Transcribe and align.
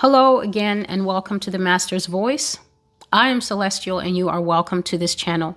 Hello 0.00 0.40
again, 0.40 0.84
and 0.90 1.06
welcome 1.06 1.40
to 1.40 1.50
the 1.50 1.58
Master's 1.58 2.04
Voice. 2.04 2.58
I 3.10 3.30
am 3.30 3.40
Celestial, 3.40 3.98
and 3.98 4.14
you 4.14 4.28
are 4.28 4.42
welcome 4.42 4.82
to 4.82 4.98
this 4.98 5.14
channel. 5.14 5.56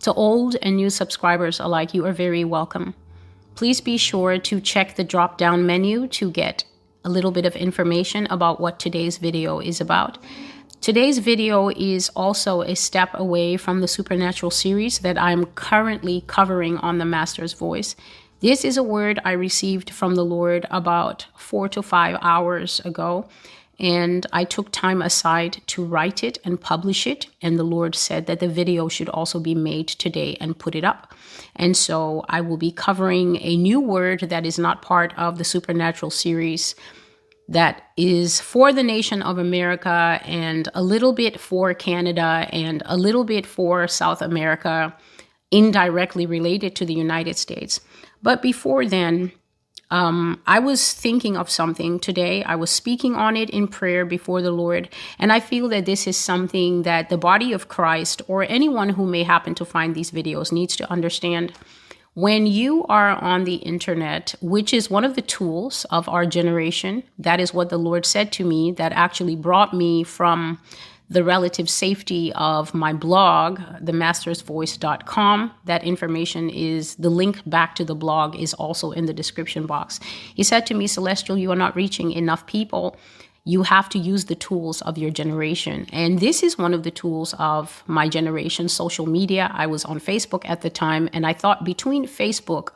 To 0.00 0.14
old 0.14 0.56
and 0.62 0.76
new 0.76 0.88
subscribers 0.88 1.60
alike, 1.60 1.92
you 1.92 2.06
are 2.06 2.14
very 2.14 2.42
welcome. 2.42 2.94
Please 3.54 3.82
be 3.82 3.98
sure 3.98 4.38
to 4.38 4.62
check 4.62 4.96
the 4.96 5.04
drop 5.04 5.36
down 5.36 5.66
menu 5.66 6.08
to 6.08 6.30
get 6.30 6.64
a 7.04 7.10
little 7.10 7.30
bit 7.30 7.44
of 7.44 7.54
information 7.54 8.26
about 8.30 8.62
what 8.62 8.80
today's 8.80 9.18
video 9.18 9.60
is 9.60 9.78
about. 9.78 10.16
Today's 10.80 11.18
video 11.18 11.68
is 11.68 12.08
also 12.16 12.62
a 12.62 12.74
step 12.74 13.10
away 13.12 13.58
from 13.58 13.82
the 13.82 13.88
supernatural 13.88 14.50
series 14.50 15.00
that 15.00 15.18
I'm 15.20 15.44
currently 15.44 16.24
covering 16.26 16.78
on 16.78 16.96
the 16.96 17.04
Master's 17.04 17.52
Voice. 17.52 17.94
This 18.40 18.64
is 18.64 18.78
a 18.78 18.82
word 18.82 19.20
I 19.22 19.32
received 19.32 19.90
from 19.90 20.14
the 20.14 20.24
Lord 20.24 20.64
about 20.70 21.26
four 21.36 21.68
to 21.68 21.82
five 21.82 22.16
hours 22.22 22.80
ago 22.80 23.28
and 23.78 24.26
I 24.32 24.44
took 24.44 24.72
time 24.72 25.02
aside 25.02 25.62
to 25.68 25.84
write 25.84 26.24
it 26.24 26.38
and 26.44 26.60
publish 26.60 27.06
it. 27.06 27.26
And 27.42 27.58
the 27.58 27.64
Lord 27.64 27.94
said 27.94 28.26
that 28.26 28.40
the 28.40 28.48
video 28.48 28.88
should 28.88 29.08
also 29.10 29.38
be 29.38 29.54
made 29.54 29.88
today 29.88 30.36
and 30.40 30.58
put 30.58 30.74
it 30.74 30.84
up. 30.84 31.14
And 31.54 31.76
so 31.76 32.24
I 32.28 32.40
will 32.40 32.56
be 32.56 32.72
covering 32.72 33.36
a 33.42 33.56
new 33.56 33.80
word 33.80 34.20
that 34.20 34.46
is 34.46 34.58
not 34.58 34.82
part 34.82 35.12
of 35.18 35.38
the 35.38 35.44
Supernatural 35.44 36.10
series 36.10 36.74
that 37.48 37.82
is 37.96 38.40
for 38.40 38.72
the 38.72 38.82
nation 38.82 39.22
of 39.22 39.38
America 39.38 40.20
and 40.24 40.68
a 40.74 40.82
little 40.82 41.12
bit 41.12 41.38
for 41.38 41.72
Canada 41.74 42.48
and 42.50 42.82
a 42.86 42.96
little 42.96 43.24
bit 43.24 43.46
for 43.46 43.86
South 43.86 44.20
America, 44.20 44.96
indirectly 45.50 46.26
related 46.26 46.74
to 46.74 46.84
the 46.84 46.94
United 46.94 47.36
States. 47.36 47.80
But 48.20 48.42
before 48.42 48.86
then, 48.86 49.30
um, 49.90 50.40
I 50.46 50.58
was 50.58 50.92
thinking 50.92 51.36
of 51.36 51.48
something 51.48 52.00
today. 52.00 52.42
I 52.42 52.56
was 52.56 52.70
speaking 52.70 53.14
on 53.14 53.36
it 53.36 53.50
in 53.50 53.68
prayer 53.68 54.04
before 54.04 54.42
the 54.42 54.50
Lord. 54.50 54.88
And 55.18 55.32
I 55.32 55.40
feel 55.40 55.68
that 55.68 55.86
this 55.86 56.06
is 56.06 56.16
something 56.16 56.82
that 56.82 57.08
the 57.08 57.18
body 57.18 57.52
of 57.52 57.68
Christ 57.68 58.22
or 58.26 58.42
anyone 58.42 58.90
who 58.90 59.06
may 59.06 59.22
happen 59.22 59.54
to 59.56 59.64
find 59.64 59.94
these 59.94 60.10
videos 60.10 60.50
needs 60.50 60.74
to 60.76 60.90
understand. 60.90 61.52
When 62.14 62.46
you 62.46 62.84
are 62.86 63.10
on 63.22 63.44
the 63.44 63.56
internet, 63.56 64.34
which 64.40 64.72
is 64.72 64.90
one 64.90 65.04
of 65.04 65.14
the 65.14 65.22
tools 65.22 65.84
of 65.90 66.08
our 66.08 66.24
generation, 66.24 67.02
that 67.18 67.40
is 67.40 67.52
what 67.52 67.68
the 67.68 67.78
Lord 67.78 68.06
said 68.06 68.32
to 68.32 68.44
me 68.44 68.72
that 68.72 68.92
actually 68.92 69.36
brought 69.36 69.74
me 69.74 70.02
from 70.02 70.58
the 71.08 71.22
relative 71.22 71.70
safety 71.70 72.32
of 72.34 72.74
my 72.74 72.92
blog, 72.92 73.60
themastersvoice.com. 73.82 75.52
That 75.64 75.84
information 75.84 76.50
is 76.50 76.96
the 76.96 77.10
link 77.10 77.48
back 77.48 77.76
to 77.76 77.84
the 77.84 77.94
blog 77.94 78.34
is 78.34 78.54
also 78.54 78.90
in 78.90 79.06
the 79.06 79.12
description 79.12 79.66
box. 79.66 80.00
He 80.34 80.42
said 80.42 80.66
to 80.66 80.74
me, 80.74 80.86
Celestial, 80.86 81.38
you 81.38 81.52
are 81.52 81.56
not 81.56 81.76
reaching 81.76 82.10
enough 82.10 82.46
people. 82.46 82.96
You 83.44 83.62
have 83.62 83.88
to 83.90 83.98
use 83.98 84.24
the 84.24 84.34
tools 84.34 84.82
of 84.82 84.98
your 84.98 85.10
generation. 85.10 85.86
And 85.92 86.18
this 86.18 86.42
is 86.42 86.58
one 86.58 86.74
of 86.74 86.82
the 86.82 86.90
tools 86.90 87.32
of 87.38 87.84
my 87.86 88.08
generation, 88.08 88.68
social 88.68 89.06
media. 89.06 89.52
I 89.54 89.66
was 89.68 89.84
on 89.84 90.00
Facebook 90.00 90.42
at 90.48 90.62
the 90.62 90.70
time, 90.70 91.08
and 91.12 91.24
I 91.24 91.32
thought 91.32 91.64
between 91.64 92.06
Facebook 92.06 92.70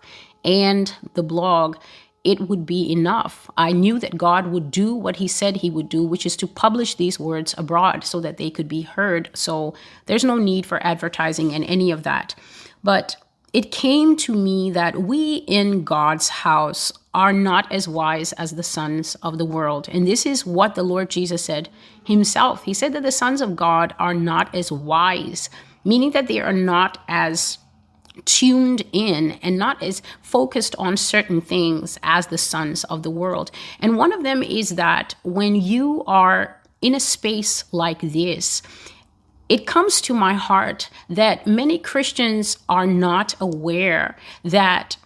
and 0.45 0.95
the 1.15 1.25
blog, 1.25 1.77
it 2.23 2.41
would 2.49 2.67
be 2.67 2.91
enough. 2.93 3.51
I 3.57 3.73
knew 3.73 3.99
that 3.99 4.19
God 4.19 4.49
would 4.49 4.71
do 4.71 4.95
what 4.95 5.17
He 5.17 5.29
said 5.29 5.57
He 5.57 5.71
would 5.71 5.89
do, 5.89 6.05
which 6.05 6.27
is 6.27 6.37
to 6.37 6.47
publish 6.47 6.95
these 6.95 7.19
words 7.19 7.55
abroad 7.57 8.05
so 8.05 8.21
that 8.21 8.37
they 8.37 8.51
could 8.51 8.69
be 8.69 8.83
heard. 8.83 9.31
So 9.35 9.75
there's 10.07 10.25
no 10.25 10.37
need 10.37 10.67
for 10.67 10.85
advertising 10.87 11.55
and 11.55 11.65
any 11.65 11.91
of 11.91 12.03
that. 12.03 12.35
But 12.85 13.17
it 13.53 13.73
came 13.73 14.17
to 14.17 14.35
me 14.35 14.71
that 14.71 15.03
we 15.03 15.37
in 15.37 15.83
God's 15.83 16.29
house 16.29 16.93
are 17.13 17.33
not 17.33 17.71
as 17.73 17.89
wise 17.89 18.33
as 18.35 18.53
the 18.53 18.63
sons 18.63 19.17
of 19.17 19.39
the 19.39 19.45
world. 19.45 19.89
And 19.91 20.07
this 20.07 20.25
is 20.25 20.47
what 20.47 20.75
the 20.75 20.85
Lord 20.85 21.11
Jesus 21.11 21.45
said 21.45 21.69
himself. 22.05 22.65
He 22.65 22.75
said 22.75 22.93
that 22.93 23.03
the 23.03 23.11
sons 23.11 23.41
of 23.41 23.57
God 23.57 23.95
are 23.99 24.15
not 24.15 24.55
as 24.55 24.71
wise, 24.71 25.51
meaning 25.85 26.13
that 26.13 26.29
they 26.29 26.39
are 26.41 26.53
not 26.53 26.99
as 27.09 27.59
tuned 28.25 28.83
in 28.93 29.33
and 29.43 29.59
not 29.59 29.83
as 29.83 30.03
focused 30.23 30.75
on 30.79 30.97
certain 30.97 31.41
things 31.41 31.99
as 32.03 32.27
the 32.29 32.39
sons 32.39 32.85
of 32.85 33.03
the 33.03 33.11
world. 33.11 33.51
And 33.81 33.97
one 33.97 34.13
of 34.13 34.23
them 34.23 34.43
is 34.43 34.71
that 34.71 35.15
when 35.23 35.55
you 35.55 36.05
are 36.07 36.61
in 36.83 36.95
a 36.95 37.01
space 37.01 37.65
like 37.73 38.01
this, 38.01 38.63
it 39.49 39.67
comes 39.67 40.01
to 40.03 40.15
my 40.15 40.35
heart 40.35 40.89
that 41.09 41.47
many 41.47 41.79
Christians 41.79 42.59
are 42.69 42.87
not 42.87 43.35
aware 43.41 44.17
that 44.45 44.97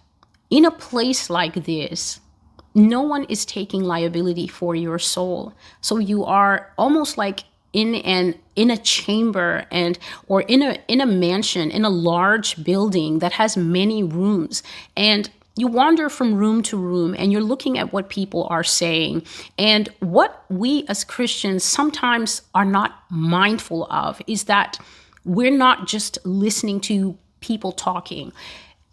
in 0.51 0.65
a 0.65 0.71
place 0.71 1.31
like 1.31 1.65
this, 1.65 2.21
no 2.75 3.01
one 3.03 3.25
is 3.25 3.45
taking 3.47 3.83
liability 3.83 4.47
for 4.47 4.75
your 4.75 4.99
soul. 4.99 5.55
So 5.81 5.99
you 5.99 6.25
are 6.25 6.73
almost 6.77 7.17
like 7.17 7.45
in 7.75 7.97
an 7.97 8.37
in 8.57 8.71
a 8.71 8.79
chamber 8.79 9.67
and 9.71 9.99
or 10.29 10.43
in 10.43 10.63
a 10.63 10.79
in 10.89 11.03
a 11.03 11.07
mansion 11.07 11.71
in 11.71 11.85
a 11.85 11.91
large 11.91 12.65
building 12.65 13.19
that 13.19 13.33
has 13.33 13.57
many 13.57 14.03
rooms. 14.03 14.63
And 14.97 15.29
you 15.57 15.69
wander 15.69 16.09
from 16.09 16.35
room 16.35 16.63
to 16.63 16.77
room 16.77 17.15
and 17.19 17.31
you're 17.31 17.43
looking 17.43 17.79
at 17.79 17.93
what 17.93 18.09
people 18.09 18.47
are 18.51 18.65
saying. 18.65 19.25
And 19.59 19.89
what 20.01 20.45
we 20.49 20.85
as 20.89 21.05
Christians 21.05 21.63
sometimes 21.63 22.43
are 22.55 22.65
not 22.65 23.03
mindful 23.11 23.87
of 23.91 24.23
is 24.27 24.45
that 24.45 24.79
we're 25.25 25.57
not 25.57 25.87
just 25.87 26.19
listening 26.25 26.81
to 26.81 27.19
people 27.41 27.73
talking 27.73 28.33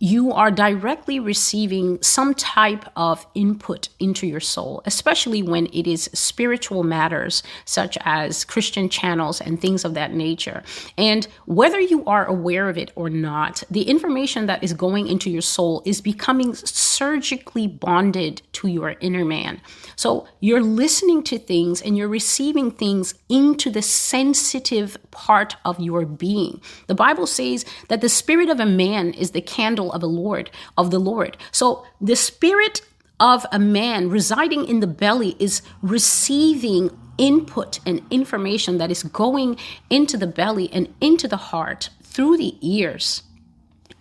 you 0.02 0.32
are 0.34 0.50
directly 0.50 1.20
receiving 1.20 2.02
some 2.02 2.34
type 2.34 2.86
of 2.96 3.24
input 3.36 3.88
into 4.00 4.26
your 4.26 4.40
soul, 4.40 4.82
especially 4.86 5.44
when 5.44 5.68
it 5.68 5.86
is 5.86 6.10
spiritual 6.12 6.82
matters 6.82 7.44
such 7.66 8.00
as 8.02 8.44
Christian 8.44 8.90
channels 8.90 9.40
and 9.40 9.62
things 9.62 9.86
of 9.86 9.94
that 9.94 10.12
nature. 10.12 10.64
And 10.98 11.28
whether 11.46 11.80
you 11.80 12.04
are 12.06 12.26
aware 12.26 12.68
of 12.68 12.80
it 12.80 12.92
or 12.96 13.12
not, 13.12 13.62
the 13.70 13.84
information 13.84 14.48
that 14.48 14.64
is 14.64 14.74
going 14.74 15.08
into 15.08 15.30
your 15.30 15.44
soul 15.44 15.84
is 15.86 16.02
becoming 16.02 16.56
surgically 16.56 17.68
bonded 17.68 18.42
to 18.54 18.68
your 18.68 18.96
inner 19.02 19.24
man. 19.24 19.62
So 19.96 20.28
you're 20.40 20.64
listening 20.64 21.22
to 21.26 21.38
things 21.38 21.80
and 21.80 21.96
you're 21.96 22.08
receiving 22.08 22.72
things 22.72 23.14
into 23.30 23.70
the 23.70 23.84
sensitive 23.84 24.98
part 25.12 25.58
of 25.64 25.80
your 25.80 26.08
being. 26.08 26.60
The 26.88 26.96
Bible 26.96 27.28
says 27.28 27.66
that 27.90 28.02
the 28.02 28.10
spirit 28.10 28.50
of 28.50 28.60
a 28.60 28.66
man 28.66 29.14
is 29.14 29.32
the 29.32 29.42
candle 29.42 29.91
of 29.92 30.04
a 30.04 30.08
Lord, 30.08 30.50
of 30.78 30.92
the 30.92 31.00
Lord. 31.00 31.38
So 31.52 31.86
the 32.00 32.16
spirit 32.16 32.82
of 33.20 33.46
a 33.52 33.60
man 33.60 34.10
residing 34.10 34.68
in 34.68 34.80
the 34.80 34.88
belly 34.88 35.36
is 35.40 35.62
receiving 35.82 36.90
input 37.18 37.80
and 37.86 38.02
information 38.10 38.80
that 38.80 38.90
is 38.90 39.04
going 39.04 39.58
into 39.90 40.18
the 40.18 40.28
belly 40.28 40.70
and 40.74 40.92
into 41.00 41.28
the 41.28 41.38
heart 41.38 41.90
through 42.02 42.38
the 42.38 42.56
ears. 42.62 43.24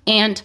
And 0.06 0.40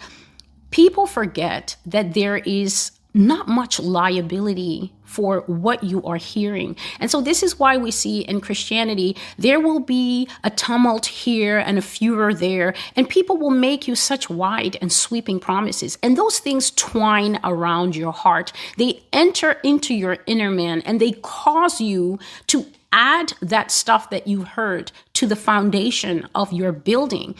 people 0.72 1.08
forget 1.08 1.78
that 1.86 2.14
there 2.14 2.38
is 2.38 2.92
not 3.16 3.48
much 3.48 3.80
liability 3.80 4.92
for 5.06 5.42
what 5.48 5.84
you 5.84 6.04
are 6.04 6.18
hearing. 6.18 6.76
And 7.00 7.10
so, 7.10 7.22
this 7.22 7.42
is 7.42 7.58
why 7.58 7.78
we 7.78 7.90
see 7.90 8.22
in 8.22 8.42
Christianity 8.42 9.16
there 9.38 9.60
will 9.60 9.80
be 9.80 10.28
a 10.44 10.50
tumult 10.50 11.06
here 11.06 11.58
and 11.58 11.78
a 11.78 11.82
furor 11.82 12.34
there, 12.34 12.76
and 12.96 13.08
people 13.08 13.38
will 13.38 13.52
make 13.52 13.88
you 13.88 13.96
such 13.96 14.30
wide 14.30 14.78
and 14.82 14.92
sweeping 14.92 15.40
promises. 15.40 15.98
And 16.04 16.18
those 16.18 16.40
things 16.40 16.72
twine 16.72 17.40
around 17.44 17.96
your 17.96 18.12
heart, 18.12 18.52
they 18.78 19.04
enter 19.14 19.54
into 19.64 19.94
your 19.94 20.18
inner 20.28 20.52
man, 20.52 20.82
and 20.82 21.00
they 21.00 21.14
cause 21.14 21.80
you 21.80 22.20
to 22.48 22.66
add 22.92 23.34
that 23.42 23.72
stuff 23.72 24.10
that 24.10 24.28
you 24.28 24.44
heard 24.44 24.92
to 25.14 25.28
the 25.28 25.36
foundation 25.36 26.28
of 26.36 26.52
your 26.52 26.72
building. 26.72 27.36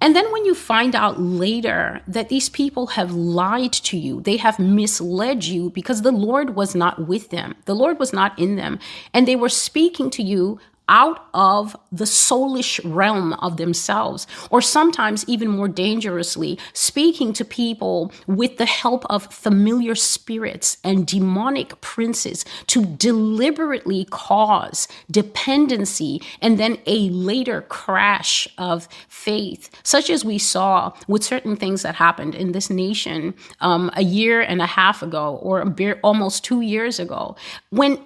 And 0.00 0.14
then 0.14 0.30
when 0.30 0.44
you 0.44 0.54
find 0.54 0.94
out 0.94 1.20
later 1.20 2.02
that 2.06 2.28
these 2.28 2.48
people 2.48 2.88
have 2.88 3.12
lied 3.12 3.72
to 3.72 3.96
you, 3.96 4.20
they 4.20 4.36
have 4.36 4.58
misled 4.58 5.44
you 5.44 5.70
because 5.70 6.02
the 6.02 6.12
Lord 6.12 6.54
was 6.54 6.74
not 6.74 7.06
with 7.06 7.30
them, 7.30 7.54
the 7.64 7.74
Lord 7.74 7.98
was 7.98 8.12
not 8.12 8.38
in 8.38 8.56
them, 8.56 8.78
and 9.14 9.26
they 9.26 9.36
were 9.36 9.48
speaking 9.48 10.10
to 10.10 10.22
you 10.22 10.60
out 10.88 11.26
of 11.34 11.76
the 11.90 12.04
soulish 12.04 12.80
realm 12.84 13.32
of 13.34 13.56
themselves, 13.56 14.26
or 14.50 14.60
sometimes 14.60 15.24
even 15.28 15.48
more 15.48 15.68
dangerously, 15.68 16.58
speaking 16.72 17.32
to 17.32 17.44
people 17.44 18.12
with 18.26 18.56
the 18.56 18.66
help 18.66 19.04
of 19.10 19.32
familiar 19.32 19.94
spirits 19.94 20.78
and 20.84 21.06
demonic 21.06 21.80
princes 21.80 22.44
to 22.66 22.84
deliberately 22.84 24.06
cause 24.10 24.88
dependency 25.10 26.20
and 26.40 26.58
then 26.58 26.78
a 26.86 27.08
later 27.10 27.62
crash 27.62 28.48
of 28.58 28.88
faith, 29.08 29.70
such 29.82 30.10
as 30.10 30.24
we 30.24 30.38
saw 30.38 30.92
with 31.08 31.24
certain 31.24 31.56
things 31.56 31.82
that 31.82 31.94
happened 31.96 32.34
in 32.34 32.52
this 32.52 32.70
nation 32.70 33.34
um, 33.60 33.90
a 33.94 34.02
year 34.02 34.40
and 34.40 34.62
a 34.62 34.66
half 34.66 35.02
ago, 35.02 35.36
or 35.42 35.74
almost 36.02 36.44
two 36.44 36.60
years 36.60 36.98
ago, 37.00 37.36
when 37.70 37.98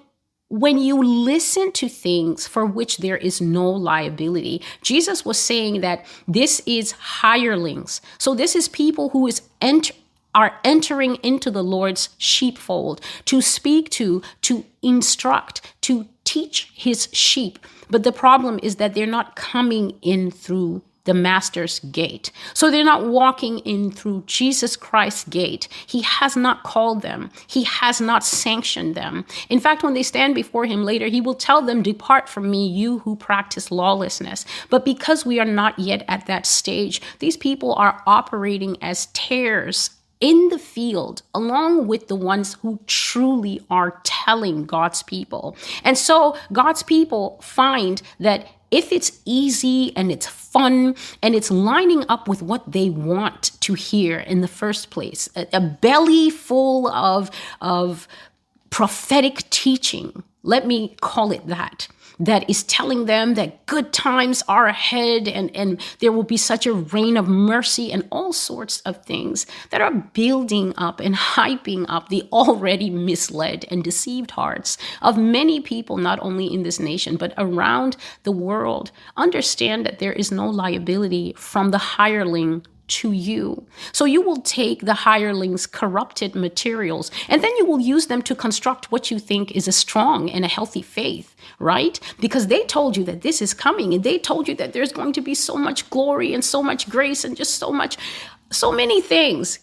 when 0.51 0.77
you 0.77 1.01
listen 1.01 1.71
to 1.71 1.87
things 1.87 2.45
for 2.45 2.65
which 2.65 2.97
there 2.97 3.15
is 3.15 3.39
no 3.39 3.69
liability, 3.69 4.61
Jesus 4.81 5.23
was 5.23 5.39
saying 5.39 5.79
that 5.79 6.05
this 6.27 6.61
is 6.65 6.91
hirelings. 6.91 8.01
So 8.17 8.35
this 8.35 8.53
is 8.53 8.67
people 8.67 9.09
who 9.09 9.27
is 9.27 9.41
enter 9.61 9.93
are 10.33 10.59
entering 10.63 11.15
into 11.15 11.51
the 11.51 11.63
Lord's 11.63 12.09
sheepfold 12.17 13.01
to 13.25 13.41
speak 13.41 13.89
to, 13.91 14.21
to 14.41 14.63
instruct, 14.81 15.61
to 15.81 16.07
teach 16.23 16.71
his 16.73 17.09
sheep. 17.11 17.59
But 17.89 18.03
the 18.03 18.13
problem 18.13 18.57
is 18.63 18.77
that 18.77 18.93
they're 18.93 19.05
not 19.05 19.35
coming 19.35 19.97
in 20.01 20.31
through 20.31 20.83
the 21.05 21.13
master's 21.13 21.79
gate. 21.79 22.31
So 22.53 22.69
they're 22.69 22.83
not 22.83 23.07
walking 23.07 23.59
in 23.59 23.91
through 23.91 24.23
Jesus 24.27 24.75
Christ's 24.75 25.27
gate. 25.27 25.67
He 25.87 26.01
has 26.01 26.35
not 26.35 26.63
called 26.63 27.01
them. 27.01 27.29
He 27.47 27.63
has 27.63 27.99
not 27.99 28.23
sanctioned 28.23 28.95
them. 28.95 29.25
In 29.49 29.59
fact, 29.59 29.83
when 29.83 29.93
they 29.93 30.03
stand 30.03 30.35
before 30.35 30.65
him 30.65 30.83
later, 30.83 31.07
he 31.07 31.21
will 31.21 31.33
tell 31.33 31.61
them, 31.61 31.81
Depart 31.81 32.29
from 32.29 32.51
me, 32.51 32.67
you 32.67 32.99
who 32.99 33.15
practice 33.15 33.71
lawlessness. 33.71 34.45
But 34.69 34.85
because 34.85 35.25
we 35.25 35.39
are 35.39 35.45
not 35.45 35.77
yet 35.79 36.05
at 36.07 36.27
that 36.27 36.45
stage, 36.45 37.01
these 37.19 37.37
people 37.37 37.73
are 37.75 38.01
operating 38.05 38.77
as 38.81 39.07
tares 39.07 39.91
in 40.21 40.49
the 40.49 40.59
field 40.59 41.23
along 41.33 41.87
with 41.87 42.07
the 42.07 42.15
ones 42.15 42.53
who 42.61 42.79
truly 42.85 43.59
are 43.69 43.99
telling 44.03 44.65
God's 44.65 45.03
people. 45.03 45.57
And 45.83 45.97
so 45.97 46.37
God's 46.53 46.83
people 46.83 47.39
find 47.41 48.01
that 48.19 48.47
if 48.71 48.91
it's 48.91 49.21
easy 49.25 49.95
and 49.95 50.11
it's 50.11 50.27
fun 50.27 50.95
and 51.21 51.35
it's 51.35 51.51
lining 51.51 52.05
up 52.09 52.27
with 52.27 52.41
what 52.41 52.71
they 52.71 52.89
want 52.89 53.51
to 53.61 53.73
hear 53.73 54.19
in 54.19 54.41
the 54.41 54.47
first 54.47 54.89
place, 54.89 55.29
a, 55.35 55.47
a 55.53 55.61
belly 55.61 56.29
full 56.29 56.87
of, 56.87 57.29
of 57.61 58.07
prophetic 58.71 59.47
teaching, 59.51 60.23
let 60.41 60.65
me 60.65 60.95
call 61.01 61.31
it 61.31 61.45
that 61.47 61.87
that 62.21 62.47
is 62.47 62.61
telling 62.63 63.05
them 63.05 63.33
that 63.33 63.65
good 63.65 63.91
times 63.91 64.43
are 64.47 64.67
ahead 64.67 65.27
and, 65.27 65.53
and 65.55 65.81
there 65.99 66.11
will 66.11 66.23
be 66.23 66.37
such 66.37 66.67
a 66.67 66.73
reign 66.73 67.17
of 67.17 67.27
mercy 67.27 67.91
and 67.91 68.07
all 68.11 68.31
sorts 68.31 68.79
of 68.81 69.03
things 69.03 69.47
that 69.71 69.81
are 69.81 69.91
building 70.13 70.71
up 70.77 70.99
and 70.99 71.15
hyping 71.15 71.83
up 71.89 72.09
the 72.09 72.21
already 72.31 72.91
misled 72.91 73.65
and 73.71 73.83
deceived 73.83 74.31
hearts 74.31 74.77
of 75.01 75.17
many 75.17 75.59
people, 75.59 75.97
not 75.97 76.19
only 76.21 76.45
in 76.45 76.61
this 76.61 76.79
nation, 76.79 77.17
but 77.17 77.33
around 77.39 77.97
the 78.21 78.31
world. 78.31 78.91
Understand 79.17 79.83
that 79.85 79.97
there 79.97 80.13
is 80.13 80.31
no 80.31 80.47
liability 80.47 81.33
from 81.35 81.71
the 81.71 81.79
hireling 81.79 82.63
to 82.91 83.11
you. 83.11 83.65
So 83.93 84.05
you 84.05 84.21
will 84.21 84.41
take 84.41 84.81
the 84.81 84.93
hireling's 84.93 85.65
corrupted 85.65 86.35
materials 86.35 87.09
and 87.29 87.41
then 87.43 87.55
you 87.57 87.65
will 87.65 87.79
use 87.79 88.07
them 88.07 88.21
to 88.23 88.35
construct 88.35 88.91
what 88.91 89.09
you 89.09 89.19
think 89.19 89.51
is 89.51 89.67
a 89.67 89.71
strong 89.71 90.29
and 90.29 90.43
a 90.43 90.47
healthy 90.47 90.81
faith, 90.81 91.35
right? 91.59 91.99
Because 92.19 92.47
they 92.47 92.63
told 92.65 92.97
you 92.97 93.03
that 93.05 93.21
this 93.21 93.41
is 93.41 93.53
coming 93.53 93.93
and 93.93 94.03
they 94.03 94.17
told 94.19 94.47
you 94.47 94.55
that 94.55 94.73
there's 94.73 94.91
going 94.91 95.13
to 95.13 95.21
be 95.21 95.33
so 95.33 95.55
much 95.55 95.89
glory 95.89 96.33
and 96.33 96.43
so 96.43 96.61
much 96.61 96.89
grace 96.89 97.23
and 97.23 97.37
just 97.37 97.55
so 97.55 97.71
much, 97.71 97.97
so 98.51 98.71
many 98.71 99.01
things. 99.01 99.59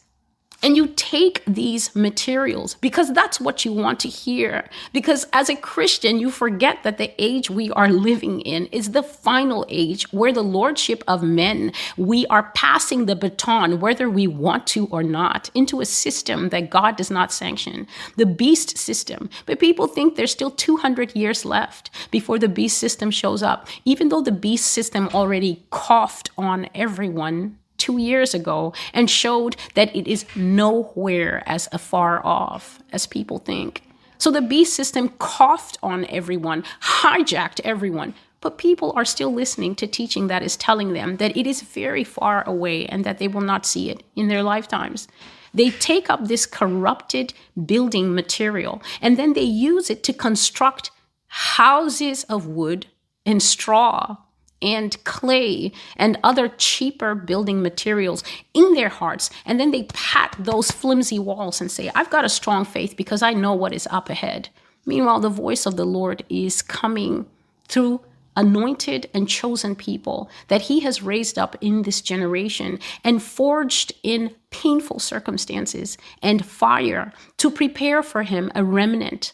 And 0.60 0.76
you 0.76 0.88
take 0.88 1.44
these 1.46 1.94
materials 1.94 2.74
because 2.80 3.12
that's 3.12 3.40
what 3.40 3.64
you 3.64 3.72
want 3.72 4.00
to 4.00 4.08
hear. 4.08 4.68
Because 4.92 5.24
as 5.32 5.48
a 5.48 5.54
Christian, 5.54 6.18
you 6.18 6.32
forget 6.32 6.82
that 6.82 6.98
the 6.98 7.12
age 7.16 7.48
we 7.48 7.70
are 7.70 7.88
living 7.88 8.40
in 8.40 8.66
is 8.66 8.90
the 8.90 9.04
final 9.04 9.64
age 9.68 10.12
where 10.12 10.32
the 10.32 10.42
lordship 10.42 11.04
of 11.06 11.22
men, 11.22 11.72
we 11.96 12.26
are 12.26 12.50
passing 12.56 13.06
the 13.06 13.14
baton, 13.14 13.78
whether 13.78 14.10
we 14.10 14.26
want 14.26 14.66
to 14.68 14.86
or 14.88 15.04
not, 15.04 15.48
into 15.54 15.80
a 15.80 15.86
system 15.86 16.48
that 16.48 16.70
God 16.70 16.96
does 16.96 17.10
not 17.10 17.32
sanction, 17.32 17.86
the 18.16 18.26
beast 18.26 18.76
system. 18.76 19.30
But 19.46 19.60
people 19.60 19.86
think 19.86 20.16
there's 20.16 20.32
still 20.32 20.50
200 20.50 21.14
years 21.14 21.44
left 21.44 21.90
before 22.10 22.40
the 22.40 22.48
beast 22.48 22.78
system 22.78 23.12
shows 23.12 23.44
up, 23.44 23.68
even 23.84 24.08
though 24.08 24.22
the 24.22 24.32
beast 24.32 24.66
system 24.72 25.08
already 25.14 25.62
coughed 25.70 26.30
on 26.36 26.68
everyone 26.74 27.58
two 27.78 27.98
years 27.98 28.34
ago 28.34 28.74
and 28.92 29.08
showed 29.08 29.56
that 29.74 29.94
it 29.96 30.06
is 30.06 30.26
nowhere 30.36 31.42
as 31.46 31.68
afar 31.72 32.24
off 32.24 32.80
as 32.92 33.06
people 33.06 33.38
think. 33.38 33.82
So 34.18 34.30
the 34.30 34.42
beast 34.42 34.74
system 34.74 35.10
coughed 35.18 35.78
on 35.82 36.04
everyone, 36.06 36.64
hijacked 36.82 37.60
everyone, 37.64 38.14
but 38.40 38.58
people 38.58 38.92
are 38.96 39.04
still 39.04 39.32
listening 39.32 39.74
to 39.76 39.86
teaching 39.86 40.26
that 40.26 40.42
is 40.42 40.56
telling 40.56 40.92
them 40.92 41.16
that 41.16 41.36
it 41.36 41.46
is 41.46 41.62
very 41.62 42.04
far 42.04 42.46
away 42.46 42.86
and 42.86 43.04
that 43.04 43.18
they 43.18 43.28
will 43.28 43.40
not 43.40 43.66
see 43.66 43.90
it 43.90 44.02
in 44.16 44.28
their 44.28 44.42
lifetimes. 44.42 45.08
They 45.54 45.70
take 45.70 46.10
up 46.10 46.26
this 46.26 46.46
corrupted 46.46 47.32
building 47.64 48.14
material 48.14 48.82
and 49.00 49.16
then 49.16 49.32
they 49.32 49.42
use 49.42 49.88
it 49.88 50.02
to 50.04 50.12
construct 50.12 50.90
houses 51.28 52.24
of 52.24 52.46
wood 52.46 52.86
and 53.24 53.42
straw 53.42 54.16
and 54.60 55.02
clay 55.04 55.72
and 55.96 56.18
other 56.22 56.48
cheaper 56.48 57.14
building 57.14 57.62
materials 57.62 58.24
in 58.54 58.74
their 58.74 58.88
hearts. 58.88 59.30
And 59.44 59.58
then 59.58 59.70
they 59.70 59.84
pat 59.84 60.36
those 60.38 60.70
flimsy 60.70 61.18
walls 61.18 61.60
and 61.60 61.70
say, 61.70 61.90
I've 61.94 62.10
got 62.10 62.24
a 62.24 62.28
strong 62.28 62.64
faith 62.64 62.96
because 62.96 63.22
I 63.22 63.32
know 63.32 63.54
what 63.54 63.72
is 63.72 63.88
up 63.90 64.10
ahead. 64.10 64.48
Meanwhile, 64.86 65.20
the 65.20 65.28
voice 65.28 65.66
of 65.66 65.76
the 65.76 65.84
Lord 65.84 66.24
is 66.28 66.62
coming 66.62 67.26
through 67.68 68.00
anointed 68.38 69.10
and 69.12 69.28
chosen 69.28 69.74
people 69.74 70.30
that 70.46 70.62
he 70.62 70.80
has 70.80 71.02
raised 71.02 71.38
up 71.38 71.56
in 71.60 71.82
this 71.82 72.00
generation 72.00 72.78
and 73.02 73.20
forged 73.20 73.92
in 74.04 74.34
painful 74.50 75.00
circumstances 75.00 75.98
and 76.22 76.46
fire 76.46 77.12
to 77.36 77.50
prepare 77.50 78.00
for 78.00 78.22
him 78.22 78.50
a 78.54 78.62
remnant. 78.62 79.32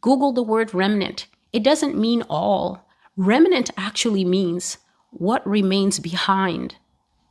Google 0.00 0.32
the 0.32 0.42
word 0.42 0.72
remnant. 0.72 1.26
It 1.52 1.64
doesn't 1.64 1.98
mean 1.98 2.22
all, 2.30 2.88
Remnant 3.16 3.70
actually 3.76 4.24
means 4.24 4.78
what 5.10 5.46
remains 5.46 6.00
behind 6.00 6.76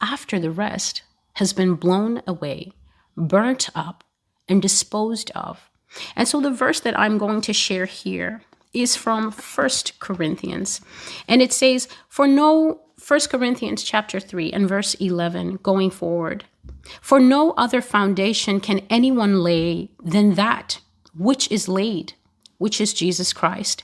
after 0.02 0.40
the 0.40 0.52
rest 0.52 1.02
has 1.34 1.54
been 1.54 1.76
blown 1.76 2.22
away, 2.26 2.72
burnt 3.18 3.70
up, 3.76 4.04
and 4.48 4.62
disposed 4.62 5.32
of. 5.32 5.70
And 6.16 6.28
so 6.28 6.42
the 6.42 6.52
verse 6.52 6.80
that 6.82 6.98
I'm 6.98 7.18
going 7.18 7.42
to 7.42 7.54
share 7.54 7.86
here 7.86 8.44
is 8.74 8.96
from 8.96 9.32
First 9.32 10.00
Corinthians. 10.00 10.82
And 11.28 11.42
it 11.42 11.54
says, 11.54 11.88
For 12.10 12.28
no, 12.28 12.82
First 12.98 13.30
Corinthians 13.30 13.84
chapter 13.84 14.20
3 14.20 14.52
and 14.52 14.68
verse 14.68 14.94
11 14.96 15.60
going 15.62 15.92
forward, 15.92 16.46
for 17.02 17.20
no 17.20 17.52
other 17.52 17.82
foundation 17.82 18.60
can 18.60 18.80
anyone 18.90 19.42
lay 19.42 19.90
than 20.04 20.36
that 20.36 20.80
which 21.16 21.52
is 21.52 21.68
laid, 21.68 22.14
which 22.58 22.82
is 22.82 22.94
Jesus 22.94 23.34
Christ. 23.34 23.84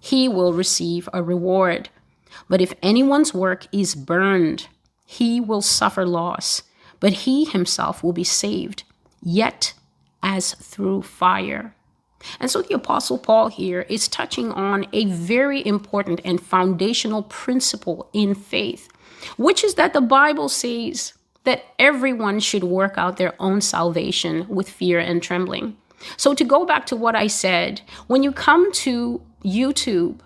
he 0.00 0.28
will 0.28 0.52
receive 0.52 1.08
a 1.12 1.22
reward. 1.22 1.90
But 2.48 2.60
if 2.60 2.74
anyone's 2.82 3.34
work 3.34 3.66
is 3.70 3.94
burned, 3.94 4.68
he 5.04 5.40
will 5.40 5.62
suffer 5.62 6.06
loss, 6.06 6.62
but 6.98 7.12
he 7.12 7.44
himself 7.44 8.02
will 8.02 8.12
be 8.12 8.24
saved, 8.24 8.84
yet 9.22 9.74
as 10.22 10.54
through 10.54 11.02
fire. 11.02 11.74
And 12.38 12.50
so 12.50 12.62
the 12.62 12.74
Apostle 12.74 13.18
Paul 13.18 13.48
here 13.48 13.82
is 13.82 14.08
touching 14.08 14.52
on 14.52 14.86
a 14.92 15.06
very 15.06 15.64
important 15.66 16.20
and 16.24 16.40
foundational 16.40 17.22
principle 17.22 18.10
in 18.12 18.34
faith, 18.34 18.88
which 19.36 19.64
is 19.64 19.74
that 19.74 19.92
the 19.92 20.00
Bible 20.00 20.48
says 20.48 21.14
that 21.44 21.64
everyone 21.78 22.40
should 22.40 22.64
work 22.64 22.94
out 22.96 23.16
their 23.16 23.34
own 23.40 23.60
salvation 23.60 24.46
with 24.48 24.68
fear 24.68 24.98
and 24.98 25.22
trembling. 25.22 25.76
So, 26.16 26.34
to 26.34 26.44
go 26.44 26.64
back 26.64 26.86
to 26.86 26.96
what 26.96 27.14
I 27.14 27.26
said, 27.26 27.82
when 28.06 28.22
you 28.22 28.32
come 28.32 28.72
to 28.72 29.20
YouTube 29.44 30.18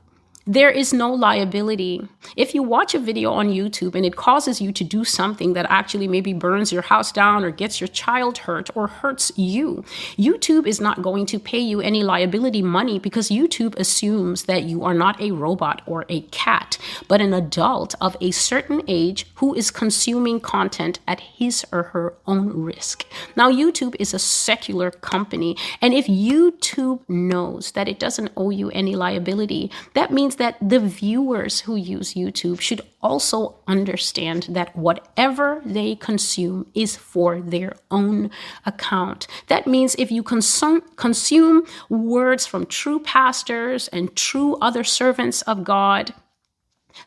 there 0.47 0.71
is 0.71 0.93
no 0.93 1.13
liability. 1.13 2.07
If 2.37 2.55
you 2.55 2.63
watch 2.63 2.95
a 2.95 2.99
video 2.99 3.33
on 3.33 3.49
YouTube 3.49 3.95
and 3.95 4.05
it 4.05 4.17
causes 4.17 4.61
you 4.61 4.73
to 4.73 4.85
do 4.85 5.03
something 5.03 5.55
that 5.55 5.67
actually 5.71 6.07
maybe 6.07 6.35
burns 6.35 6.71
your 6.71 6.83
house 6.83 7.13
down 7.13 7.45
or 7.45 7.51
gets 7.51 7.81
your 7.81 7.89
child 7.89 8.39
hurt 8.39 8.69
or 8.75 8.87
hurts 8.87 9.33
you, 9.37 9.85
YouTube 10.19 10.67
is 10.67 10.83
not 10.83 11.01
going 11.01 11.25
to 11.27 11.39
pay 11.39 11.59
you 11.59 11.81
any 11.81 12.03
liability 12.03 12.61
money 12.61 12.99
because 12.99 13.31
YouTube 13.31 13.75
assumes 13.79 14.45
that 14.45 14.65
you 14.65 14.85
are 14.85 14.93
not 14.93 15.19
a 15.19 15.31
robot 15.31 15.81
or 15.87 16.05
a 16.11 16.21
cat, 16.23 16.77
but 17.09 17.23
an 17.23 17.33
adult 17.33 17.95
of 18.01 18.15
a 18.21 18.31
certain 18.31 18.83
age 18.87 19.27
who 19.37 19.55
is 19.55 19.71
consuming 19.71 20.41
content 20.41 21.01
at 21.09 21.21
his 21.21 21.65
or 21.73 21.85
her 21.85 22.15
own 22.27 22.49
risk. 22.51 23.07
Now, 23.35 23.51
YouTube 23.51 23.97
is 23.99 24.13
a 24.13 24.19
secular 24.19 24.91
company, 24.91 25.57
and 25.81 25.95
if 25.95 26.07
YouTube 26.07 27.01
knows 27.09 27.73
that 27.73 27.89
it 27.89 27.99
doesn't 27.99 28.33
owe 28.37 28.51
you 28.51 28.71
any 28.71 28.95
liability, 28.95 29.71
that 29.95 30.13
means 30.13 30.34
that 30.37 30.57
the 30.61 30.81
viewers 30.81 31.61
who 31.61 31.77
use 31.77 32.15
YouTube 32.15 32.61
should 32.61 32.81
also 33.03 33.57
understand 33.67 34.47
that 34.51 34.77
whatever 34.77 35.63
they 35.65 35.95
consume 35.95 36.67
is 36.75 36.97
for 36.97 37.41
their 37.41 37.75
own 37.91 38.31
account. 38.65 39.27
That 39.49 39.67
means 39.67 39.95
if 39.97 40.11
you 40.11 40.23
consume, 40.23 40.83
consume 40.97 41.67
words 41.89 42.47
from 42.47 42.67
true 42.67 43.01
pastors 43.01 43.89
and 43.89 44.15
true 44.17 44.57
other 44.61 44.85
servants 44.85 45.43
of 45.43 45.65
God, 45.65 46.15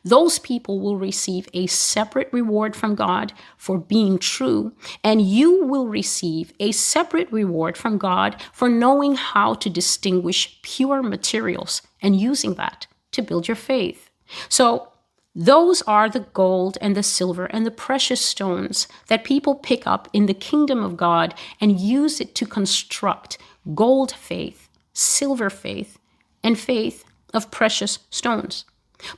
those 0.04 0.38
people 0.40 0.80
will 0.80 0.98
receive 0.98 1.48
a 1.54 1.68
separate 1.68 2.30
reward 2.34 2.76
from 2.76 2.94
God 2.94 3.32
for 3.56 3.78
being 3.78 4.18
true, 4.18 4.74
and 5.04 5.22
you 5.22 5.66
will 5.66 5.88
receive 5.88 6.54
a 6.60 6.74
separate 6.74 7.32
reward 7.32 7.78
from 7.78 7.98
God 7.98 8.42
for 8.52 8.68
knowing 8.70 9.16
how 9.16 9.54
to 9.56 9.70
distinguish 9.70 10.62
pure 10.62 11.02
materials 11.02 11.82
and 12.02 12.20
using 12.20 12.56
that 12.56 12.88
to 13.12 13.22
build 13.22 13.48
your 13.48 13.56
faith. 13.56 14.10
So, 14.50 14.92
those 15.40 15.84
are 15.84 16.10
the 16.10 16.22
gold 16.34 16.80
and 16.82 16.96
the 16.96 17.04
silver 17.04 17.46
and 17.46 17.64
the 17.64 17.70
precious 17.70 18.20
stones 18.20 18.88
that 19.08 19.24
people 19.24 19.54
pick 19.54 19.86
up 19.86 20.10
in 20.12 20.26
the 20.26 20.34
kingdom 20.34 20.84
of 20.84 20.98
God 20.98 21.36
and 21.62 21.80
use 21.80 22.20
it 22.20 22.34
to 22.36 22.46
construct 22.48 23.38
gold 23.76 24.12
faith, 24.12 24.68
silver 24.94 25.52
faith, 25.52 26.00
and 26.44 26.58
faith 26.58 27.06
of 27.36 27.52
precious 27.52 28.00
stones. 28.10 28.66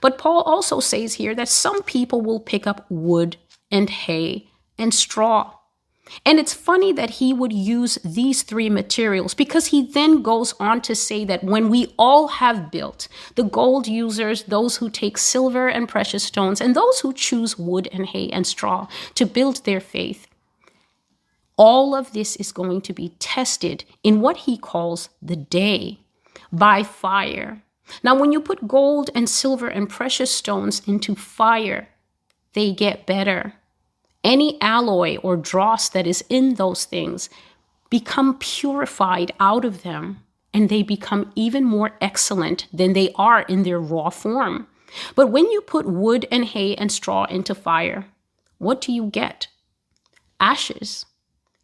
But 0.02 0.18
Paul 0.18 0.42
also 0.42 0.82
says 0.82 1.14
here 1.14 1.34
that 1.36 1.48
some 1.48 1.84
people 1.84 2.20
will 2.20 2.42
pick 2.42 2.68
up 2.68 2.86
wood 2.90 3.38
and 3.72 3.90
hay 3.90 4.50
and 4.78 4.94
straw. 4.94 5.54
And 6.26 6.40
it's 6.40 6.54
funny 6.54 6.92
that 6.94 7.12
he 7.12 7.34
would 7.34 7.54
use 7.54 7.98
these 8.04 8.44
three 8.44 8.70
materials 8.70 9.34
because 9.34 9.68
he 9.68 9.86
then 9.86 10.22
goes 10.22 10.54
on 10.60 10.82
to 10.82 10.96
say 10.96 11.26
that 11.26 11.44
when 11.44 11.70
we 11.70 11.94
all 11.98 12.28
have 12.28 12.72
built, 12.72 13.08
the 13.36 13.44
gold 13.44 13.88
users, 13.88 14.44
those 14.44 14.78
who 14.78 14.90
take 14.90 15.18
silver 15.18 15.68
and 15.68 15.88
precious 15.88 16.24
stones, 16.24 16.62
and 16.62 16.76
those 16.76 17.00
who 17.02 17.14
choose 17.14 17.58
wood 17.58 17.88
and 17.92 18.08
hay 18.08 18.30
and 18.30 18.46
straw 18.48 18.88
to 19.16 19.26
build 19.26 19.64
their 19.66 19.80
faith, 19.80 20.28
all 21.58 21.94
of 21.94 22.14
this 22.14 22.36
is 22.38 22.52
going 22.52 22.82
to 22.82 22.94
be 22.94 23.10
tested 23.20 23.84
in 24.04 24.22
what 24.22 24.38
he 24.38 24.58
calls 24.58 25.10
the 25.22 25.36
day 25.36 26.00
by 26.52 26.84
fire 26.84 27.62
now, 28.04 28.16
when 28.16 28.32
you 28.32 28.42
put 28.42 28.68
gold 28.68 29.10
and 29.16 29.30
silver 29.30 29.68
and 29.68 29.90
precious 29.90 30.32
stones 30.32 30.82
into 30.88 31.16
fire, 31.16 31.90
they 32.54 32.72
get 32.72 33.06
better. 33.06 33.54
Any 34.24 34.62
alloy 34.62 35.18
or 35.18 35.38
dross 35.38 35.90
that 35.90 36.06
is 36.06 36.24
in 36.30 36.56
those 36.56 36.86
things 36.86 37.30
become 37.90 38.38
purified 38.38 39.32
out 39.40 39.66
of 39.66 39.84
them 39.84 40.24
and 40.54 40.70
they 40.70 40.84
become 40.84 41.32
even 41.36 41.64
more 41.64 41.92
excellent 42.02 42.68
than 42.74 42.94
they 42.94 43.12
are 43.16 43.42
in 43.44 43.64
their 43.64 43.80
raw 43.80 44.10
form. 44.10 44.68
But 45.16 45.28
when 45.28 45.50
you 45.52 45.62
put 45.62 45.86
wood 45.86 46.26
and 46.32 46.46
hay 46.46 46.76
and 46.76 46.92
straw 46.92 47.26
into 47.26 47.54
fire, 47.54 48.08
what 48.58 48.82
do 48.82 48.92
you 48.92 49.06
get? 49.06 49.48
Ashes. 50.40 51.06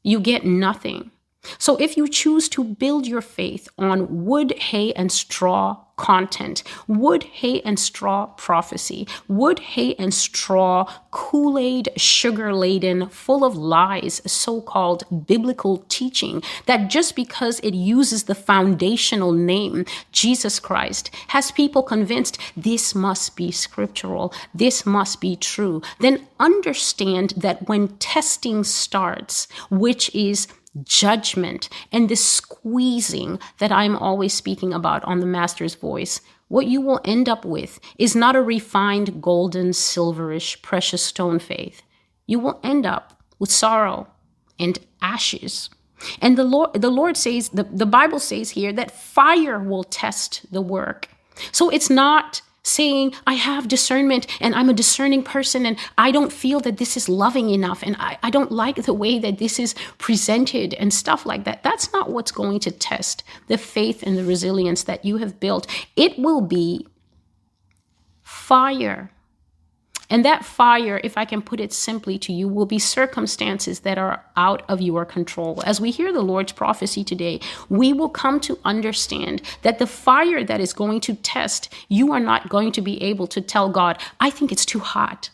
You 0.03 0.19
get 0.19 0.45
nothing. 0.45 1.11
So 1.57 1.75
if 1.77 1.97
you 1.97 2.07
choose 2.07 2.49
to 2.49 2.63
build 2.63 3.07
your 3.07 3.21
faith 3.21 3.67
on 3.77 4.25
wood, 4.25 4.53
hay, 4.57 4.93
and 4.93 5.11
straw 5.11 5.85
content, 5.97 6.63
wood, 6.87 7.23
hay, 7.23 7.61
and 7.61 7.79
straw 7.79 8.25
prophecy, 8.37 9.07
wood, 9.27 9.59
hay, 9.59 9.95
and 9.95 10.13
straw 10.13 10.91
Kool 11.11 11.57
Aid, 11.57 11.89
sugar 11.95 12.53
laden, 12.53 13.09
full 13.09 13.45
of 13.45 13.55
lies, 13.55 14.21
so 14.25 14.61
called 14.61 15.03
biblical 15.27 15.85
teaching 15.87 16.43
that 16.65 16.89
just 16.89 17.15
because 17.15 17.59
it 17.61 17.73
uses 17.73 18.23
the 18.23 18.35
foundational 18.35 19.31
name, 19.31 19.85
Jesus 20.11 20.59
Christ, 20.59 21.11
has 21.29 21.51
people 21.51 21.83
convinced 21.83 22.37
this 22.57 22.93
must 22.93 23.35
be 23.35 23.51
scriptural, 23.51 24.33
this 24.53 24.85
must 24.85 25.21
be 25.21 25.35
true, 25.35 25.81
then 25.99 26.27
understand 26.39 27.33
that 27.37 27.69
when 27.69 27.87
testing 27.97 28.63
starts, 28.63 29.47
which 29.69 30.13
is 30.13 30.47
judgment 30.83 31.69
and 31.91 32.09
the 32.09 32.15
squeezing 32.15 33.39
that 33.59 33.71
I'm 33.71 33.95
always 33.95 34.33
speaking 34.33 34.73
about 34.73 35.03
on 35.05 35.19
the 35.19 35.25
Master's 35.25 35.75
Voice, 35.75 36.21
what 36.47 36.67
you 36.67 36.81
will 36.81 37.01
end 37.05 37.27
up 37.27 37.45
with 37.45 37.79
is 37.97 38.15
not 38.15 38.35
a 38.35 38.41
refined 38.41 39.21
golden, 39.21 39.69
silverish, 39.69 40.61
precious 40.61 41.01
stone 41.01 41.39
faith. 41.39 41.81
You 42.27 42.39
will 42.39 42.59
end 42.63 42.85
up 42.85 43.21
with 43.39 43.51
sorrow 43.51 44.07
and 44.59 44.79
ashes. 45.01 45.69
And 46.21 46.37
the 46.37 46.43
Lord, 46.43 46.73
the 46.73 46.89
Lord 46.89 47.17
says, 47.17 47.49
the, 47.49 47.63
the 47.63 47.85
Bible 47.85 48.19
says 48.19 48.51
here 48.51 48.73
that 48.73 48.91
fire 48.91 49.59
will 49.59 49.83
test 49.83 50.45
the 50.51 50.61
work. 50.61 51.09
So 51.51 51.69
it's 51.69 51.89
not 51.89 52.41
saying, 52.65 53.13
I 53.27 53.33
have 53.33 53.67
discernment 53.67 54.27
and 54.41 54.55
I'm 54.55 54.69
a 54.69 54.73
discerning 54.73 55.23
person 55.23 55.65
and 55.65 55.77
I 55.97 56.11
don't 56.11 56.33
feel 56.33 56.59
that 56.61 56.77
this 56.77 56.97
is 56.97 57.07
loving 57.07 57.49
enough 57.49 57.83
and 57.83 57.95
I, 57.99 58.17
I 58.23 58.29
don't 58.29 58.51
like 58.51 58.83
the 58.83 58.93
way 58.93 59.19
that 59.19 59.37
this 59.37 59.59
is 59.59 59.75
presented 59.97 60.73
and 60.73 60.93
stuff 60.93 61.25
like 61.25 61.43
that. 61.43 61.63
That's 61.63 61.93
not 61.93 62.09
what's 62.09 62.31
going 62.31 62.59
to 62.61 62.71
test 62.71 63.23
the 63.47 63.57
faith 63.57 64.01
and 64.03 64.17
the 64.17 64.25
resilience 64.25 64.83
that 64.83 65.05
you 65.05 65.17
have 65.17 65.39
built. 65.39 65.67
It 65.95 66.17
will 66.17 66.41
be 66.41 66.87
fire 68.21 69.11
and 70.09 70.23
that 70.25 70.45
fire, 70.45 70.99
if 71.03 71.17
I 71.17 71.25
can 71.25 71.41
put 71.41 71.59
it 71.59 71.73
simply 71.73 72.17
to 72.19 72.33
you, 72.33 72.47
will 72.47 72.65
be 72.65 72.79
circumstances 72.79 73.81
that 73.81 73.97
are 73.97 74.23
out 74.35 74.63
of 74.69 74.81
your 74.81 75.05
control. 75.05 75.61
As 75.65 75.81
we 75.81 75.91
hear 75.91 76.11
the 76.13 76.21
Lord's 76.21 76.51
prophecy 76.51 77.03
today, 77.03 77.39
we 77.69 77.93
will 77.93 78.09
come 78.09 78.39
to 78.41 78.59
understand 78.63 79.41
that 79.61 79.79
the 79.79 79.87
fire 79.87 80.43
that 80.43 80.61
is 80.61 80.73
going 80.73 81.01
to 81.01 81.15
test, 81.15 81.73
you 81.89 82.11
are 82.11 82.19
not 82.19 82.49
going 82.49 82.71
to 82.73 82.81
be 82.81 83.01
able 83.01 83.27
to 83.27 83.41
tell 83.41 83.69
God, 83.69 83.99
I 84.19 84.29
think 84.29 84.51
it's 84.51 84.65
too 84.65 84.79
hot. 84.79 85.29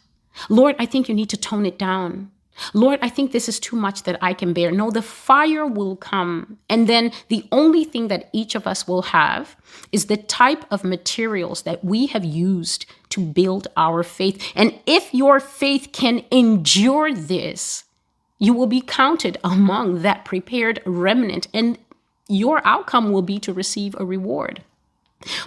Lord, 0.49 0.75
I 0.79 0.85
think 0.85 1.09
you 1.09 1.15
need 1.15 1.29
to 1.29 1.37
tone 1.37 1.65
it 1.65 1.77
down. 1.77 2.31
Lord, 2.73 2.99
I 3.01 3.09
think 3.09 3.31
this 3.31 3.49
is 3.49 3.59
too 3.59 3.75
much 3.75 4.03
that 4.03 4.19
I 4.21 4.33
can 4.33 4.53
bear. 4.53 4.71
No, 4.71 4.91
the 4.91 5.01
fire 5.01 5.65
will 5.65 5.95
come. 5.95 6.57
And 6.69 6.87
then 6.87 7.11
the 7.27 7.47
only 7.51 7.83
thing 7.83 8.07
that 8.09 8.29
each 8.33 8.55
of 8.55 8.67
us 8.67 8.87
will 8.87 9.03
have 9.03 9.55
is 9.91 10.05
the 10.05 10.17
type 10.17 10.65
of 10.69 10.83
materials 10.83 11.63
that 11.63 11.83
we 11.83 12.07
have 12.07 12.25
used 12.25 12.85
to 13.09 13.21
build 13.21 13.67
our 13.77 14.03
faith. 14.03 14.51
And 14.55 14.79
if 14.85 15.13
your 15.13 15.39
faith 15.39 15.89
can 15.91 16.23
endure 16.29 17.13
this, 17.13 17.85
you 18.37 18.53
will 18.53 18.67
be 18.67 18.81
counted 18.81 19.37
among 19.43 20.01
that 20.01 20.25
prepared 20.25 20.81
remnant, 20.85 21.47
and 21.53 21.77
your 22.27 22.65
outcome 22.65 23.11
will 23.11 23.21
be 23.21 23.39
to 23.39 23.53
receive 23.53 23.95
a 23.99 24.05
reward. 24.05 24.63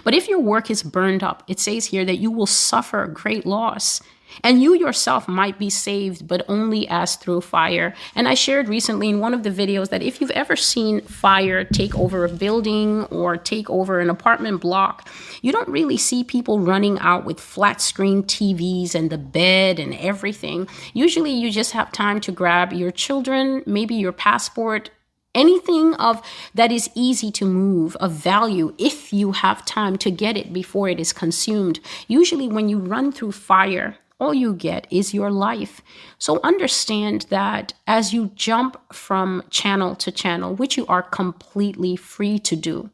But 0.05 0.13
if 0.13 0.29
your 0.29 0.39
work 0.39 0.71
is 0.71 0.81
burned 0.81 1.21
up, 1.21 1.43
it 1.47 1.59
says 1.59 1.87
here 1.87 2.05
that 2.05 2.17
you 2.17 2.31
will 2.31 2.45
suffer 2.45 3.05
great 3.07 3.45
loss. 3.45 4.01
And 4.43 4.61
you 4.61 4.75
yourself 4.75 5.27
might 5.27 5.57
be 5.57 5.69
saved, 5.69 6.27
but 6.27 6.45
only 6.47 6.87
as 6.87 7.15
through 7.15 7.41
fire. 7.41 7.93
And 8.15 8.27
I 8.27 8.33
shared 8.33 8.67
recently 8.67 9.09
in 9.09 9.19
one 9.19 9.33
of 9.33 9.43
the 9.43 9.49
videos 9.49 9.89
that 9.89 10.03
if 10.03 10.19
you've 10.19 10.31
ever 10.31 10.55
seen 10.55 11.01
fire 11.01 11.63
take 11.63 11.97
over 11.97 12.25
a 12.25 12.29
building 12.29 13.05
or 13.05 13.37
take 13.37 13.69
over 13.69 13.99
an 13.99 14.09
apartment 14.09 14.61
block, 14.61 15.09
you 15.41 15.51
don't 15.51 15.69
really 15.69 15.97
see 15.97 16.23
people 16.23 16.59
running 16.59 16.99
out 16.99 17.25
with 17.25 17.39
flat 17.39 17.81
screen 17.81 18.23
TVs 18.23 18.95
and 18.95 19.09
the 19.09 19.17
bed 19.17 19.79
and 19.79 19.93
everything. 19.95 20.67
Usually 20.93 21.31
you 21.31 21.51
just 21.51 21.71
have 21.71 21.91
time 21.91 22.19
to 22.21 22.31
grab 22.31 22.73
your 22.73 22.91
children, 22.91 23.63
maybe 23.65 23.95
your 23.95 24.11
passport, 24.11 24.89
anything 25.35 25.93
of 25.95 26.21
that 26.55 26.71
is 26.71 26.89
easy 26.95 27.29
to 27.29 27.45
move 27.45 27.95
of 27.97 28.11
value 28.13 28.73
if 28.77 29.13
you 29.13 29.33
have 29.33 29.65
time 29.65 29.97
to 29.97 30.09
get 30.09 30.37
it 30.37 30.53
before 30.53 30.89
it 30.89 30.99
is 30.99 31.11
consumed 31.13 31.79
usually 32.07 32.47
when 32.47 32.69
you 32.69 32.79
run 32.79 33.11
through 33.11 33.33
fire 33.33 33.97
all 34.19 34.33
you 34.33 34.53
get 34.53 34.87
is 34.89 35.13
your 35.13 35.31
life. 35.31 35.81
So 36.17 36.39
understand 36.43 37.25
that 37.29 37.73
as 37.85 38.13
you 38.13 38.31
jump 38.35 38.77
from 38.93 39.43
channel 39.49 39.95
to 39.95 40.11
channel, 40.11 40.55
which 40.55 40.77
you 40.77 40.85
are 40.87 41.03
completely 41.03 41.95
free 41.95 42.39
to 42.39 42.55
do, 42.55 42.89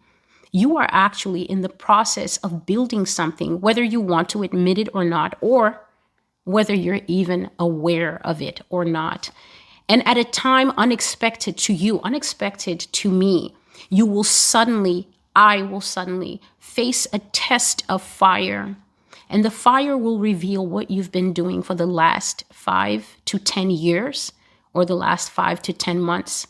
you 0.52 0.78
are 0.78 0.88
actually 0.92 1.44
in 1.44 1.62
the 1.62 1.70
process 1.70 2.38
of 2.38 2.66
building 2.66 3.06
something, 3.06 3.62
whether 3.62 3.84
you 3.84 4.02
want 4.02 4.30
to 4.30 4.44
admit 4.44 4.78
it 4.78 4.90
or 4.94 5.06
not, 5.06 5.38
or 5.42 5.88
whether 6.44 6.74
you're 6.74 7.02
even 7.08 7.50
aware 7.60 8.20
of 8.26 8.42
it 8.42 8.62
or 8.70 8.84
not. 8.84 9.30
And 9.88 10.06
at 10.08 10.18
a 10.18 10.24
time 10.24 10.72
unexpected 10.72 11.58
to 11.60 11.74
you, 11.74 12.02
unexpected 12.02 12.80
to 12.80 13.10
me, 13.12 13.56
you 13.90 14.06
will 14.06 14.24
suddenly, 14.24 15.08
I 15.36 15.62
will 15.62 15.82
suddenly 15.82 16.42
face 16.60 17.08
a 17.14 17.20
test 17.20 17.84
of 17.88 18.02
fire 18.02 18.76
and 19.32 19.46
the 19.46 19.50
fire 19.50 19.98
will 19.98 20.20
reveal 20.20 20.68
what 20.68 20.92
you've 20.92 21.12
been 21.12 21.32
doing 21.32 21.64
for 21.64 21.74
the 21.74 21.88
last 21.88 22.44
five 22.52 23.16
to 23.26 23.40
10 23.40 23.72
years 23.72 24.34
or 24.74 24.86
the 24.86 24.96
last 24.96 25.32
five 25.32 25.62
to 25.62 25.74
10 25.74 26.00
months. 26.02 26.48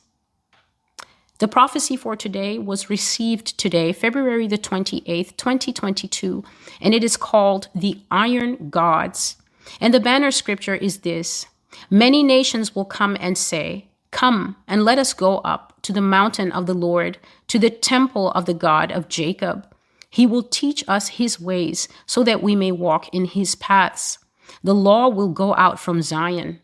The 1.37 1.47
prophecy 1.47 1.95
for 1.95 2.15
today 2.15 2.57
was 2.57 2.89
received 2.89 3.57
today, 3.57 3.93
February 3.93 4.47
the 4.47 4.57
28th, 4.57 5.37
2022, 5.37 6.43
and 6.81 6.93
it 6.93 7.03
is 7.03 7.17
called 7.17 7.69
The 7.75 8.01
Iron 8.09 8.69
Gods. 8.69 9.37
And 9.79 9.93
the 9.93 9.99
banner 9.99 10.31
scripture 10.31 10.75
is 10.75 10.99
this 10.99 11.45
Many 11.89 12.23
nations 12.23 12.75
will 12.75 12.85
come 12.85 13.15
and 13.19 13.37
say, 13.37 13.87
Come 14.09 14.55
and 14.67 14.83
let 14.83 14.97
us 14.97 15.13
go 15.13 15.37
up 15.39 15.79
to 15.83 15.93
the 15.93 16.01
mountain 16.01 16.51
of 16.51 16.65
the 16.65 16.73
Lord, 16.73 17.19
to 17.47 17.59
the 17.59 17.69
temple 17.69 18.31
of 18.31 18.45
the 18.45 18.53
God 18.53 18.91
of 18.91 19.07
Jacob. 19.07 19.70
He 20.11 20.27
will 20.27 20.43
teach 20.43 20.83
us 20.87 21.07
his 21.07 21.39
ways 21.39 21.87
so 22.05 22.23
that 22.23 22.43
we 22.43 22.55
may 22.55 22.71
walk 22.71 23.09
in 23.11 23.25
his 23.25 23.55
paths. 23.55 24.19
The 24.63 24.75
law 24.75 25.09
will 25.09 25.29
go 25.29 25.55
out 25.55 25.79
from 25.79 26.03
Zion, 26.03 26.59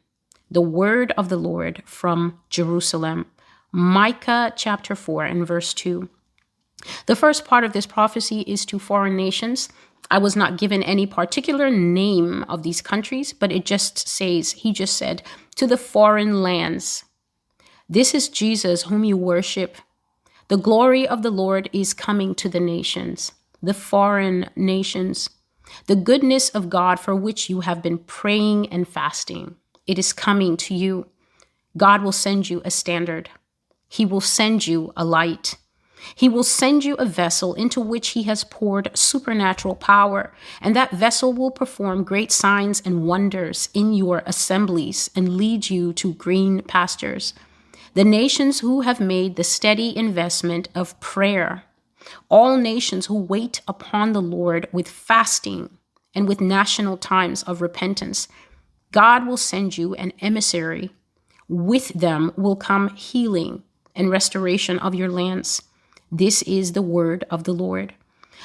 the 0.52 0.62
word 0.62 1.12
of 1.18 1.30
the 1.30 1.38
Lord 1.38 1.82
from 1.86 2.40
Jerusalem. 2.50 3.26
Micah 3.72 4.54
chapter 4.56 4.96
4 4.96 5.26
and 5.26 5.48
verse 5.48 5.74
2. 5.74 6.08
The 7.08 7.16
first 7.16 7.46
part 7.46 7.64
of 7.64 7.74
this 7.74 7.88
prophecy 7.88 8.42
is 8.42 8.66
to 8.66 8.78
foreign 8.78 9.18
nations, 9.18 9.70
I 10.10 10.20
was 10.20 10.36
not 10.36 10.58
given 10.58 10.84
any 10.84 11.06
particular 11.06 11.70
name 11.70 12.44
of 12.48 12.64
these 12.64 12.82
countries, 12.82 13.34
but 13.34 13.52
it 13.52 13.66
just 13.66 14.08
says, 14.08 14.52
he 14.52 14.72
just 14.72 14.96
said, 14.96 15.22
to 15.56 15.68
the 15.68 15.78
foreign 15.78 16.42
lands. 16.42 17.04
This 17.90 18.14
is 18.14 18.30
Jesus 18.30 18.84
whom 18.84 19.04
you 19.04 19.18
worship. 19.18 19.78
The 20.48 20.58
glory 20.58 21.06
of 21.08 21.24
the 21.24 21.32
Lord 21.32 21.70
is 21.74 21.94
coming 21.94 22.36
to 22.36 22.48
the 22.48 22.60
nations, 22.60 23.34
the 23.62 23.74
foreign 23.74 24.50
nations. 24.56 25.30
The 25.88 25.96
goodness 25.96 26.50
of 26.50 26.70
God 26.70 27.00
for 27.00 27.16
which 27.16 27.50
you 27.50 27.62
have 27.62 27.82
been 27.82 27.98
praying 27.98 28.68
and 28.68 28.88
fasting, 28.88 29.56
it 29.86 30.00
is 30.00 30.14
coming 30.14 30.58
to 30.58 30.74
you. 30.74 31.08
God 31.76 32.02
will 32.02 32.12
send 32.12 32.50
you 32.50 32.62
a 32.64 32.72
standard. 32.72 33.30
He 33.88 34.06
will 34.06 34.22
send 34.22 34.68
you 34.68 34.94
a 34.96 35.06
light. 35.06 35.58
He 36.16 36.30
will 36.30 36.44
send 36.44 36.86
you 36.86 36.96
a 36.96 37.06
vessel 37.06 37.54
into 37.56 37.82
which 37.82 38.10
he 38.10 38.24
has 38.24 38.44
poured 38.44 38.92
supernatural 38.94 39.76
power, 39.76 40.34
and 40.62 40.76
that 40.76 40.92
vessel 40.92 41.34
will 41.34 41.52
perform 41.52 42.04
great 42.04 42.32
signs 42.32 42.82
and 42.86 43.06
wonders 43.06 43.70
in 43.74 43.94
your 43.94 44.24
assemblies 44.26 45.10
and 45.16 45.38
lead 45.38 45.70
you 45.70 45.94
to 45.94 46.14
green 46.14 46.62
pastures. 46.62 47.34
The 47.94 48.06
nations 48.06 48.60
who 48.60 48.82
have 48.82 49.00
made 49.00 49.36
the 49.36 49.44
steady 49.44 49.96
investment 49.96 50.70
of 50.76 51.00
prayer, 51.00 51.64
all 52.30 52.58
nations 52.58 53.08
who 53.08 53.16
wait 53.16 53.62
upon 53.68 54.14
the 54.14 54.22
Lord 54.22 54.68
with 54.72 54.88
fasting 54.88 55.78
and 56.14 56.28
with 56.28 56.42
national 56.42 56.98
times 56.98 57.44
of 57.44 57.62
repentance, 57.62 58.28
God 58.92 59.28
will 59.28 59.38
send 59.38 59.78
you 59.78 59.94
an 59.96 60.14
emissary. 60.22 60.92
With 61.50 61.90
them 61.90 62.34
will 62.36 62.56
come 62.56 62.90
healing 62.96 63.64
and 63.96 64.10
restoration 64.10 64.80
of 64.80 64.96
your 64.96 65.10
lands. 65.10 65.62
This 66.12 66.42
is 66.44 66.74
the 66.74 66.82
word 66.82 67.26
of 67.30 67.44
the 67.44 67.54
Lord. 67.54 67.94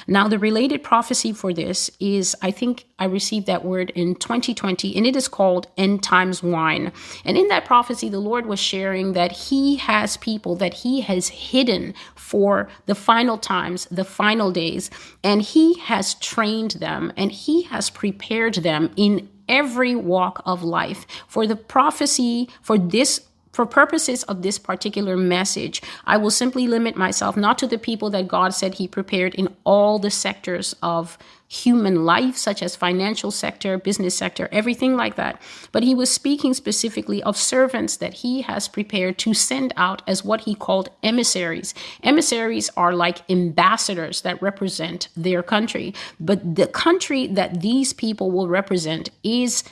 Now, 0.07 0.27
the 0.27 0.39
related 0.39 0.83
prophecy 0.83 1.33
for 1.33 1.53
this 1.53 1.89
is 1.99 2.35
I 2.41 2.51
think 2.51 2.85
I 2.99 3.05
received 3.05 3.47
that 3.47 3.65
word 3.65 3.91
in 3.91 4.15
2020, 4.15 4.95
and 4.95 5.05
it 5.05 5.15
is 5.15 5.27
called 5.27 5.67
End 5.77 6.03
Times 6.03 6.43
Wine. 6.43 6.91
And 7.25 7.37
in 7.37 7.47
that 7.47 7.65
prophecy, 7.65 8.09
the 8.09 8.19
Lord 8.19 8.45
was 8.45 8.59
sharing 8.59 9.13
that 9.13 9.31
He 9.31 9.77
has 9.77 10.17
people 10.17 10.55
that 10.57 10.75
He 10.75 11.01
has 11.01 11.29
hidden 11.29 11.93
for 12.15 12.69
the 12.85 12.95
final 12.95 13.37
times, 13.37 13.87
the 13.89 14.05
final 14.05 14.51
days, 14.51 14.89
and 15.23 15.41
He 15.41 15.79
has 15.79 16.15
trained 16.15 16.71
them 16.71 17.11
and 17.17 17.31
He 17.31 17.63
has 17.63 17.89
prepared 17.89 18.55
them 18.55 18.91
in 18.95 19.29
every 19.47 19.95
walk 19.95 20.41
of 20.45 20.63
life 20.63 21.05
for 21.27 21.45
the 21.45 21.55
prophecy 21.55 22.49
for 22.61 22.77
this 22.77 23.27
for 23.53 23.67
purposes 23.67 24.23
of 24.23 24.41
this 24.41 24.57
particular 24.57 25.15
message, 25.15 25.81
I 26.05 26.17
will 26.17 26.31
simply 26.31 26.67
limit 26.67 26.97
myself 26.97 27.37
not 27.37 27.59
to 27.59 27.67
the 27.67 27.77
people 27.77 28.09
that 28.09 28.27
God 28.27 28.53
said 28.53 28.73
He 28.73 28.87
prepared 28.87 29.35
in 29.35 29.55
all 29.63 29.99
the 29.99 30.09
sectors 30.09 30.75
of 30.81 31.19
human 31.47 32.03
life, 32.03 32.35
such 32.35 32.63
as 32.63 32.75
financial 32.75 33.29
sector, 33.29 33.77
business 33.77 34.17
sector, 34.17 34.49
everything 34.51 34.97
like 34.97 35.15
that. 35.17 35.39
But 35.71 35.83
He 35.83 35.93
was 35.93 36.09
speaking 36.09 36.55
specifically 36.55 37.21
of 37.21 37.37
servants 37.37 37.95
that 37.97 38.15
He 38.15 38.41
has 38.41 38.67
prepared 38.67 39.19
to 39.19 39.35
send 39.35 39.71
out 39.77 40.01
as 40.07 40.25
what 40.25 40.41
He 40.41 40.55
called 40.55 40.89
emissaries. 41.03 41.75
Emissaries 42.01 42.71
are 42.75 42.95
like 42.95 43.29
ambassadors 43.29 44.21
that 44.21 44.41
represent 44.41 45.09
their 45.15 45.43
country. 45.43 45.93
But 46.19 46.55
the 46.55 46.67
country 46.67 47.27
that 47.27 47.61
these 47.61 47.93
people 47.93 48.31
will 48.31 48.47
represent 48.47 49.11
is 49.23 49.63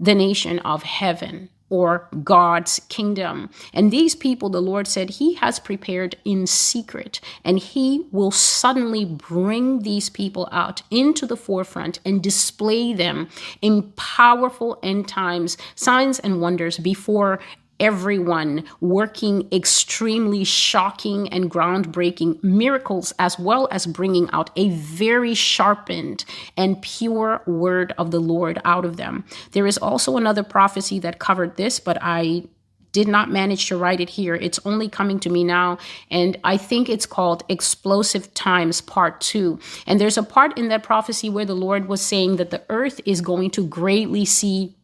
the 0.00 0.14
nation 0.16 0.58
of 0.60 0.82
heaven 0.82 1.50
or 1.70 2.08
God's 2.24 2.80
kingdom. 2.88 3.50
And 3.72 3.90
these 3.90 4.14
people, 4.14 4.48
the 4.48 4.62
Lord 4.62 4.86
said, 4.86 5.10
He 5.10 5.34
has 5.34 5.58
prepared 5.58 6.16
in 6.24 6.46
secret, 6.46 7.20
and 7.44 7.58
He 7.58 8.06
will 8.10 8.30
suddenly 8.30 9.04
bring 9.04 9.80
these 9.80 10.08
people 10.08 10.48
out 10.50 10.82
into 10.90 11.26
the 11.26 11.36
forefront 11.36 12.00
and 12.04 12.22
display 12.22 12.92
them 12.92 13.28
in 13.60 13.92
powerful 13.96 14.78
end 14.82 15.08
times 15.08 15.56
signs 15.74 16.18
and 16.18 16.40
wonders 16.40 16.78
before 16.78 17.38
everyone 17.80 18.64
working 18.80 19.48
extremely 19.52 20.44
shocking 20.44 21.28
and 21.28 21.50
groundbreaking 21.50 22.42
miracles, 22.42 23.12
as 23.18 23.38
well 23.38 23.68
as 23.70 23.86
bringing 23.86 24.28
out 24.32 24.50
a 24.56 24.70
very 24.70 25.34
sharpened 25.34 26.24
and 26.56 26.82
pure 26.82 27.42
word 27.46 27.94
of 27.98 28.10
the 28.10 28.20
Lord 28.20 28.60
out 28.64 28.84
of 28.84 28.96
them. 28.96 29.24
There 29.52 29.66
is 29.66 29.78
also 29.78 30.16
another 30.16 30.42
prophecy 30.42 30.98
that 31.00 31.18
covered 31.18 31.56
this, 31.56 31.80
but 31.80 31.98
I 32.00 32.44
did 32.92 33.08
not 33.08 33.30
manage 33.30 33.66
to 33.66 33.76
write 33.76 34.00
it 34.00 34.08
here. 34.08 34.34
It's 34.34 34.58
only 34.64 34.88
coming 34.88 35.20
to 35.20 35.30
me 35.30 35.44
now. 35.44 35.78
And 36.10 36.38
I 36.42 36.56
think 36.56 36.88
it's 36.88 37.06
called 37.06 37.44
Explosive 37.48 38.32
Times 38.34 38.80
Part 38.80 39.20
2. 39.20 39.58
And 39.86 40.00
there's 40.00 40.16
a 40.16 40.22
part 40.22 40.56
in 40.58 40.68
that 40.68 40.82
prophecy 40.82 41.28
where 41.28 41.44
the 41.44 41.54
Lord 41.54 41.86
was 41.86 42.00
saying 42.00 42.36
that 42.36 42.50
the 42.50 42.62
earth 42.70 43.00
is 43.04 43.20
going 43.20 43.50
to 43.52 43.66
greatly 43.66 44.24
see 44.24 44.74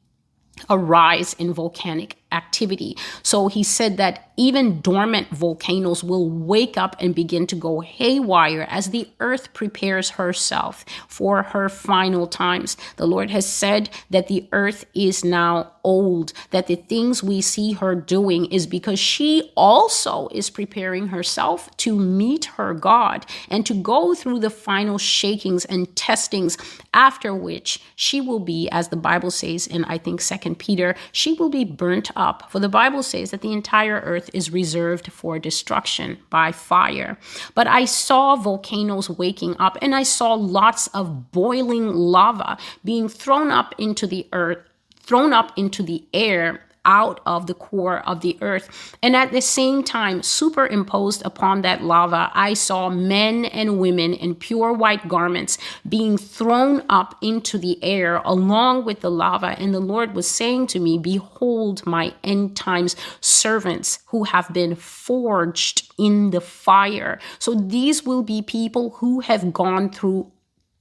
a 0.68 0.78
rise 0.78 1.34
in 1.34 1.52
volcanic 1.52 2.16
activity. 2.34 2.96
So 3.22 3.48
he 3.48 3.62
said 3.62 3.96
that 3.96 4.28
even 4.36 4.80
dormant 4.80 5.28
volcanoes 5.28 6.02
will 6.02 6.28
wake 6.28 6.76
up 6.76 6.96
and 6.98 7.14
begin 7.14 7.46
to 7.46 7.54
go 7.54 7.80
haywire 7.80 8.66
as 8.68 8.90
the 8.90 9.08
earth 9.20 9.52
prepares 9.54 10.10
herself 10.10 10.84
for 11.06 11.44
her 11.44 11.68
final 11.68 12.26
times. 12.26 12.76
The 12.96 13.06
Lord 13.06 13.30
has 13.30 13.46
said 13.46 13.90
that 14.10 14.26
the 14.26 14.48
earth 14.50 14.84
is 14.92 15.24
now 15.24 15.70
old, 15.84 16.32
that 16.50 16.66
the 16.66 16.74
things 16.74 17.22
we 17.22 17.40
see 17.40 17.72
her 17.74 17.94
doing 17.94 18.46
is 18.46 18.66
because 18.66 18.98
she 18.98 19.52
also 19.54 20.28
is 20.32 20.50
preparing 20.50 21.08
herself 21.08 21.74
to 21.76 21.96
meet 21.96 22.46
her 22.56 22.74
God 22.74 23.26
and 23.48 23.64
to 23.66 23.74
go 23.74 24.14
through 24.14 24.40
the 24.40 24.50
final 24.50 24.98
shakings 24.98 25.64
and 25.66 25.94
testings, 25.94 26.56
after 26.92 27.34
which 27.34 27.80
she 27.94 28.20
will 28.20 28.40
be, 28.40 28.68
as 28.70 28.88
the 28.88 28.96
Bible 28.96 29.30
says 29.30 29.66
in 29.66 29.84
I 29.84 29.98
think 29.98 30.20
Second 30.20 30.58
Peter, 30.58 30.96
she 31.12 31.34
will 31.34 31.50
be 31.50 31.64
burnt 31.64 32.10
up 32.16 32.23
up. 32.24 32.50
For 32.50 32.58
the 32.58 32.68
Bible 32.68 33.02
says 33.02 33.30
that 33.30 33.42
the 33.42 33.52
entire 33.52 34.00
earth 34.00 34.30
is 34.32 34.50
reserved 34.50 35.12
for 35.12 35.38
destruction 35.38 36.18
by 36.30 36.52
fire. 36.52 37.18
But 37.54 37.66
I 37.66 37.84
saw 37.84 38.34
volcanoes 38.36 39.10
waking 39.10 39.56
up 39.58 39.76
and 39.82 39.94
I 39.94 40.04
saw 40.04 40.32
lots 40.34 40.86
of 40.88 41.30
boiling 41.30 41.86
lava 41.92 42.56
being 42.84 43.08
thrown 43.08 43.50
up 43.50 43.74
into 43.78 44.06
the 44.06 44.26
earth, 44.32 44.58
thrown 45.00 45.32
up 45.32 45.52
into 45.56 45.82
the 45.82 46.04
air 46.14 46.60
out 46.84 47.20
of 47.26 47.46
the 47.46 47.54
core 47.54 48.00
of 48.00 48.20
the 48.20 48.36
earth. 48.40 48.96
And 49.02 49.16
at 49.16 49.32
the 49.32 49.40
same 49.40 49.82
time, 49.82 50.22
superimposed 50.22 51.22
upon 51.24 51.62
that 51.62 51.82
lava, 51.82 52.30
I 52.34 52.54
saw 52.54 52.88
men 52.88 53.44
and 53.46 53.78
women 53.78 54.12
in 54.14 54.34
pure 54.34 54.72
white 54.72 55.08
garments 55.08 55.58
being 55.88 56.18
thrown 56.18 56.82
up 56.88 57.16
into 57.22 57.58
the 57.58 57.82
air 57.82 58.16
along 58.24 58.84
with 58.84 59.00
the 59.00 59.10
lava. 59.10 59.56
And 59.58 59.74
the 59.74 59.80
Lord 59.80 60.14
was 60.14 60.28
saying 60.28 60.68
to 60.68 60.80
me, 60.80 60.98
Behold, 60.98 61.86
my 61.86 62.14
end 62.22 62.56
times 62.56 62.96
servants 63.20 64.00
who 64.06 64.24
have 64.24 64.52
been 64.52 64.74
forged 64.74 65.92
in 65.98 66.30
the 66.30 66.40
fire. 66.40 67.18
So 67.38 67.54
these 67.54 68.04
will 68.04 68.22
be 68.22 68.42
people 68.42 68.90
who 68.90 69.20
have 69.20 69.52
gone 69.52 69.90
through 69.90 70.30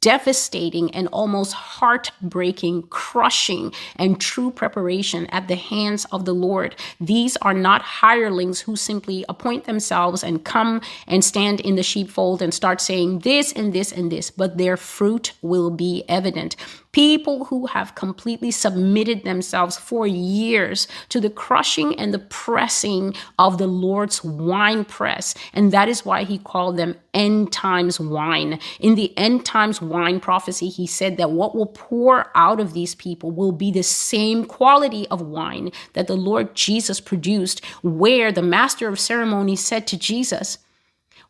devastating 0.03 0.93
and 0.93 1.07
almost 1.13 1.53
heartbreaking, 1.53 2.83
crushing, 2.89 3.73
and 3.95 4.19
true 4.19 4.51
preparation 4.51 5.25
at 5.27 5.47
the 5.47 5.55
hands 5.55 6.05
of 6.11 6.25
the 6.25 6.33
Lord. 6.33 6.75
These 6.99 7.37
are 7.37 7.53
not 7.53 7.81
hirelings 7.81 8.59
who 8.59 8.75
simply 8.75 9.23
appoint 9.29 9.63
themselves 9.63 10.21
and 10.21 10.43
come 10.43 10.81
and 11.07 11.23
stand 11.23 11.61
in 11.61 11.77
the 11.77 11.83
sheepfold 11.83 12.41
and 12.41 12.53
start 12.53 12.81
saying 12.81 13.19
this 13.19 13.53
and 13.53 13.71
this 13.71 13.93
and 13.93 14.11
this, 14.11 14.29
but 14.29 14.57
their 14.57 14.75
fruit 14.75 15.31
will 15.41 15.69
be 15.69 16.03
evident 16.09 16.57
people 16.93 17.45
who 17.45 17.65
have 17.65 17.95
completely 17.95 18.51
submitted 18.51 19.23
themselves 19.23 19.77
for 19.77 20.07
years 20.07 20.87
to 21.09 21.19
the 21.19 21.29
crushing 21.29 21.99
and 21.99 22.13
the 22.13 22.19
pressing 22.19 23.13
of 23.37 23.57
the 23.57 23.67
Lord's 23.67 24.23
wine 24.23 24.85
press. 24.85 25.35
And 25.53 25.73
that 25.73 25.89
is 25.89 26.05
why 26.05 26.23
he 26.23 26.37
called 26.37 26.77
them 26.77 26.95
end 27.13 27.51
times 27.51 27.99
wine. 27.99 28.59
In 28.79 28.95
the 28.95 29.15
end 29.17 29.45
times 29.45 29.81
wine 29.81 30.19
prophecy, 30.19 30.69
he 30.69 30.87
said 30.87 31.17
that 31.17 31.31
what 31.31 31.55
will 31.55 31.67
pour 31.67 32.31
out 32.35 32.59
of 32.59 32.73
these 32.73 32.95
people 32.95 33.31
will 33.31 33.51
be 33.51 33.71
the 33.71 33.83
same 33.83 34.45
quality 34.45 35.07
of 35.09 35.21
wine 35.21 35.71
that 35.93 36.07
the 36.07 36.15
Lord 36.15 36.55
Jesus 36.55 37.01
produced, 37.01 37.65
where 37.81 38.31
the 38.31 38.41
master 38.41 38.87
of 38.87 38.99
ceremonies 38.99 39.65
said 39.65 39.87
to 39.87 39.97
Jesus, 39.97 40.59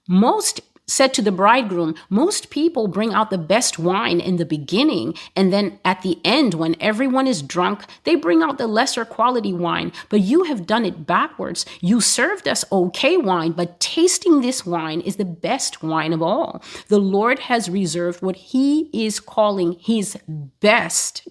most 0.07 0.59
said 0.87 1.13
to 1.13 1.21
the 1.21 1.31
bridegroom, 1.31 1.95
Most 2.09 2.49
people 2.49 2.87
bring 2.87 3.13
out 3.13 3.29
the 3.29 3.37
best 3.37 3.79
wine 3.79 4.19
in 4.19 4.37
the 4.37 4.45
beginning, 4.45 5.15
and 5.35 5.51
then 5.51 5.79
at 5.85 6.01
the 6.01 6.19
end, 6.23 6.53
when 6.53 6.75
everyone 6.79 7.27
is 7.27 7.41
drunk, 7.41 7.83
they 8.03 8.15
bring 8.15 8.43
out 8.43 8.57
the 8.57 8.67
lesser 8.67 9.05
quality 9.05 9.53
wine. 9.53 9.91
But 10.09 10.21
you 10.21 10.43
have 10.43 10.67
done 10.67 10.85
it 10.85 11.05
backwards. 11.05 11.65
You 11.81 12.01
served 12.01 12.47
us 12.47 12.65
okay 12.71 13.17
wine, 13.17 13.53
but 13.53 13.79
tasting 13.79 14.41
this 14.41 14.65
wine 14.65 15.01
is 15.01 15.15
the 15.15 15.25
best 15.25 15.81
wine 15.83 16.13
of 16.13 16.21
all. 16.21 16.63
The 16.89 16.99
Lord 16.99 17.39
has 17.39 17.69
reserved 17.69 18.21
what 18.21 18.35
He 18.35 18.89
is 18.93 19.19
calling 19.19 19.73
His 19.79 20.17
best 20.27 21.27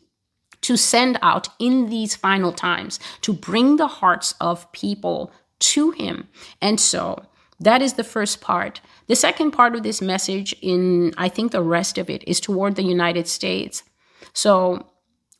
to 0.62 0.76
send 0.76 1.18
out 1.22 1.48
in 1.58 1.90
these 1.90 2.14
final 2.14 2.52
times 2.52 3.00
to 3.20 3.32
bring 3.32 3.76
the 3.76 3.88
hearts 3.88 4.34
of 4.40 4.70
people 4.72 5.32
to 5.58 5.90
Him. 5.90 6.28
And 6.60 6.80
so, 6.80 7.24
That 7.62 7.80
is 7.80 7.94
the 7.94 8.04
first 8.04 8.40
part. 8.40 8.80
The 9.06 9.16
second 9.16 9.52
part 9.52 9.74
of 9.74 9.82
this 9.82 10.02
message, 10.02 10.54
in 10.60 11.14
I 11.16 11.28
think 11.28 11.52
the 11.52 11.62
rest 11.62 11.96
of 11.96 12.10
it, 12.10 12.24
is 12.26 12.40
toward 12.40 12.74
the 12.74 12.82
United 12.82 13.28
States. 13.28 13.84
So, 14.32 14.86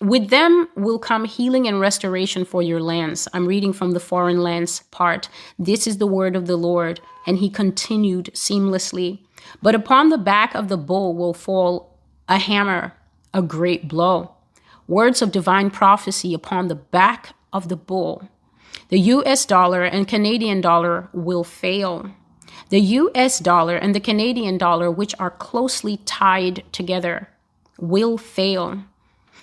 with 0.00 0.30
them 0.30 0.68
will 0.76 0.98
come 0.98 1.24
healing 1.24 1.68
and 1.68 1.80
restoration 1.80 2.44
for 2.44 2.62
your 2.62 2.80
lands. 2.80 3.28
I'm 3.32 3.46
reading 3.46 3.72
from 3.72 3.92
the 3.92 4.00
foreign 4.00 4.42
lands 4.42 4.80
part. 4.90 5.28
This 5.58 5.87
is 5.87 5.98
the 5.98 6.06
word 6.06 6.35
of 6.35 6.46
the 6.46 6.56
Lord. 6.56 7.00
And 7.26 7.38
he 7.38 7.48
continued 7.48 8.30
seamlessly. 8.35 9.20
But 9.61 9.76
upon 9.76 10.08
the 10.08 10.18
back 10.18 10.54
of 10.54 10.68
the 10.68 10.76
bull 10.76 11.14
will 11.14 11.35
fall 11.35 11.98
a 12.28 12.38
hammer, 12.38 12.94
a 13.32 13.42
great 13.42 13.87
blow. 13.87 14.35
Words 14.88 15.22
of 15.22 15.30
divine 15.30 15.70
prophecy 15.70 16.35
upon 16.35 16.66
the 16.66 16.74
back 16.74 17.35
of 17.52 17.68
the 17.68 17.76
bull. 17.76 18.28
The 18.92 19.00
US 19.16 19.46
dollar 19.46 19.85
and 19.85 20.07
Canadian 20.07 20.61
dollar 20.61 21.09
will 21.14 21.44
fail. 21.44 22.11
The 22.68 22.78
US 23.00 23.38
dollar 23.38 23.74
and 23.74 23.94
the 23.94 24.07
Canadian 24.09 24.59
dollar, 24.59 24.90
which 24.90 25.14
are 25.18 25.31
closely 25.31 25.96
tied 26.05 26.62
together, 26.72 27.31
will 27.81 28.18
fail. 28.18 28.85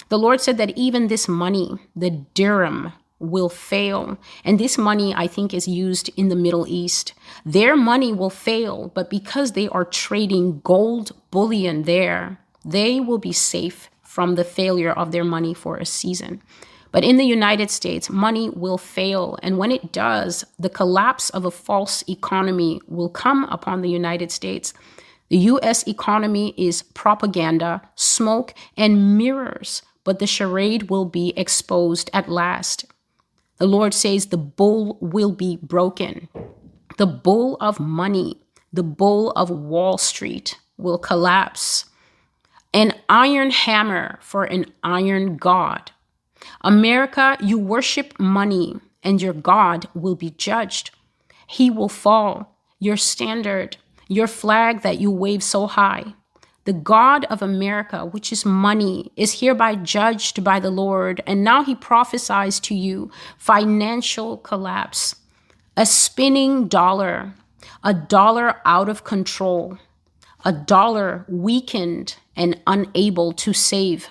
The 0.09 0.19
Lord 0.19 0.39
said 0.39 0.57
that 0.57 0.77
even 0.77 1.07
this 1.07 1.27
money, 1.27 1.79
the 1.95 2.11
dirham, 2.35 2.93
will 3.17 3.49
fail. 3.49 4.19
And 4.45 4.59
this 4.59 4.77
money, 4.77 5.15
I 5.15 5.25
think, 5.25 5.51
is 5.51 5.67
used 5.67 6.11
in 6.15 6.29
the 6.29 6.35
Middle 6.35 6.67
East. 6.67 7.15
Their 7.43 7.75
money 7.75 8.13
will 8.13 8.29
fail, 8.29 8.91
but 8.93 9.09
because 9.09 9.53
they 9.53 9.67
are 9.69 9.83
trading 9.83 10.61
gold 10.63 11.11
bullion 11.31 11.83
there, 11.83 12.37
they 12.63 12.99
will 12.99 13.17
be 13.17 13.33
safe 13.33 13.89
from 14.03 14.35
the 14.35 14.43
failure 14.43 14.91
of 14.91 15.11
their 15.11 15.23
money 15.23 15.55
for 15.55 15.77
a 15.77 15.87
season. 15.87 16.43
But 16.91 17.03
in 17.03 17.17
the 17.17 17.25
United 17.25 17.69
States, 17.69 18.09
money 18.09 18.49
will 18.49 18.77
fail. 18.77 19.37
And 19.43 19.57
when 19.57 19.71
it 19.71 19.91
does, 19.91 20.43
the 20.57 20.69
collapse 20.69 21.29
of 21.29 21.45
a 21.45 21.51
false 21.51 22.03
economy 22.09 22.81
will 22.87 23.09
come 23.09 23.43
upon 23.45 23.81
the 23.81 23.89
United 23.89 24.31
States. 24.31 24.73
The 25.29 25.37
US 25.37 25.87
economy 25.87 26.55
is 26.57 26.81
propaganda, 26.81 27.81
smoke, 27.95 28.53
and 28.75 29.17
mirrors, 29.17 29.83
but 30.03 30.17
the 30.17 30.25
charade 30.25 30.89
will 30.89 31.05
be 31.05 31.33
exposed 31.37 32.09
at 32.13 32.29
last. 32.29 32.85
The 33.57 33.67
Lord 33.67 33.93
says 33.93 34.27
the 34.27 34.37
bull 34.37 34.97
will 34.99 35.31
be 35.31 35.57
broken. 35.61 36.29
The 36.97 37.05
bull 37.05 37.57
of 37.61 37.79
money, 37.79 38.41
the 38.73 38.83
bull 38.83 39.31
of 39.31 39.51
Wall 39.51 39.97
Street 39.97 40.57
will 40.77 40.97
collapse. 40.97 41.85
An 42.73 42.93
iron 43.07 43.51
hammer 43.51 44.17
for 44.21 44.45
an 44.45 44.65
iron 44.81 45.37
God. 45.37 45.91
America, 46.61 47.37
you 47.39 47.57
worship 47.57 48.19
money, 48.19 48.77
and 49.03 49.21
your 49.21 49.33
God 49.33 49.87
will 49.93 50.15
be 50.15 50.31
judged. 50.31 50.91
He 51.47 51.69
will 51.69 51.89
fall. 51.89 52.55
Your 52.79 52.97
standard 52.97 53.77
your 54.09 54.27
flag 54.27 54.81
that 54.81 54.99
you 54.99 55.09
wave 55.11 55.41
so 55.41 55.67
high. 55.67 56.13
The 56.65 56.73
God 56.73 57.25
of 57.25 57.41
America, 57.41 58.05
which 58.05 58.33
is 58.33 58.43
money, 58.43 59.11
is 59.15 59.39
hereby 59.39 59.75
judged 59.75 60.43
by 60.43 60.59
the 60.59 60.71
Lord, 60.71 61.23
and 61.25 61.43
now 61.43 61.63
he 61.63 61.73
prophesies 61.73 62.59
to 62.61 62.75
you 62.75 63.11
financial 63.37 64.37
collapse, 64.37 65.15
a 65.77 65.85
spinning 65.85 66.67
dollar, 66.67 67.33
a 67.83 67.93
dollar 67.93 68.55
out 68.65 68.89
of 68.89 69.03
control, 69.03 69.77
a 70.43 70.51
dollar 70.51 71.25
weakened 71.29 72.17
and 72.35 72.59
unable 72.67 73.31
to 73.33 73.53
save. 73.53 74.09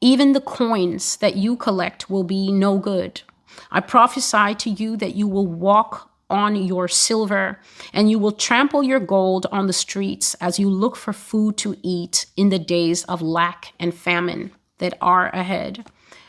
Even 0.00 0.32
the 0.32 0.40
coins 0.40 1.16
that 1.16 1.36
you 1.36 1.56
collect 1.56 2.08
will 2.10 2.24
be 2.24 2.50
no 2.52 2.78
good. 2.78 3.22
I 3.70 3.80
prophesy 3.80 4.54
to 4.54 4.70
you 4.70 4.96
that 4.96 5.14
you 5.14 5.26
will 5.26 5.46
walk 5.46 6.10
on 6.28 6.56
your 6.56 6.88
silver, 6.88 7.60
and 7.92 8.10
you 8.10 8.18
will 8.18 8.32
trample 8.32 8.82
your 8.82 8.98
gold 8.98 9.46
on 9.52 9.66
the 9.66 9.72
streets 9.72 10.34
as 10.40 10.58
you 10.58 10.68
look 10.68 10.96
for 10.96 11.12
food 11.12 11.56
to 11.58 11.76
eat 11.82 12.26
in 12.36 12.48
the 12.48 12.58
days 12.58 13.04
of 13.04 13.22
lack 13.22 13.72
and 13.78 13.94
famine 13.94 14.50
that 14.78 14.98
are 15.00 15.28
ahead. 15.28 15.86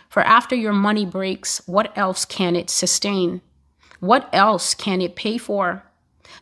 For 0.09 0.21
after 0.21 0.55
your 0.55 0.73
money 0.73 1.05
breaks, 1.05 1.61
what 1.67 1.97
else 1.97 2.25
can 2.25 2.55
it 2.55 2.69
sustain? 2.69 3.41
What 3.99 4.29
else 4.31 4.75
can 4.75 5.01
it 5.01 5.15
pay 5.15 5.37
for? 5.37 5.83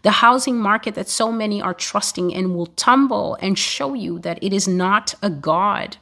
The 0.02 0.12
housing 0.12 0.58
market 0.58 0.96
that 0.96 1.10
so 1.10 1.32
many 1.32 1.62
are 1.62 1.74
trusting 1.74 2.32
in 2.32 2.54
will 2.54 2.68
tumble 2.68 3.38
and 3.42 3.58
show 3.58 3.94
you 3.94 4.20
that 4.20 4.44
it 4.44 4.54
is 4.54 4.68
not 4.68 5.16
a 5.22 5.30
God. 5.30 5.98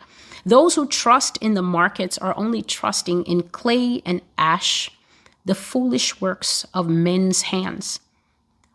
Those 0.46 0.76
who 0.76 0.88
trust 0.88 1.38
in 1.38 1.54
the 1.54 1.62
markets 1.62 2.18
are 2.18 2.38
only 2.38 2.62
trusting 2.62 3.24
in 3.24 3.44
clay 3.44 4.02
and 4.06 4.22
ash 4.38 4.92
the 5.46 5.56
foolish 5.56 6.20
works 6.20 6.66
of 6.74 6.88
men's 6.88 7.44
hands. 7.44 8.00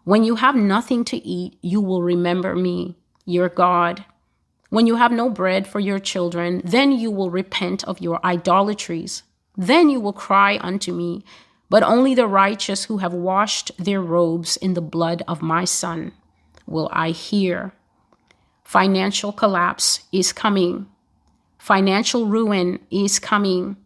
When 0.05 0.25
you 0.25 0.37
have 0.37 0.55
nothing 0.57 1.05
to 1.07 1.17
eat, 1.17 1.59
you 1.61 1.81
will 1.81 2.03
remember 2.03 2.55
me, 2.55 2.97
your 3.27 3.49
God. 3.49 4.05
When 4.71 4.87
you 4.87 4.97
have 4.97 5.13
no 5.13 5.29
bread 5.29 5.67
for 5.67 5.81
your 5.81 5.99
children, 5.99 6.63
then 6.65 6.93
you 6.93 7.11
will 7.11 7.31
repent 7.31 7.85
of 7.85 8.01
your 8.01 8.25
idolatries. 8.25 9.23
Then 9.57 9.91
you 9.91 10.01
will 10.01 10.13
cry 10.15 10.59
unto 10.63 10.93
me, 10.93 11.25
but 11.69 11.83
only 11.83 12.15
the 12.15 12.27
righteous 12.27 12.85
who 12.85 12.99
have 12.99 13.13
washed 13.13 13.71
their 13.79 14.01
robes 14.01 14.57
in 14.57 14.75
the 14.75 14.81
blood 14.81 15.23
of 15.29 15.43
my 15.43 15.65
Son 15.65 16.13
will 16.67 16.89
I 16.93 17.11
hear. 17.11 17.73
Financial 18.65 19.33
collapse 19.33 20.05
is 20.13 20.33
coming. 20.33 20.87
Financial 21.59 22.27
ruin 22.27 22.79
is 22.91 23.19
coming 23.19 23.77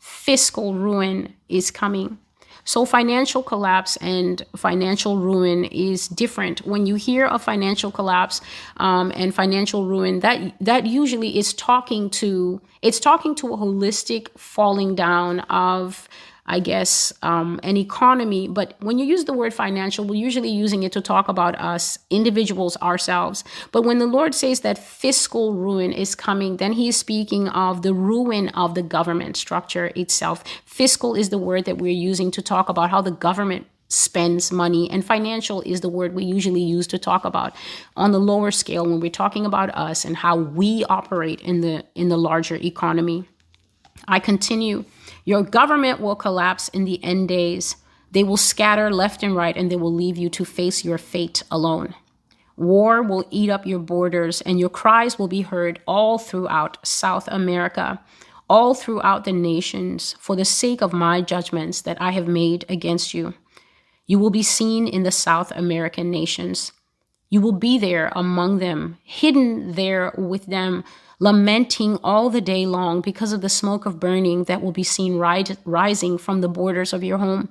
fiscal 0.00 0.74
ruin 0.74 1.34
is 1.48 1.70
coming. 1.70 2.18
So, 2.64 2.84
financial 2.84 3.42
collapse 3.42 3.96
and 3.98 4.44
financial 4.56 5.18
ruin 5.18 5.64
is 5.64 6.08
different. 6.08 6.66
When 6.66 6.86
you 6.86 6.94
hear 6.94 7.26
of 7.26 7.42
financial 7.42 7.90
collapse 7.90 8.40
um, 8.76 9.12
and 9.16 9.34
financial 9.34 9.86
ruin, 9.86 10.20
that 10.20 10.54
that 10.60 10.86
usually 10.86 11.38
is 11.38 11.54
talking 11.54 12.10
to 12.10 12.60
it's 12.82 13.00
talking 13.00 13.34
to 13.36 13.54
a 13.54 13.56
holistic 13.56 14.28
falling 14.38 14.94
down 14.94 15.40
of 15.40 16.08
I 16.50 16.58
guess, 16.58 17.12
um, 17.22 17.60
an 17.62 17.76
economy. 17.76 18.48
But 18.48 18.74
when 18.80 18.98
you 18.98 19.06
use 19.06 19.24
the 19.24 19.32
word 19.32 19.54
financial, 19.54 20.04
we're 20.04 20.16
usually 20.16 20.50
using 20.50 20.82
it 20.82 20.90
to 20.92 21.00
talk 21.00 21.28
about 21.28 21.54
us, 21.60 21.96
individuals, 22.10 22.76
ourselves. 22.78 23.44
But 23.70 23.82
when 23.82 24.00
the 24.00 24.08
Lord 24.08 24.34
says 24.34 24.60
that 24.60 24.76
fiscal 24.76 25.54
ruin 25.54 25.92
is 25.92 26.16
coming, 26.16 26.56
then 26.56 26.72
he 26.72 26.88
is 26.88 26.96
speaking 26.96 27.48
of 27.50 27.82
the 27.82 27.94
ruin 27.94 28.48
of 28.48 28.74
the 28.74 28.82
government 28.82 29.36
structure 29.36 29.92
itself. 29.94 30.42
Fiscal 30.64 31.14
is 31.14 31.28
the 31.28 31.38
word 31.38 31.66
that 31.66 31.78
we're 31.78 31.92
using 31.92 32.32
to 32.32 32.42
talk 32.42 32.68
about 32.68 32.90
how 32.90 33.00
the 33.00 33.12
government 33.12 33.68
spends 33.88 34.50
money 34.50 34.90
and 34.90 35.04
financial 35.04 35.62
is 35.62 35.80
the 35.80 35.88
word 35.88 36.14
we 36.14 36.24
usually 36.24 36.62
use 36.62 36.86
to 36.86 36.98
talk 36.98 37.24
about 37.24 37.54
on 37.96 38.12
the 38.12 38.20
lower 38.20 38.52
scale 38.52 38.84
when 38.86 39.00
we're 39.00 39.10
talking 39.10 39.44
about 39.44 39.68
us 39.70 40.04
and 40.04 40.16
how 40.16 40.36
we 40.36 40.84
operate 40.84 41.40
in 41.40 41.60
the 41.60 41.84
in 41.96 42.08
the 42.08 42.16
larger 42.16 42.54
economy 42.54 43.24
i 44.06 44.20
continue 44.20 44.84
your 45.30 45.44
government 45.44 46.00
will 46.00 46.16
collapse 46.16 46.68
in 46.70 46.84
the 46.84 47.02
end 47.04 47.28
days. 47.28 47.76
They 48.10 48.24
will 48.24 48.36
scatter 48.36 48.92
left 48.92 49.22
and 49.22 49.36
right, 49.36 49.56
and 49.56 49.70
they 49.70 49.76
will 49.76 49.94
leave 49.94 50.18
you 50.18 50.28
to 50.30 50.44
face 50.44 50.84
your 50.84 50.98
fate 50.98 51.44
alone. 51.52 51.94
War 52.56 53.00
will 53.00 53.24
eat 53.30 53.48
up 53.48 53.64
your 53.64 53.78
borders, 53.78 54.40
and 54.40 54.58
your 54.58 54.68
cries 54.68 55.20
will 55.20 55.28
be 55.28 55.42
heard 55.42 55.80
all 55.86 56.18
throughout 56.18 56.84
South 56.84 57.28
America, 57.28 58.00
all 58.48 58.74
throughout 58.74 59.22
the 59.22 59.32
nations, 59.32 60.16
for 60.18 60.34
the 60.34 60.44
sake 60.44 60.82
of 60.82 60.92
my 60.92 61.20
judgments 61.20 61.80
that 61.82 62.02
I 62.02 62.10
have 62.10 62.26
made 62.26 62.64
against 62.68 63.14
you. 63.14 63.34
You 64.08 64.18
will 64.18 64.30
be 64.30 64.42
seen 64.42 64.88
in 64.88 65.04
the 65.04 65.12
South 65.12 65.52
American 65.52 66.10
nations. 66.10 66.72
You 67.28 67.40
will 67.40 67.52
be 67.68 67.78
there 67.78 68.10
among 68.16 68.58
them, 68.58 68.98
hidden 69.04 69.74
there 69.74 70.12
with 70.18 70.46
them 70.46 70.82
lamenting 71.20 71.98
all 72.02 72.30
the 72.30 72.40
day 72.40 72.66
long 72.66 73.02
because 73.02 73.32
of 73.32 73.42
the 73.42 73.48
smoke 73.48 73.86
of 73.86 74.00
burning 74.00 74.44
that 74.44 74.62
will 74.62 74.72
be 74.72 74.82
seen 74.82 75.18
ri- 75.18 75.44
rising 75.64 76.18
from 76.18 76.40
the 76.40 76.48
borders 76.48 76.92
of 76.92 77.04
your 77.04 77.18
home. 77.18 77.50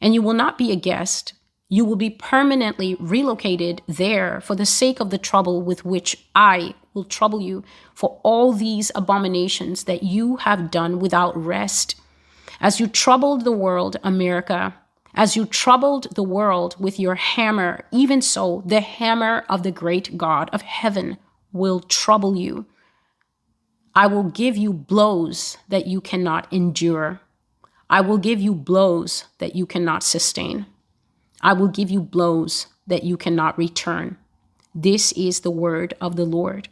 And 0.00 0.12
you 0.12 0.20
will 0.20 0.34
not 0.34 0.58
be 0.58 0.72
a 0.72 0.76
guest. 0.76 1.32
You 1.68 1.84
will 1.84 1.96
be 1.96 2.10
permanently 2.10 2.96
relocated 2.96 3.80
there 3.86 4.40
for 4.40 4.54
the 4.54 4.66
sake 4.66 5.00
of 5.00 5.10
the 5.10 5.18
trouble 5.18 5.62
with 5.62 5.84
which 5.84 6.26
I 6.34 6.74
will 6.92 7.04
trouble 7.04 7.40
you 7.40 7.64
for 7.94 8.20
all 8.22 8.52
these 8.52 8.90
abominations 8.94 9.84
that 9.84 10.02
you 10.02 10.36
have 10.36 10.70
done 10.70 10.98
without 10.98 11.36
rest. 11.36 11.94
As 12.60 12.80
you 12.80 12.86
troubled 12.86 13.44
the 13.44 13.52
world, 13.52 13.96
America, 14.02 14.74
as 15.14 15.36
you 15.36 15.46
troubled 15.46 16.14
the 16.16 16.22
world 16.22 16.74
with 16.78 16.98
your 16.98 17.14
hammer, 17.14 17.84
even 17.92 18.20
so 18.20 18.62
the 18.66 18.80
hammer 18.80 19.44
of 19.48 19.62
the 19.62 19.70
great 19.70 20.18
God 20.18 20.50
of 20.52 20.62
heaven 20.62 21.16
will 21.52 21.80
trouble 21.80 22.36
you. 22.36 22.66
I 23.94 24.06
will 24.08 24.24
give 24.24 24.56
you 24.56 24.72
blows 24.72 25.56
that 25.68 25.86
you 25.86 26.00
cannot 26.00 26.52
endure. 26.52 27.20
I 27.88 28.00
will 28.00 28.18
give 28.18 28.40
you 28.40 28.54
blows 28.54 29.26
that 29.38 29.54
you 29.54 29.66
cannot 29.66 30.02
sustain. 30.02 30.66
I 31.40 31.52
will 31.52 31.68
give 31.68 31.90
you 31.90 32.00
blows 32.00 32.66
that 32.86 33.04
you 33.04 33.16
cannot 33.16 33.56
return. 33.56 34.16
This 34.74 35.12
is 35.12 35.40
the 35.40 35.50
word 35.50 35.94
of 36.00 36.16
the 36.16 36.24
Lord. 36.24 36.68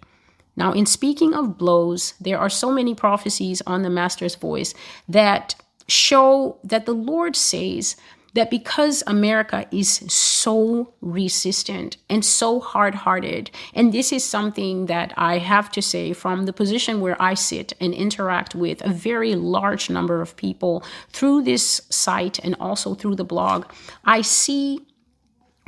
Now, 0.56 0.72
in 0.72 0.84
speaking 0.84 1.32
of 1.32 1.56
blows, 1.56 2.14
there 2.20 2.38
are 2.38 2.50
so 2.50 2.72
many 2.72 2.94
prophecies 2.94 3.62
on 3.66 3.82
the 3.82 3.90
Master's 3.90 4.34
voice 4.34 4.74
that 5.08 5.54
show 5.86 6.58
that 6.64 6.86
the 6.86 6.94
Lord 6.94 7.36
says 7.36 7.96
that 8.34 8.50
because 8.50 9.02
America 9.06 9.66
is 9.70 9.90
so 10.08 10.94
resistant 11.00 11.96
and 12.08 12.24
so 12.24 12.60
hard 12.60 12.94
hearted, 12.94 13.50
and 13.74 13.92
this 13.92 14.12
is 14.12 14.24
something 14.24 14.86
that 14.86 15.12
I 15.16 15.38
have 15.38 15.70
to 15.72 15.82
say 15.82 16.12
from 16.12 16.46
the 16.46 16.52
position 16.52 17.00
where 17.00 17.20
I 17.20 17.34
sit 17.34 17.72
and 17.80 17.92
interact 17.92 18.54
with 18.54 18.82
a 18.82 18.90
very 18.90 19.34
large 19.34 19.90
number 19.90 20.20
of 20.20 20.36
people 20.36 20.82
through 21.10 21.42
this 21.42 21.82
site 21.90 22.38
and 22.38 22.56
also 22.58 22.94
through 22.94 23.16
the 23.16 23.24
blog, 23.24 23.66
I 24.04 24.22
see 24.22 24.86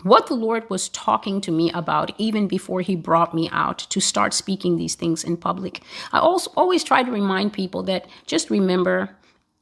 what 0.03 0.27
the 0.27 0.35
Lord 0.35 0.69
was 0.69 0.91
talking 0.91 1.41
to 1.43 1.51
me 1.51 1.71
about 1.73 2.13
even 2.19 2.47
before 2.47 2.83
He 2.83 2.95
brought 2.95 3.35
me 3.35 3.49
out 3.53 3.79
to 3.79 4.01
start 4.01 4.35
speaking 4.35 4.77
these 4.77 4.95
things 4.95 5.25
in 5.25 5.37
public. 5.37 5.83
I 6.13 6.19
also 6.19 6.51
always 6.57 6.85
try 6.85 7.03
to 7.03 7.11
remind 7.11 7.53
people 7.53 7.83
that 7.85 8.07
just 8.27 8.51
remember, 8.51 9.17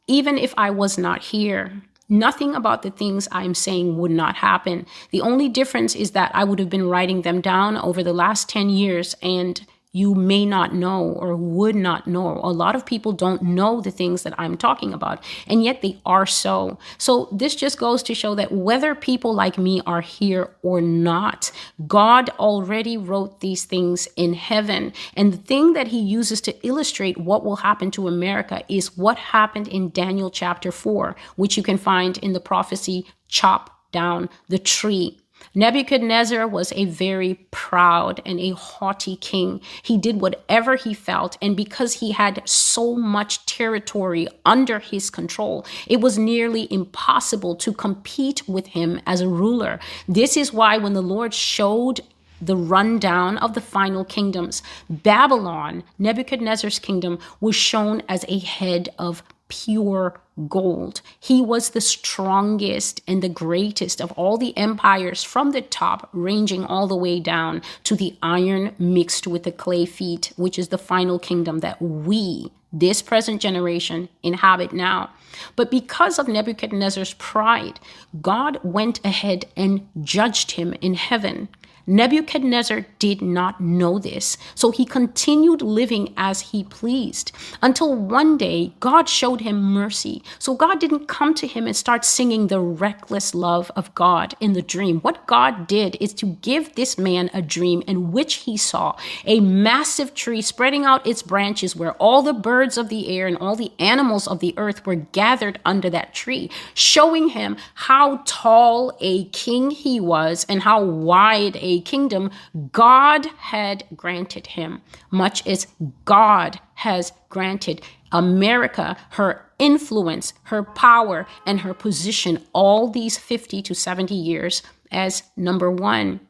even 0.09 0.39
if 0.39 0.53
I 0.57 0.71
was 0.71 0.99
not 0.99 1.23
here, 1.23 1.83
Nothing 2.13 2.55
about 2.55 2.83
the 2.83 2.91
things 2.91 3.27
I'm 3.33 3.55
saying 3.55 3.97
would 3.97 4.11
not 4.11 4.37
happen. 4.37 4.85
The 5.13 5.23
only 5.23 5.49
difference 5.49 5.95
is 5.95 6.11
that 6.11 6.31
I 6.35 6.45
would 6.45 6.59
have 6.59 6.69
been 6.69 6.87
writing 6.87 7.23
them 7.23 7.41
down 7.41 7.79
over 7.79 8.03
the 8.03 8.13
last 8.13 8.51
10 8.51 8.69
years 8.69 9.17
and 9.23 9.67
you 9.93 10.15
may 10.15 10.47
not 10.47 10.75
know 10.75 11.05
or 11.05 11.37
would 11.37 11.77
not 11.77 12.07
know. 12.07 12.41
A 12.43 12.51
lot 12.51 12.75
of 12.75 12.87
people 12.87 13.13
don't 13.13 13.43
know 13.43 13.81
the 13.81 13.91
things 13.91 14.23
that 14.23 14.35
I'm 14.39 14.57
talking 14.57 14.95
about, 14.95 15.23
and 15.47 15.63
yet 15.63 15.83
they 15.83 15.99
are 16.07 16.25
so. 16.25 16.79
So, 16.97 17.29
this 17.31 17.55
just 17.55 17.79
goes 17.79 18.03
to 18.05 18.15
show 18.15 18.35
that 18.35 18.53
whether 18.53 18.95
people 18.95 19.35
like 19.35 19.59
me 19.59 19.83
are 19.87 20.01
here 20.01 20.51
or 20.63 20.81
not, 20.81 21.53
God 21.87 22.31
already 22.39 22.97
wrote 22.97 23.41
these 23.41 23.65
things 23.65 24.09
in 24.17 24.35
heaven. 24.35 24.93
And 25.15 25.33
the 25.33 25.39
thing 25.39 25.75
that 25.75 25.89
He 25.89 26.01
uses 26.01 26.41
to 26.43 26.67
illustrate 26.67 27.19
what 27.19 27.45
will 27.45 27.57
happen 27.57 27.91
to 27.93 28.09
America 28.09 28.63
is 28.69 28.97
what 28.97 29.19
happened 29.19 29.69
in 29.69 29.91
Daniel 29.91 30.31
chapter 30.31 30.73
4, 30.73 31.15
which 31.37 31.57
you 31.57 31.63
can 31.63 31.77
find 31.77 32.17
in 32.19 32.33
the 32.33 32.41
prophecy 32.41 33.07
chop 33.29 33.71
down 33.93 34.29
the 34.49 34.59
tree. 34.59 35.22
Nebuchadnezzar 35.55 36.47
was 36.47 36.73
a 36.73 36.87
very 36.87 37.35
proud 37.51 38.21
and 38.25 38.39
a 38.41 38.51
haughty 38.51 39.17
king. 39.17 39.61
He 39.83 39.99
did 39.99 40.21
whatever 40.21 40.77
he 40.77 40.95
felt, 40.95 41.37
and 41.43 41.57
because 41.57 41.95
he 41.95 42.13
had 42.13 42.43
so 42.49 42.97
much 42.97 43.45
territory 43.47 44.29
under 44.45 44.79
his 44.79 45.11
control, 45.11 45.67
it 45.87 46.01
was 46.01 46.19
nearly 46.19 46.73
impossible 46.73 47.57
to 47.57 47.73
compete 47.73 48.49
with 48.49 48.69
him 48.69 49.01
as 49.07 49.21
a 49.21 49.29
ruler. 49.29 49.79
This 50.09 50.37
is 50.37 50.53
why 50.53 50.79
when 50.79 50.93
the 50.93 51.03
Lord 51.03 51.35
showed 51.35 52.01
the 52.41 52.57
rundown 52.57 53.39
of 53.39 53.55
the 53.55 53.61
final 53.61 54.05
kingdoms, 54.05 54.63
Babylon, 54.91 55.85
Nebuchadnezzar's 55.99 56.81
kingdom, 56.81 57.19
was 57.41 57.55
shown 57.55 58.03
as 58.09 58.25
a 58.27 58.41
head 58.41 58.89
of 58.99 59.23
pure 59.53 60.19
gold. 60.49 61.03
He 61.21 61.43
was 61.43 61.71
the 61.71 61.81
strongest 61.83 63.03
and 63.07 63.23
the 63.23 63.29
greatest 63.29 64.01
of 64.01 64.11
all 64.13 64.39
the 64.39 64.57
empires 64.57 65.23
from 65.23 65.51
the 65.51 65.61
top, 65.61 66.09
ranging 66.15 66.65
all 66.65 66.87
the 66.87 66.97
way 66.97 67.21
down 67.21 67.61
to 67.85 67.95
the 67.95 68.17
iron 68.23 68.75
mixed 68.79 69.27
with 69.27 69.43
the 69.43 69.53
clay 69.53 69.85
feet, 69.85 70.33
which 70.37 70.59
is 70.59 70.69
the 70.69 70.79
final 70.79 71.19
kingdom 71.19 71.59
that 71.59 71.83
we, 71.83 72.51
this 72.73 73.03
present 73.03 73.43
generation, 73.43 74.09
inhabit 74.23 74.73
now. 74.73 75.11
But 75.55 75.71
because 75.71 76.19
of 76.19 76.29
Nebuchadnezzar's 76.29 77.13
pride, 77.15 77.79
God 78.23 78.59
went 78.63 79.05
ahead 79.05 79.45
and 79.55 79.87
judged 80.01 80.53
him 80.53 80.73
in 80.81 80.95
heaven 80.95 81.49
Nebuchadnezzar 81.87 82.87
did 82.99 83.21
not 83.23 83.61
know 83.61 83.99
this, 83.99 84.39
so 84.55 84.71
he 84.71 84.85
continued 84.85 85.63
living 85.63 86.15
as 86.17 86.53
he 86.53 86.65
pleased 86.65 87.33
until 87.61 87.95
one 87.95 88.37
day 88.37 88.75
God 88.81 89.09
showed 89.09 89.41
him 89.41 89.63
mercy. 89.63 90.23
So 90.39 90.55
God 90.55 90.79
didn't 90.79 91.09
come 91.09 91.35
to 91.35 91.47
him 91.47 91.67
and 91.67 91.77
start 91.77 92.05
singing 92.05 92.47
the 92.47 92.61
reckless 92.61 93.35
love 93.35 93.71
of 93.75 93.95
God 93.95 94.35
in 94.41 94.53
the 94.53 94.63
dream. 94.63 95.01
What 95.01 95.27
God 95.27 95.67
did 95.67 95.97
is 96.01 96.13
to 96.15 96.27
give 96.27 96.75
this 96.75 96.97
man 96.99 97.31
a 97.35 97.43
dream 97.43 97.83
in 97.87 98.13
which 98.13 98.35
he 98.35 98.57
saw 98.57 98.97
a 99.25 99.41
massive 99.41 100.15
tree 100.15 100.43
spreading 100.43 100.85
out 100.85 101.07
its 101.07 101.23
branches 101.23 101.75
where 101.75 101.93
all 101.95 102.23
the 102.23 102.33
birds 102.33 102.79
of 102.79 102.89
the 102.89 103.09
air 103.17 103.27
and 103.27 103.37
all 103.39 103.57
the 103.57 103.73
animals 103.79 104.27
of 104.29 104.41
the 104.41 104.55
earth 104.57 104.87
were 104.87 104.95
gathered 104.95 105.59
under 105.65 105.91
that 105.91 106.15
tree, 106.15 106.51
showing 106.75 107.29
him 107.29 107.57
how 107.75 108.23
tall 108.25 108.97
a 109.01 109.25
king 109.27 109.71
he 109.71 109.99
was 109.99 110.47
and 110.49 110.63
how 110.63 110.83
wide 110.83 111.57
a 111.57 111.72
kingdom 111.81 112.31
God 112.71 113.27
had 113.39 113.85
granted 113.97 114.49
him, 114.49 114.83
much 115.11 115.47
as 115.47 115.67
God 116.05 116.61
has 116.75 117.13
granted 117.29 117.83
America 118.13 118.97
her 119.11 119.51
influence, 119.59 120.35
her 120.45 120.63
power, 120.63 121.27
and 121.47 121.61
her 121.61 121.75
position 121.75 122.45
all 122.53 122.89
these 122.89 123.17
50 123.17 123.63
to 123.63 123.75
70 123.75 124.15
years 124.15 124.63
as 124.91 125.23
number 125.37 125.71
one. 125.71 126.21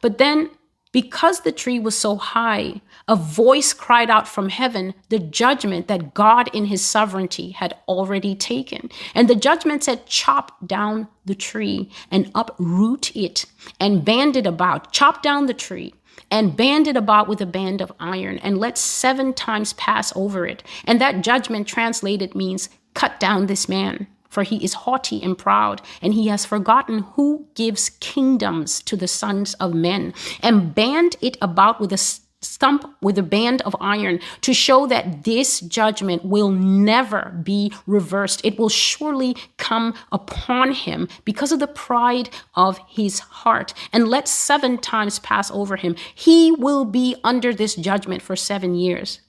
But 0.00 0.18
then 0.18 0.50
because 0.92 1.40
the 1.40 1.52
tree 1.52 1.80
was 1.80 1.96
so 1.96 2.16
high, 2.16 2.82
a 3.08 3.16
voice 3.16 3.72
cried 3.72 4.10
out 4.10 4.28
from 4.28 4.48
heaven 4.48 4.94
the 5.08 5.18
judgment 5.18 5.88
that 5.88 6.14
God 6.14 6.48
in 6.54 6.66
his 6.66 6.84
sovereignty 6.84 7.50
had 7.50 7.76
already 7.88 8.34
taken. 8.34 8.90
And 9.14 9.28
the 9.28 9.34
judgment 9.34 9.84
said, 9.84 10.06
Chop 10.06 10.66
down 10.66 11.08
the 11.24 11.34
tree 11.34 11.90
and 12.10 12.30
uproot 12.34 13.14
it 13.16 13.46
and 13.80 14.04
band 14.04 14.36
it 14.36 14.46
about. 14.46 14.92
Chop 14.92 15.22
down 15.22 15.46
the 15.46 15.54
tree 15.54 15.94
and 16.30 16.56
band 16.56 16.86
it 16.86 16.96
about 16.96 17.28
with 17.28 17.40
a 17.40 17.46
band 17.46 17.80
of 17.80 17.92
iron 17.98 18.38
and 18.38 18.58
let 18.58 18.78
seven 18.78 19.32
times 19.32 19.72
pass 19.74 20.12
over 20.16 20.46
it. 20.46 20.62
And 20.84 21.00
that 21.00 21.22
judgment 21.22 21.66
translated 21.66 22.34
means 22.34 22.68
cut 22.94 23.18
down 23.18 23.46
this 23.46 23.68
man 23.68 24.06
for 24.32 24.44
he 24.44 24.64
is 24.64 24.72
haughty 24.72 25.22
and 25.22 25.36
proud, 25.36 25.82
and 26.00 26.14
he 26.14 26.28
has 26.28 26.46
forgotten 26.46 27.00
who 27.16 27.46
gives 27.54 27.90
kingdoms 28.00 28.80
to 28.80 28.96
the 28.96 29.06
sons 29.06 29.52
of 29.60 29.74
men, 29.74 30.14
and 30.42 30.74
band 30.74 31.16
it 31.20 31.36
about 31.42 31.78
with 31.78 31.92
a 31.92 31.98
stump 32.42 32.84
with 33.00 33.18
a 33.18 33.22
band 33.22 33.62
of 33.62 33.76
iron 33.80 34.20
to 34.42 34.52
show 34.52 34.86
that 34.86 35.24
this 35.24 35.60
judgment 35.60 36.24
will 36.24 36.50
never 36.50 37.40
be 37.42 37.72
reversed. 37.86 38.44
It 38.44 38.58
will 38.58 38.68
surely 38.68 39.36
come 39.56 39.94
upon 40.10 40.72
him 40.72 41.08
because 41.24 41.52
of 41.52 41.60
the 41.60 41.66
pride 41.66 42.30
of 42.54 42.78
his 42.88 43.20
heart. 43.20 43.74
And 43.92 44.08
let 44.08 44.28
seven 44.28 44.78
times 44.78 45.18
pass 45.20 45.50
over 45.50 45.76
him. 45.76 45.96
He 46.14 46.50
will 46.52 46.84
be 46.84 47.16
under 47.24 47.54
this 47.54 47.74
judgment 47.74 48.22
for 48.22 48.36
seven 48.36 48.74
years. 48.74 49.20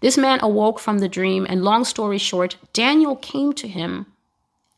This 0.00 0.18
man 0.18 0.40
awoke 0.42 0.80
from 0.80 0.98
the 0.98 1.08
dream, 1.08 1.46
and 1.48 1.62
long 1.62 1.84
story 1.84 2.18
short, 2.18 2.56
Daniel 2.72 3.16
came 3.16 3.52
to 3.54 3.68
him 3.68 4.06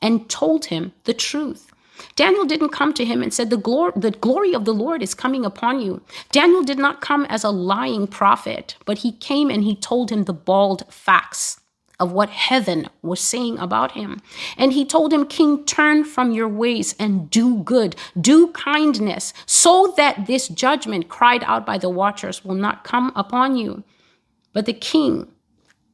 and 0.03 0.29
told 0.29 0.67
him 0.67 0.93
the 1.05 1.15
truth. 1.15 1.73
Daniel 2.17 2.45
didn't 2.45 2.71
come 2.71 2.93
to 2.95 3.05
him 3.05 3.23
and 3.23 3.33
said, 3.33 3.51
the, 3.51 3.57
glor- 3.57 3.99
the 4.01 4.13
glory 4.13 4.55
of 4.55 4.65
the 4.65 4.75
Lord 4.75 5.03
is 5.03 5.15
coming 5.15 5.45
upon 5.45 5.81
you. 5.81 6.03
Daniel 6.33 6.63
did 6.63 6.79
not 6.79 7.01
come 7.01 7.25
as 7.27 7.45
a 7.45 7.51
lying 7.51 8.07
prophet, 8.07 8.77
but 8.85 8.99
he 8.99 9.13
came 9.13 9.51
and 9.51 9.65
he 9.65 9.77
told 9.77 10.11
him 10.11 10.25
the 10.25 10.33
bald 10.35 10.85
facts 10.93 11.61
of 12.01 12.13
what 12.13 12.31
heaven 12.31 12.89
was 13.03 13.21
saying 13.21 13.59
about 13.59 13.93
him. 13.93 14.21
And 14.57 14.73
he 14.73 14.85
told 14.85 15.13
him, 15.13 15.27
King, 15.27 15.65
turn 15.65 16.05
from 16.05 16.31
your 16.33 16.49
ways 16.49 16.95
and 16.99 17.29
do 17.31 17.63
good, 17.63 17.97
do 18.21 18.49
kindness, 18.53 19.33
so 19.47 19.95
that 19.97 20.27
this 20.27 20.49
judgment 20.49 21.09
cried 21.09 21.43
out 21.45 21.67
by 21.67 21.79
the 21.79 21.91
watchers 21.91 22.45
will 22.45 22.55
not 22.55 22.85
come 22.85 23.13
upon 23.17 23.57
you. 23.57 23.83
But 24.53 24.67
the 24.67 24.73
king, 24.73 25.29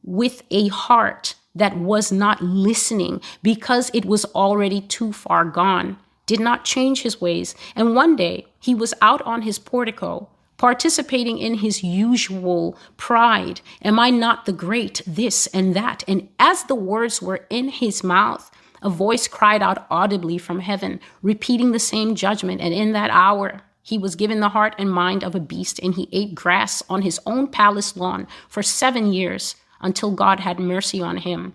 with 0.03 0.43
a 0.51 0.67
heart 0.67 1.35
that 1.55 1.77
was 1.77 2.11
not 2.11 2.41
listening 2.41 3.21
because 3.41 3.89
it 3.93 4.05
was 4.05 4.25
already 4.35 4.81
too 4.81 5.13
far 5.13 5.45
gone, 5.45 5.97
did 6.25 6.39
not 6.39 6.65
change 6.65 7.01
his 7.01 7.21
ways. 7.21 7.55
And 7.75 7.95
one 7.95 8.15
day 8.15 8.45
he 8.59 8.75
was 8.75 8.93
out 9.01 9.21
on 9.21 9.43
his 9.43 9.57
portico, 9.57 10.29
participating 10.57 11.37
in 11.37 11.55
his 11.55 11.83
usual 11.83 12.77
pride. 12.97 13.61
Am 13.81 13.99
I 13.99 14.09
not 14.09 14.45
the 14.45 14.53
great, 14.53 15.01
this 15.07 15.47
and 15.47 15.75
that? 15.75 16.03
And 16.07 16.27
as 16.39 16.63
the 16.63 16.75
words 16.75 17.21
were 17.21 17.45
in 17.49 17.69
his 17.69 18.03
mouth, 18.03 18.51
a 18.81 18.89
voice 18.89 19.27
cried 19.27 19.63
out 19.63 19.87
audibly 19.89 20.37
from 20.37 20.59
heaven, 20.59 20.99
repeating 21.21 21.71
the 21.71 21.79
same 21.79 22.13
judgment. 22.15 22.61
And 22.61 22.73
in 22.73 22.91
that 22.91 23.09
hour, 23.09 23.61
he 23.81 23.97
was 23.97 24.15
given 24.15 24.39
the 24.39 24.49
heart 24.49 24.75
and 24.77 24.91
mind 24.91 25.23
of 25.23 25.35
a 25.35 25.39
beast, 25.39 25.79
and 25.79 25.93
he 25.93 26.09
ate 26.11 26.35
grass 26.35 26.83
on 26.89 27.03
his 27.03 27.19
own 27.25 27.47
palace 27.47 27.95
lawn 27.95 28.27
for 28.49 28.63
seven 28.63 29.13
years 29.13 29.55
until 29.81 30.11
God 30.11 30.39
had 30.39 30.59
mercy 30.59 31.01
on 31.01 31.17
him. 31.17 31.53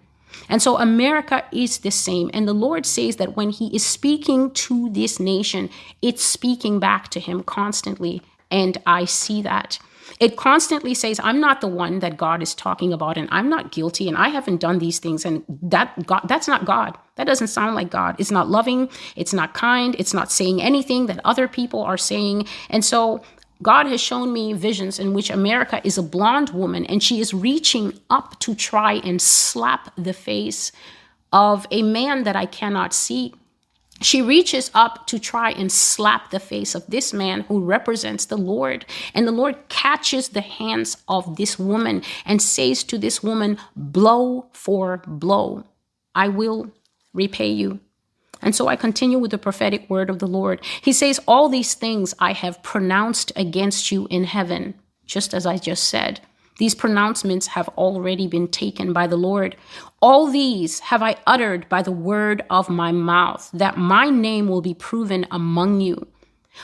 And 0.48 0.62
so 0.62 0.78
America 0.78 1.44
is 1.52 1.78
the 1.78 1.90
same. 1.90 2.30
And 2.32 2.46
the 2.46 2.52
Lord 2.52 2.86
says 2.86 3.16
that 3.16 3.36
when 3.36 3.50
He 3.50 3.74
is 3.74 3.84
speaking 3.84 4.50
to 4.52 4.90
this 4.90 5.18
nation, 5.20 5.70
it's 6.02 6.22
speaking 6.22 6.78
back 6.78 7.08
to 7.08 7.20
Him 7.20 7.42
constantly. 7.42 8.22
And 8.50 8.78
I 8.86 9.04
see 9.04 9.42
that. 9.42 9.78
It 10.18 10.36
constantly 10.36 10.92
says, 10.92 11.20
I'm 11.22 11.40
not 11.40 11.60
the 11.60 11.68
one 11.68 12.00
that 12.00 12.16
God 12.16 12.42
is 12.42 12.54
talking 12.54 12.92
about, 12.92 13.16
and 13.16 13.28
I'm 13.30 13.48
not 13.48 13.70
guilty, 13.70 14.08
and 14.08 14.16
I 14.16 14.28
haven't 14.28 14.60
done 14.60 14.78
these 14.78 14.98
things. 14.98 15.24
And 15.24 15.44
that 15.62 16.06
God, 16.06 16.22
that's 16.26 16.48
not 16.48 16.64
God. 16.64 16.98
That 17.14 17.26
doesn't 17.26 17.46
sound 17.48 17.74
like 17.74 17.90
God. 17.90 18.16
It's 18.18 18.30
not 18.30 18.48
loving, 18.48 18.90
it's 19.14 19.32
not 19.32 19.54
kind, 19.54 19.94
it's 19.98 20.12
not 20.12 20.32
saying 20.32 20.60
anything 20.60 21.06
that 21.06 21.20
other 21.24 21.46
people 21.48 21.82
are 21.82 21.98
saying. 21.98 22.46
And 22.68 22.84
so 22.84 23.22
God 23.62 23.86
has 23.86 24.00
shown 24.00 24.32
me 24.32 24.52
visions 24.54 24.98
in 24.98 25.12
which 25.12 25.30
America 25.30 25.80
is 25.84 25.98
a 25.98 26.02
blonde 26.02 26.50
woman 26.50 26.86
and 26.86 27.02
she 27.02 27.20
is 27.20 27.34
reaching 27.34 27.92
up 28.08 28.38
to 28.40 28.54
try 28.54 28.94
and 28.94 29.20
slap 29.20 29.92
the 29.96 30.14
face 30.14 30.72
of 31.32 31.66
a 31.70 31.82
man 31.82 32.24
that 32.24 32.36
I 32.36 32.46
cannot 32.46 32.92
see. 32.94 33.34
she 34.02 34.22
reaches 34.22 34.70
up 34.74 35.06
to 35.06 35.18
try 35.18 35.50
and 35.50 35.70
slap 35.70 36.30
the 36.30 36.40
face 36.40 36.74
of 36.74 36.86
this 36.86 37.12
man 37.12 37.42
who 37.42 37.60
represents 37.60 38.24
the 38.26 38.38
Lord. 38.38 38.86
And 39.14 39.26
the 39.26 39.32
Lord 39.32 39.56
catches 39.68 40.30
the 40.30 40.40
hands 40.40 40.96
of 41.08 41.36
this 41.36 41.58
woman 41.58 42.02
and 42.24 42.40
says 42.40 42.82
to 42.84 42.98
this 42.98 43.22
woman, 43.22 43.58
Blow 43.76 44.46
for 44.52 45.02
blow. 45.06 45.64
I 46.14 46.28
will 46.28 46.70
repay 47.12 47.50
you. 47.50 47.80
And 48.42 48.54
so 48.54 48.68
I 48.68 48.76
continue 48.76 49.18
with 49.18 49.30
the 49.30 49.38
prophetic 49.38 49.88
word 49.90 50.10
of 50.10 50.18
the 50.18 50.26
Lord. 50.26 50.64
He 50.82 50.92
says, 50.92 51.20
All 51.26 51.48
these 51.48 51.74
things 51.74 52.14
I 52.18 52.32
have 52.32 52.62
pronounced 52.62 53.32
against 53.36 53.92
you 53.92 54.06
in 54.10 54.24
heaven, 54.24 54.74
just 55.04 55.34
as 55.34 55.46
I 55.46 55.58
just 55.58 55.84
said. 55.84 56.20
These 56.58 56.74
pronouncements 56.74 57.46
have 57.48 57.68
already 57.70 58.26
been 58.26 58.46
taken 58.46 58.92
by 58.92 59.06
the 59.06 59.16
Lord. 59.16 59.56
All 60.02 60.30
these 60.30 60.80
have 60.80 61.02
I 61.02 61.16
uttered 61.26 61.66
by 61.70 61.80
the 61.80 61.90
word 61.90 62.44
of 62.50 62.68
my 62.68 62.92
mouth, 62.92 63.50
that 63.54 63.78
my 63.78 64.10
name 64.10 64.46
will 64.46 64.60
be 64.60 64.74
proven 64.74 65.26
among 65.30 65.80
you. 65.80 66.06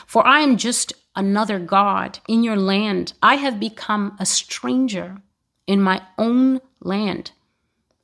For 0.05 0.25
I 0.25 0.41
am 0.41 0.57
just 0.57 0.93
another 1.15 1.57
God 1.57 2.19
in 2.27 2.43
your 2.43 2.55
land. 2.55 3.13
I 3.23 3.35
have 3.35 3.59
become 3.59 4.15
a 4.19 4.25
stranger 4.25 5.17
in 5.65 5.81
my 5.81 6.03
own 6.19 6.61
land. 6.79 7.31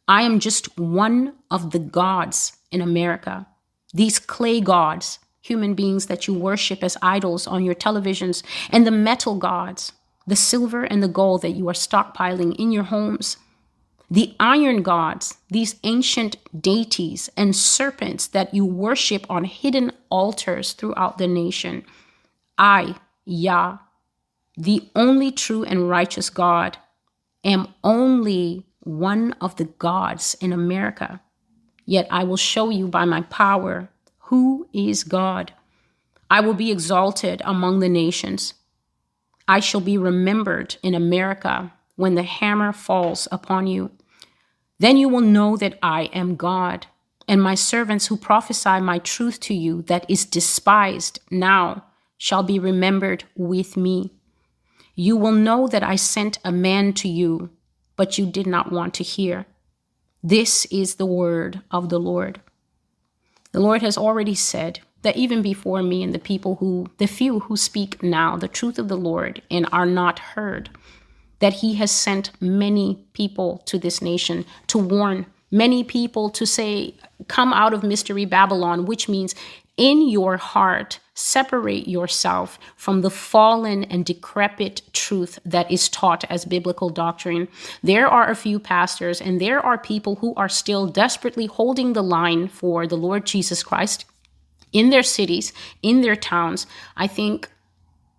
I 0.07 0.23
am 0.23 0.39
just 0.39 0.77
one 0.79 1.35
of 1.51 1.71
the 1.71 1.79
gods 1.79 2.57
in 2.71 2.81
America. 2.81 3.47
These 3.93 4.19
clay 4.19 4.59
gods, 4.59 5.19
human 5.41 5.75
beings 5.75 6.07
that 6.07 6.27
you 6.27 6.33
worship 6.33 6.83
as 6.83 6.97
idols 7.01 7.45
on 7.47 7.63
your 7.63 7.75
televisions, 7.75 8.43
and 8.69 8.87
the 8.87 8.91
metal 8.91 9.35
gods, 9.35 9.91
the 10.25 10.35
silver 10.35 10.83
and 10.83 11.03
the 11.03 11.07
gold 11.07 11.41
that 11.41 11.51
you 11.51 11.67
are 11.69 11.73
stockpiling 11.73 12.55
in 12.55 12.71
your 12.71 12.83
homes, 12.83 13.37
the 14.09 14.35
iron 14.39 14.83
gods, 14.83 15.37
these 15.49 15.75
ancient 15.83 16.37
deities 16.61 17.29
and 17.35 17.55
serpents 17.55 18.27
that 18.27 18.53
you 18.53 18.63
worship 18.65 19.25
on 19.29 19.43
hidden 19.43 19.91
altars 20.09 20.73
throughout 20.73 21.17
the 21.17 21.27
nation. 21.27 21.83
I, 22.57 22.95
Yah, 23.25 23.79
the 24.55 24.87
only 24.95 25.31
true 25.31 25.63
and 25.63 25.89
righteous 25.89 26.29
God, 26.29 26.77
am 27.43 27.73
only 27.83 28.67
one 28.81 29.33
of 29.41 29.55
the 29.55 29.65
gods 29.65 30.35
in 30.39 30.53
America. 30.53 31.21
Yet 31.85 32.07
I 32.09 32.23
will 32.23 32.37
show 32.37 32.69
you 32.69 32.87
by 32.87 33.05
my 33.05 33.21
power 33.21 33.89
who 34.27 34.67
is 34.73 35.03
God. 35.03 35.53
I 36.29 36.39
will 36.39 36.53
be 36.53 36.71
exalted 36.71 37.41
among 37.45 37.79
the 37.79 37.89
nations. 37.89 38.53
I 39.47 39.59
shall 39.59 39.81
be 39.81 39.97
remembered 39.97 40.77
in 40.81 40.95
America 40.95 41.73
when 41.95 42.15
the 42.15 42.23
hammer 42.23 42.71
falls 42.71 43.27
upon 43.31 43.67
you. 43.67 43.91
Then 44.79 44.97
you 44.97 45.09
will 45.09 45.21
know 45.21 45.57
that 45.57 45.77
I 45.83 46.03
am 46.05 46.35
God, 46.35 46.87
and 47.27 47.41
my 47.41 47.55
servants 47.55 48.07
who 48.07 48.17
prophesy 48.17 48.79
my 48.79 48.99
truth 48.99 49.39
to 49.41 49.53
you 49.53 49.81
that 49.83 50.09
is 50.09 50.25
despised 50.25 51.19
now 51.29 51.85
shall 52.17 52.43
be 52.43 52.57
remembered 52.57 53.25
with 53.35 53.77
me. 53.77 54.11
You 54.95 55.17
will 55.17 55.31
know 55.31 55.67
that 55.67 55.83
I 55.83 55.95
sent 55.95 56.39
a 56.43 56.51
man 56.51 56.93
to 56.93 57.07
you, 57.07 57.49
but 57.95 58.17
you 58.17 58.25
did 58.25 58.47
not 58.47 58.71
want 58.71 58.93
to 58.95 59.03
hear. 59.03 59.45
This 60.23 60.65
is 60.71 60.95
the 60.95 61.05
word 61.05 61.61
of 61.69 61.89
the 61.89 61.99
Lord. 61.99 62.39
The 63.51 63.59
Lord 63.59 63.81
has 63.81 63.97
already 63.97 64.35
said, 64.35 64.79
that 65.03 65.17
even 65.17 65.41
before 65.41 65.83
me 65.83 66.01
and 66.01 66.13
the 66.13 66.19
people 66.19 66.55
who, 66.55 66.89
the 66.97 67.07
few 67.07 67.41
who 67.41 67.55
speak 67.55 68.01
now 68.01 68.35
the 68.35 68.47
truth 68.47 68.79
of 68.79 68.87
the 68.87 68.97
Lord 68.97 69.41
and 69.51 69.67
are 69.71 69.85
not 69.85 70.19
heard, 70.19 70.69
that 71.39 71.55
he 71.55 71.75
has 71.75 71.91
sent 71.91 72.31
many 72.41 73.05
people 73.13 73.57
to 73.65 73.77
this 73.77 74.01
nation 74.01 74.45
to 74.67 74.77
warn 74.77 75.25
many 75.51 75.83
people 75.83 76.29
to 76.31 76.45
say, 76.45 76.95
Come 77.27 77.53
out 77.53 77.73
of 77.73 77.83
mystery 77.83 78.25
Babylon, 78.25 78.85
which 78.85 79.09
means 79.09 79.35
in 79.75 80.07
your 80.07 80.37
heart, 80.37 80.99
separate 81.13 81.87
yourself 81.87 82.57
from 82.75 83.01
the 83.01 83.09
fallen 83.09 83.83
and 83.85 84.05
decrepit 84.05 84.81
truth 84.93 85.39
that 85.45 85.69
is 85.71 85.89
taught 85.89 86.23
as 86.29 86.45
biblical 86.45 86.89
doctrine. 86.89 87.47
There 87.83 88.07
are 88.07 88.29
a 88.29 88.35
few 88.35 88.59
pastors 88.59 89.21
and 89.21 89.39
there 89.39 89.59
are 89.59 89.77
people 89.77 90.15
who 90.15 90.33
are 90.35 90.49
still 90.49 90.87
desperately 90.87 91.45
holding 91.45 91.93
the 91.93 92.03
line 92.03 92.47
for 92.47 92.87
the 92.87 92.97
Lord 92.97 93.25
Jesus 93.25 93.63
Christ 93.63 94.05
in 94.71 94.89
their 94.89 95.03
cities, 95.03 95.53
in 95.81 96.01
their 96.01 96.15
towns. 96.15 96.65
I 96.97 97.07
think 97.07 97.49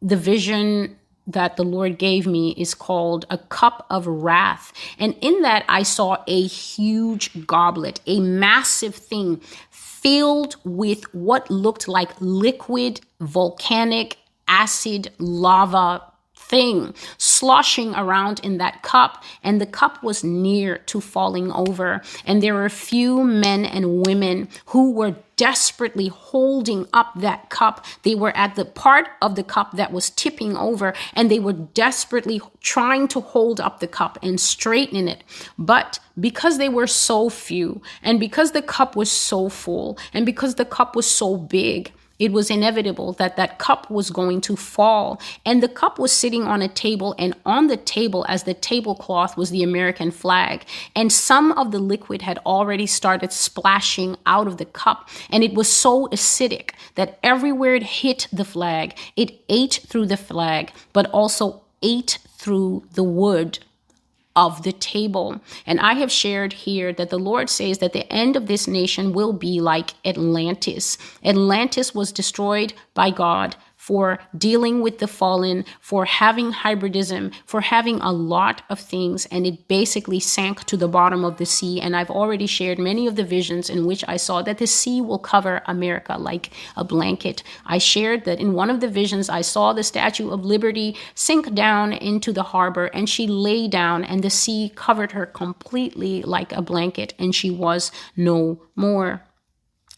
the 0.01 0.17
vision 0.17 0.97
that 1.27 1.57
the 1.57 1.65
Lord 1.65 1.99
gave 1.99 2.27
me 2.27 2.55
is 2.59 2.75
called 2.75 3.25
a 3.31 3.39
cup 3.39 3.87
of 3.89 4.07
wrath. 4.07 4.73
And 4.99 5.17
in 5.21 5.41
that, 5.43 5.65
I 5.69 5.83
saw 5.83 6.23
a 6.27 6.47
huge 6.47 7.47
goblet, 7.47 8.01
a 8.07 8.21
massive 8.21 8.95
thing 8.95 9.41
filled 10.05 10.57
with 10.65 11.03
what 11.15 11.51
looked 11.51 11.89
like 11.89 12.11
liquid 12.21 13.01
volcanic 13.21 14.19
acid 14.47 15.11
lava 15.19 16.03
thing 16.49 16.95
sloshing 17.19 17.95
around 17.95 18.41
in 18.41 18.59
that 18.59 18.83
cup, 18.83 19.23
and 19.43 19.61
the 19.61 19.67
cup 19.67 20.03
was 20.03 20.23
near 20.23 20.79
to 20.79 21.01
falling 21.01 21.51
over. 21.53 22.03
And 22.25 22.43
there 22.43 22.55
were 22.55 22.65
a 22.65 22.71
few 22.71 23.25
men 23.25 23.65
and 23.65 24.07
women 24.07 24.49
who 24.67 24.93
were 24.93 25.17
desperately 25.37 26.09
holding 26.09 26.87
up 26.93 27.13
that 27.17 27.51
cup. 27.51 27.85
They 28.03 28.15
were 28.15 28.37
at 28.37 28.55
the 28.55 28.65
part 28.65 29.09
of 29.21 29.35
the 29.35 29.43
cup 29.43 29.73
that 29.73 29.93
was 29.93 30.11
tipping 30.11 30.57
over, 30.57 30.95
and 31.15 31.31
they 31.31 31.41
were 31.41 31.53
desperately 31.53 32.41
trying 32.61 33.09
to 33.09 33.21
hold 33.21 33.61
up 33.61 33.81
the 33.81 33.89
cup 33.89 34.19
and 34.23 34.41
straighten 34.41 35.09
it. 35.09 35.25
But 35.59 35.99
because 36.19 36.59
they 36.59 36.69
were 36.69 36.87
so 36.87 37.29
few, 37.29 37.83
and 38.03 38.21
because 38.21 38.53
the 38.53 38.63
cup 38.63 38.95
was 38.97 39.11
so 39.11 39.49
full, 39.49 39.99
and 40.13 40.25
because 40.25 40.55
the 40.55 40.65
cup 40.65 40.95
was 40.95 41.07
so 41.07 41.37
big, 41.37 41.93
it 42.19 42.33
was 42.33 42.51
inevitable 42.51 43.13
that 43.15 43.37
that 43.37 43.59
cup 43.59 43.91
was 43.91 44.11
going 44.11 44.41
to 44.43 44.57
fall. 44.57 45.21
And 45.45 45.63
the 45.63 45.69
cup 45.69 45.99
was 45.99 46.13
sitting 46.13 46.45
on 46.45 46.63
a 46.63 46.69
table, 46.69 47.15
and 47.19 47.35
on 47.45 47.67
the 47.67 47.77
table, 47.77 48.25
as 48.29 48.45
the 48.45 48.55
tablecloth, 48.55 49.37
was 49.37 49.51
the 49.51 49.63
American 49.63 50.11
flag. 50.11 50.65
And 50.95 51.13
some 51.13 51.53
of 51.53 51.73
the 51.73 51.79
liquid 51.79 52.23
had 52.23 52.39
already 52.47 52.87
started 52.87 53.33
splashing 53.33 54.17
out 54.27 54.47
of 54.47 54.59
the 54.59 54.65
cup. 54.65 55.09
And 55.31 55.43
it 55.43 55.55
was 55.55 55.69
so 55.69 56.07
acidic 56.09 56.71
that 56.95 57.19
everywhere 57.23 57.75
it 57.75 57.83
hit 57.83 58.29
the 58.33 58.45
flag, 58.45 58.97
it 59.17 59.41
ate 59.49 59.81
through 59.87 60.07
the 60.07 60.17
flag, 60.17 60.73
but 60.93 61.11
also 61.11 61.63
ate 61.83 62.19
through 62.39 62.85
the 62.93 63.03
wood 63.03 63.59
of 64.37 64.63
the 64.63 64.73
table. 64.73 65.41
And 65.67 65.81
I 65.81 65.95
have 65.95 66.11
shared 66.11 66.53
here 66.53 66.93
that 66.93 67.11
the 67.11 67.19
Lord 67.19 67.49
says 67.49 67.79
that 67.79 67.93
the 67.93 68.11
end 68.13 68.37
of 68.37 68.47
this 68.47 68.67
nation 68.67 69.13
will 69.13 69.33
be 69.33 69.61
like 69.61 69.95
Atlantis. 70.05 70.99
Atlantis 71.25 71.95
was 71.95 72.13
destroyed 72.13 72.75
by 72.95 73.11
God 73.11 73.57
for 73.85 74.19
dealing 74.39 74.81
with 74.81 74.99
the 74.99 75.07
fallen, 75.07 75.63
for 75.79 76.07
having 76.07 76.51
hybridism, 76.51 77.31
for 77.45 77.61
having 77.61 78.01
a 78.01 78.11
lot 78.11 78.63
of 78.71 78.81
things. 78.81 79.27
And 79.27 79.47
it 79.47 79.69
basically 79.69 80.21
sank 80.21 80.65
to 80.65 80.79
the 80.79 80.89
bottom 80.89 81.23
of 81.23 81.37
the 81.37 81.45
sea. 81.45 81.83
And 81.83 81.95
I've 81.95 82.11
already 82.11 82.47
shared 82.47 82.79
many 82.79 83.07
of 83.07 83.17
the 83.17 83.25
visions 83.25 83.69
in 83.69 83.85
which 83.85 84.03
I 84.09 84.17
saw 84.17 84.41
that 84.41 84.57
the 84.57 84.67
sea 84.67 85.03
will 85.03 85.19
cover 85.19 85.61
America 85.67 86.17
like 86.17 86.51
a 86.79 86.83
blanket. 86.83 87.43
I 87.67 87.77
shared 87.77 88.25
that 88.25 88.41
in 88.41 88.55
one 88.55 88.71
of 88.71 88.81
the 88.81 88.89
visions, 88.89 89.29
I 89.29 89.43
saw 89.43 89.75
the 89.75 89.83
Statue 89.83 90.31
of 90.31 90.47
Liberty 90.47 90.97
sink 91.15 91.53
down 91.53 91.93
into 91.93 92.33
the 92.33 92.43
harbor 92.55 92.87
and 92.87 93.07
she 93.07 93.27
lay 93.27 93.69
down 93.69 94.03
and 94.03 94.25
the 94.25 94.31
sea 94.31 94.73
covered 94.75 95.13
her 95.13 95.27
completely 95.27 96.23
like 96.23 96.53
a 96.53 96.63
blanket 96.63 97.13
and 97.19 97.35
she 97.35 97.51
was 97.51 97.93
no 98.17 98.63
more. 98.77 99.24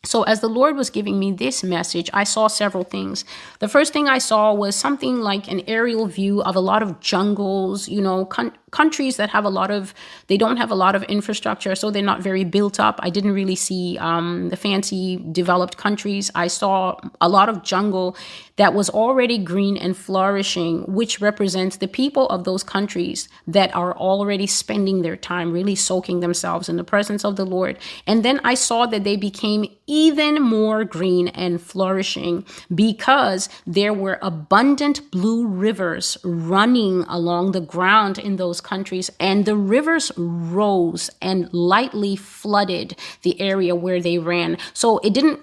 So, 0.07 0.23
as 0.23 0.41
the 0.41 0.49
Lord 0.49 0.77
was 0.77 0.89
giving 0.89 1.19
me 1.19 1.33
this 1.33 1.65
message, 1.65 2.09
I 2.15 2.25
saw 2.25 2.47
several 2.47 2.85
things. 2.85 3.25
The 3.59 3.69
first 3.69 3.93
thing 3.93 4.09
I 4.09 4.19
saw 4.19 4.55
was 4.55 4.77
something 4.77 5.21
like 5.21 5.49
an 5.49 5.63
aerial 5.67 6.07
view 6.07 6.43
of 6.43 6.55
a 6.55 6.61
lot 6.61 6.83
of 6.83 7.01
jungles, 7.01 7.89
you 7.89 8.01
know, 8.01 8.25
con- 8.25 8.57
countries 8.71 9.17
that 9.17 9.31
have 9.31 9.45
a 9.45 9.49
lot 9.49 9.71
of, 9.71 9.95
they 10.27 10.37
don't 10.37 10.59
have 10.59 10.71
a 10.71 10.75
lot 10.75 10.95
of 10.95 11.03
infrastructure, 11.05 11.75
so 11.75 11.91
they're 11.91 12.03
not 12.03 12.21
very 12.21 12.45
built 12.45 12.79
up. 12.79 13.01
I 13.03 13.11
didn't 13.11 13.33
really 13.33 13.57
see 13.57 13.97
um, 13.99 14.49
the 14.51 14.57
fancy 14.57 15.17
developed 15.33 15.77
countries. 15.77 16.31
I 16.35 16.49
saw 16.49 16.97
a 17.21 17.29
lot 17.29 17.49
of 17.49 17.63
jungle 17.63 18.17
that 18.57 18.75
was 18.75 18.91
already 18.91 19.39
green 19.39 19.77
and 19.77 19.97
flourishing, 19.97 20.83
which 20.83 21.21
represents 21.21 21.77
the 21.77 21.89
people 21.89 22.29
of 22.29 22.45
those 22.45 22.63
countries 22.63 23.29
that 23.47 23.75
are 23.75 23.97
already 23.97 24.47
spending 24.47 25.03
their 25.03 25.17
time 25.17 25.53
really 25.53 25.75
soaking 25.75 26.21
themselves 26.21 26.69
in 26.69 26.77
the 26.77 26.85
presence 26.85 27.25
of 27.25 27.37
the 27.37 27.47
Lord. 27.47 27.79
And 28.07 28.25
then 28.25 28.41
I 28.45 28.55
saw 28.55 28.87
that 28.87 29.05
they 29.05 29.17
became 29.17 29.76
even 29.87 30.43
more 30.43 30.85
green 30.85 31.29
and 31.29 31.61
flourishing 31.61 32.45
because 32.75 33.49
there 33.67 33.95
were 33.95 34.19
abundant 34.23 35.11
blue 35.11 35.47
rivers 35.47 36.17
running 36.25 37.03
along 37.05 37.53
the 37.53 37.61
ground 37.61 38.19
in 38.19 38.37
those 38.37 38.61
countries, 38.61 39.11
and 39.21 39.45
the 39.45 39.57
rivers 39.57 40.13
rose 40.17 41.11
and 41.21 41.53
lightly 41.53 42.17
flooded 42.17 42.99
the 43.23 43.41
area 43.41 43.75
where 43.75 44.01
they 44.01 44.19
ran. 44.19 44.57
So 44.75 44.99
it 44.99 45.15
didn't 45.15 45.41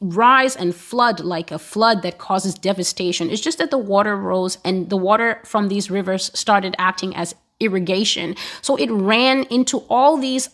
rise 0.00 0.54
and 0.54 0.74
flood 0.74 1.20
like 1.20 1.50
a 1.50 1.58
flood 1.58 2.02
that 2.02 2.18
causes 2.18 2.54
devastation. 2.54 3.30
It's 3.30 3.40
just 3.40 3.58
that 3.58 3.70
the 3.70 3.78
water 3.78 4.16
rose 4.16 4.58
and 4.64 4.88
the 4.88 4.96
water 4.96 5.40
from 5.44 5.68
these 5.68 5.90
rivers 5.90 6.30
started 6.38 6.76
acting 6.78 7.14
as 7.16 7.34
irrigation. 7.60 8.36
So 8.62 8.76
it 8.76 8.90
ran 8.90 9.44
into 9.44 9.78
all 9.88 10.16
these 10.16 10.50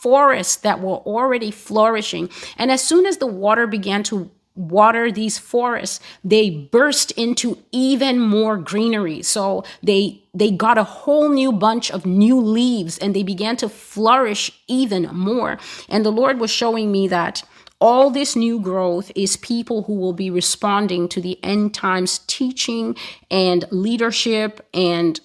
forests 0.00 0.56
that 0.56 0.80
were 0.80 0.96
already 0.96 1.50
flourishing. 1.50 2.30
And 2.56 2.70
as 2.70 2.82
soon 2.82 3.06
as 3.06 3.18
the 3.18 3.26
water 3.26 3.66
began 3.66 4.02
to 4.04 4.30
water 4.56 5.12
these 5.12 5.38
forests 5.38 6.00
they 6.24 6.50
burst 6.50 7.12
into 7.12 7.56
even 7.70 8.18
more 8.18 8.58
greenery 8.58 9.22
so 9.22 9.64
they 9.82 10.20
they 10.34 10.50
got 10.50 10.76
a 10.76 10.84
whole 10.84 11.28
new 11.30 11.52
bunch 11.52 11.90
of 11.90 12.04
new 12.04 12.38
leaves 12.38 12.98
and 12.98 13.14
they 13.14 13.22
began 13.22 13.56
to 13.56 13.68
flourish 13.68 14.50
even 14.66 15.04
more 15.12 15.56
and 15.88 16.04
the 16.04 16.10
lord 16.10 16.40
was 16.40 16.50
showing 16.50 16.90
me 16.90 17.06
that 17.06 17.42
all 17.80 18.10
this 18.10 18.36
new 18.36 18.60
growth 18.60 19.10
is 19.14 19.36
people 19.36 19.84
who 19.84 19.94
will 19.94 20.12
be 20.12 20.30
responding 20.30 21.08
to 21.08 21.20
the 21.20 21.42
end 21.42 21.72
times 21.72 22.18
teaching 22.26 22.94
and 23.30 23.64
leadership 23.70 24.66
and 24.74 25.20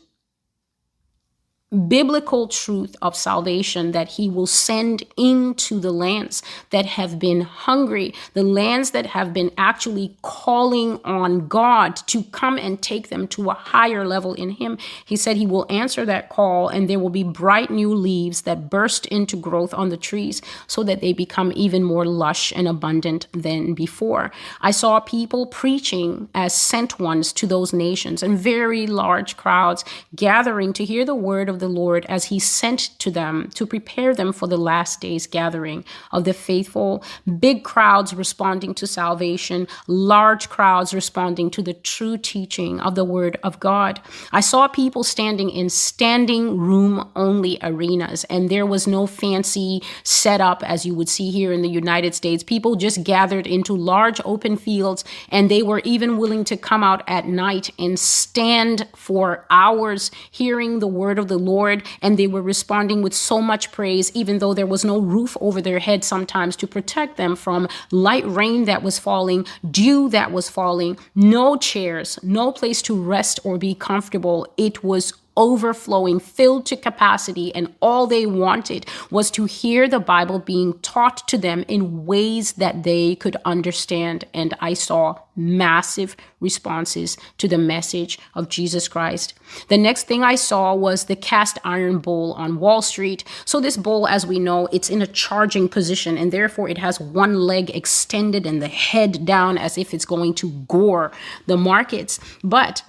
biblical 1.76 2.48
truth 2.48 2.96
of 3.02 3.16
salvation 3.16 3.92
that 3.92 4.10
he 4.10 4.30
will 4.30 4.48
send 4.48 5.04
into 5.18 5.80
the 5.80 5.92
lands 5.92 6.42
that 6.70 6.86
have 6.86 7.20
been 7.20 7.42
hungry, 7.42 8.14
the 8.34 8.44
lands 8.44 8.92
that 8.92 9.06
have 9.08 9.34
been 9.34 9.52
actually 9.58 10.16
calling 10.22 11.00
on 11.04 11.48
God 11.48 11.96
to 12.08 12.24
come 12.24 12.58
and 12.58 12.82
take 12.82 13.10
them 13.10 13.28
to 13.30 13.50
a 13.50 13.54
higher 13.54 14.06
level 14.06 14.34
in 14.34 14.52
him. 14.52 14.78
He 15.06 15.16
said 15.16 15.38
he 15.38 15.48
will 15.48 15.66
answer 15.70 16.06
that 16.06 16.30
call 16.30 16.68
and 16.68 16.90
there 16.90 17.00
will 17.00 17.10
be 17.10 17.24
bright 17.24 17.70
new 17.70 17.94
leaves 17.94 18.42
that 18.42 18.70
burst 18.70 19.06
into 19.08 19.36
growth 19.36 19.74
on 19.74 19.90
the 19.90 19.98
trees 19.98 20.42
so 20.68 20.84
that 20.84 21.02
they 21.02 21.14
become 21.14 21.52
even 21.56 21.84
more 21.84 22.06
lush 22.06 22.54
and 22.56 22.68
abundant 22.68 23.28
than 23.32 23.74
before. 23.74 24.32
I 24.62 24.72
saw 24.72 25.00
people 25.00 25.46
preaching 25.48 26.30
as 26.34 26.54
sent 26.54 27.00
ones 27.00 27.34
to 27.34 27.48
those 27.48 27.74
nations 27.74 28.24
and 28.24 28.38
very 28.38 28.88
large 28.88 29.38
crowds 29.38 29.84
gathering 30.16 30.74
to 30.74 30.86
hear 30.86 31.06
the 31.06 31.16
word 31.16 31.50
of 31.50 31.60
the 31.60 31.65
the 31.66 31.80
Lord 31.82 32.06
as 32.08 32.26
he 32.26 32.38
sent 32.38 32.80
to 33.00 33.10
them 33.10 33.50
to 33.56 33.66
prepare 33.66 34.14
them 34.14 34.32
for 34.32 34.48
the 34.48 34.58
last 34.58 35.02
days 35.02 35.26
gathering 35.26 35.84
of 36.12 36.24
the 36.24 36.34
faithful, 36.34 37.04
big 37.40 37.64
crowds 37.64 38.14
responding 38.14 38.76
to 38.76 38.86
salvation, 38.86 39.68
large 39.88 40.48
crowds 40.48 40.94
responding 40.94 41.50
to 41.50 41.64
the 41.64 41.74
true 41.74 42.18
teaching 42.18 42.80
of 42.80 42.94
the 42.94 43.04
word 43.04 43.40
of 43.42 43.60
God. 43.60 44.00
I 44.32 44.42
saw 44.42 44.68
people 44.68 45.04
standing 45.04 45.50
in 45.50 45.70
standing 45.70 46.56
room 46.56 47.10
only 47.16 47.58
arenas, 47.64 48.26
and 48.26 48.50
there 48.50 48.66
was 48.66 48.86
no 48.86 49.08
fancy 49.08 49.82
setup 50.04 50.62
as 50.64 50.86
you 50.86 50.94
would 50.94 51.10
see 51.10 51.32
here 51.32 51.52
in 51.52 51.64
the 51.64 51.70
United 51.70 52.14
States. 52.14 52.44
People 52.44 52.76
just 52.76 53.04
gathered 53.04 53.48
into 53.48 53.76
large 53.76 54.22
open 54.24 54.56
fields, 54.56 55.04
and 55.30 55.50
they 55.50 55.64
were 55.64 55.82
even 55.84 56.18
willing 56.18 56.44
to 56.44 56.58
come 56.58 56.84
out 56.84 57.04
at 57.08 57.28
night 57.28 57.72
and 57.80 57.98
stand 57.98 58.88
for 58.96 59.48
hours 59.50 60.12
hearing 60.30 60.78
the 60.78 60.88
word 60.88 61.18
of 61.18 61.28
the 61.28 61.40
Lord, 61.46 61.84
and 62.02 62.18
they 62.18 62.28
were 62.28 62.42
responding 62.42 63.02
with 63.02 63.14
so 63.14 63.42
much 63.42 63.72
praise, 63.72 64.12
even 64.14 64.40
though 64.40 64.54
there 64.54 64.66
was 64.66 64.84
no 64.84 65.00
roof 65.00 65.38
over 65.40 65.62
their 65.62 65.80
head 65.80 66.04
sometimes 66.04 66.56
to 66.58 66.68
protect 66.68 67.18
them 67.18 67.36
from 67.36 67.68
light 67.92 68.26
rain 68.28 68.66
that 68.66 68.84
was 68.84 69.00
falling, 69.00 69.46
dew 69.70 70.10
that 70.10 70.32
was 70.32 70.50
falling, 70.50 70.98
no 71.14 71.56
chairs, 71.56 72.20
no 72.24 72.52
place 72.52 72.82
to 72.84 72.96
rest 72.96 73.40
or 73.44 73.58
be 73.58 73.76
comfortable. 73.76 74.48
It 74.58 74.84
was 74.84 75.14
overflowing, 75.38 76.20
filled 76.20 76.66
to 76.68 76.76
capacity, 76.76 77.54
and 77.56 77.74
all 77.82 78.08
they 78.08 78.26
wanted 78.26 78.86
was 79.10 79.30
to 79.32 79.46
hear 79.46 79.88
the 79.88 80.00
Bible 80.00 80.40
being 80.40 80.78
taught 80.80 81.28
to 81.28 81.38
them 81.38 81.66
in 81.68 82.06
ways 82.06 82.54
that 82.54 82.84
they 82.84 83.16
could 83.16 83.38
understand. 83.46 84.26
And 84.34 84.54
I 84.60 84.74
saw 84.74 85.20
massive 85.36 86.16
responses 86.40 87.18
to 87.38 87.48
the 87.48 87.58
message 87.58 88.18
of 88.34 88.50
Jesus 88.50 88.88
Christ. 88.88 89.34
The 89.68 89.78
next 89.78 90.08
thing 90.08 90.24
I 90.24 90.36
saw 90.36 90.74
was 90.74 91.06
the 91.06 91.16
cast 91.16 91.58
iron 91.64 92.00
bowl 92.00 92.34
on 92.34 92.60
Wall 92.60 92.82
Street. 92.82 93.24
So, 93.44 93.60
this 93.60 93.78
bowl, 93.78 94.08
as 94.08 94.26
we 94.26 94.40
know, 94.40 94.68
it's 94.72 94.90
in 94.90 95.02
a 95.02 95.08
charging 95.08 95.68
position, 95.68 96.18
and 96.18 96.32
therefore 96.32 96.70
it 96.70 96.78
has 96.78 97.00
one 97.00 97.36
leg 97.36 97.70
extended 97.72 98.46
and 98.46 98.62
the 98.62 98.68
head 98.68 99.26
down 99.26 99.58
as 99.58 99.78
if 99.78 99.94
it's 99.94 100.06
going 100.06 100.34
to 100.36 100.52
gore 100.68 101.12
the 101.48 101.58
markets. 101.58 102.20
But 102.44 102.84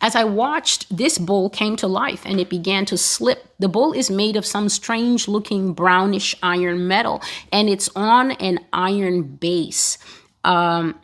as 0.00 0.14
I 0.14 0.24
watched, 0.24 0.96
this 0.96 1.18
bowl 1.18 1.50
came 1.50 1.76
to 1.76 1.88
life 1.88 2.22
and 2.24 2.40
it 2.40 2.48
began 2.48 2.84
to 2.86 2.96
slip. 2.96 3.46
The 3.58 3.68
bowl 3.68 3.92
is 3.92 4.10
made 4.10 4.36
of 4.36 4.46
some 4.46 4.68
strange 4.68 5.26
looking 5.26 5.72
brownish 5.72 6.36
iron 6.42 6.86
metal 6.86 7.22
and 7.52 7.68
it's 7.68 7.88
on 7.96 8.32
an 8.32 8.60
iron 8.72 9.22
base. 9.22 9.98
Um, 10.44 10.94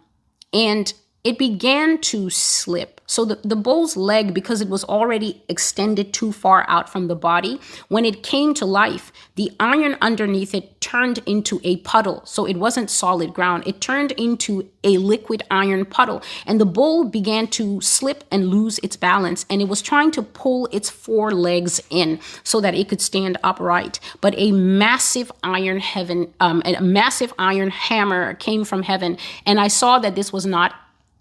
and 0.52 0.92
it 1.24 1.38
began 1.38 1.98
to 2.02 2.28
slip. 2.28 3.00
So 3.06 3.24
the, 3.24 3.38
the 3.42 3.56
bull's 3.56 3.96
leg, 3.96 4.32
because 4.32 4.60
it 4.60 4.68
was 4.68 4.84
already 4.84 5.42
extended 5.48 6.14
too 6.14 6.32
far 6.32 6.64
out 6.68 6.88
from 6.88 7.08
the 7.08 7.14
body, 7.14 7.60
when 7.88 8.04
it 8.04 8.22
came 8.22 8.54
to 8.54 8.66
life, 8.66 9.12
the 9.34 9.50
iron 9.60 9.96
underneath 10.00 10.54
it 10.54 10.80
turned 10.80 11.18
into 11.26 11.60
a 11.64 11.76
puddle. 11.78 12.22
So 12.24 12.46
it 12.46 12.56
wasn't 12.56 12.90
solid 12.90 13.34
ground. 13.34 13.64
It 13.66 13.80
turned 13.80 14.12
into 14.12 14.70
a 14.82 14.98
liquid 14.98 15.42
iron 15.50 15.84
puddle. 15.86 16.22
And 16.46 16.60
the 16.60 16.66
bull 16.66 17.04
began 17.04 17.46
to 17.48 17.80
slip 17.80 18.24
and 18.30 18.48
lose 18.48 18.78
its 18.80 18.96
balance. 18.96 19.44
And 19.50 19.60
it 19.60 19.68
was 19.68 19.82
trying 19.82 20.10
to 20.12 20.22
pull 20.22 20.66
its 20.72 20.88
four 20.88 21.30
legs 21.30 21.80
in 21.90 22.20
so 22.42 22.60
that 22.60 22.74
it 22.74 22.88
could 22.88 23.00
stand 23.00 23.38
upright. 23.42 24.00
But 24.20 24.34
a 24.36 24.52
massive 24.52 25.30
iron 25.42 25.80
heaven, 25.80 26.32
um, 26.40 26.62
a 26.64 26.80
massive 26.80 27.32
iron 27.38 27.70
hammer 27.70 28.34
came 28.34 28.64
from 28.64 28.82
heaven. 28.82 29.18
And 29.46 29.60
I 29.60 29.68
saw 29.68 29.98
that 29.98 30.16
this 30.16 30.32
was 30.32 30.46
not 30.46 30.74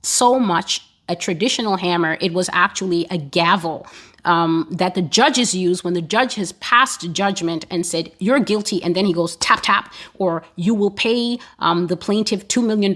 so 0.04 0.40
much 0.40 0.82
a 1.10 1.16
traditional 1.16 1.78
hammer, 1.78 2.18
it 2.22 2.34
was 2.34 2.50
actually 2.54 3.08
a 3.10 3.18
gavel 3.18 3.88
um, 4.26 4.68
that 4.72 4.96
the 4.96 5.02
judges 5.02 5.54
use 5.54 5.84
when 5.84 5.94
the 5.94 6.02
judge 6.02 6.36
has 6.36 6.54
passed 6.54 7.12
judgment 7.12 7.66
and 7.70 7.86
said, 7.86 8.12
You're 8.20 8.40
guilty. 8.40 8.82
And 8.84 8.96
then 8.96 9.06
he 9.06 9.14
goes, 9.14 9.36
Tap, 9.38 9.62
tap, 9.62 9.94
or 10.16 10.44
you 10.56 10.74
will 10.74 10.92
pay 10.92 11.40
um, 11.60 11.88
the 11.88 11.98
plaintiff 11.98 12.48
$2 12.48 12.66
million, 12.66 12.94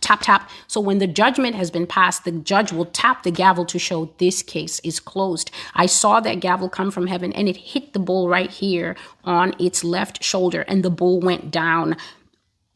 tap, 0.00 0.20
tap. 0.22 0.48
So 0.66 0.80
when 0.80 0.98
the 0.98 1.06
judgment 1.06 1.56
has 1.56 1.70
been 1.70 1.86
passed, 1.86 2.24
the 2.24 2.32
judge 2.32 2.72
will 2.72 2.86
tap 2.86 3.22
the 3.22 3.30
gavel 3.30 3.64
to 3.66 3.78
show 3.78 4.10
this 4.18 4.42
case 4.42 4.80
is 4.80 5.00
closed. 5.00 5.50
I 5.74 5.86
saw 5.86 6.20
that 6.20 6.40
gavel 6.40 6.68
come 6.68 6.90
from 6.90 7.06
heaven 7.06 7.32
and 7.32 7.48
it 7.48 7.56
hit 7.56 7.92
the 7.92 7.98
bull 7.98 8.28
right 8.28 8.50
here 8.50 8.96
on 9.24 9.54
its 9.58 9.84
left 9.84 10.22
shoulder, 10.22 10.62
and 10.62 10.82
the 10.82 10.90
bull 10.90 11.20
went 11.20 11.50
down 11.50 11.96